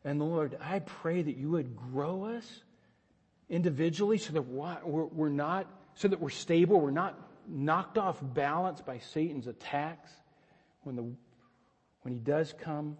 And 0.04 0.20
Lord, 0.20 0.56
I 0.60 0.78
pray 0.80 1.22
that 1.22 1.36
you 1.36 1.50
would 1.50 1.76
grow 1.76 2.24
us 2.24 2.62
individually 3.48 4.18
so 4.18 4.32
that 4.32 4.42
we're 4.42 5.28
not, 5.28 5.66
so 5.94 6.08
that 6.08 6.20
we're 6.20 6.30
stable, 6.30 6.80
we're 6.80 6.90
not 6.90 7.18
knocked 7.46 7.98
off 7.98 8.18
balance 8.22 8.80
by 8.80 8.98
Satan's 8.98 9.46
attacks 9.46 10.10
when 10.82 10.96
the, 10.96 11.04
when 12.04 12.12
he 12.12 12.20
does 12.20 12.54
come. 12.60 12.96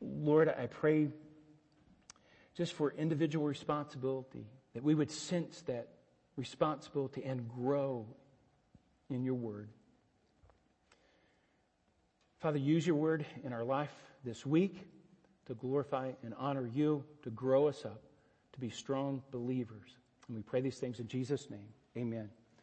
Lord, 0.00 0.48
I 0.48 0.66
pray 0.66 1.08
just 2.56 2.72
for 2.72 2.92
individual 2.92 3.46
responsibility, 3.46 4.46
that 4.74 4.82
we 4.82 4.94
would 4.94 5.10
sense 5.10 5.60
that 5.62 5.88
responsibility 6.36 7.22
and 7.24 7.48
grow 7.48 8.06
in 9.10 9.24
your 9.24 9.34
word. 9.34 9.68
Father, 12.40 12.58
use 12.58 12.86
your 12.86 12.96
word 12.96 13.26
in 13.44 13.52
our 13.52 13.64
life 13.64 13.92
this 14.24 14.46
week 14.46 14.86
to 15.46 15.54
glorify 15.54 16.12
and 16.22 16.34
honor 16.38 16.66
you, 16.66 17.04
to 17.22 17.30
grow 17.30 17.66
us 17.66 17.84
up, 17.84 18.02
to 18.52 18.60
be 18.60 18.70
strong 18.70 19.22
believers. 19.32 19.96
And 20.28 20.36
we 20.36 20.42
pray 20.42 20.60
these 20.60 20.78
things 20.78 21.00
in 21.00 21.08
Jesus' 21.08 21.50
name. 21.50 21.68
Amen. 21.96 22.30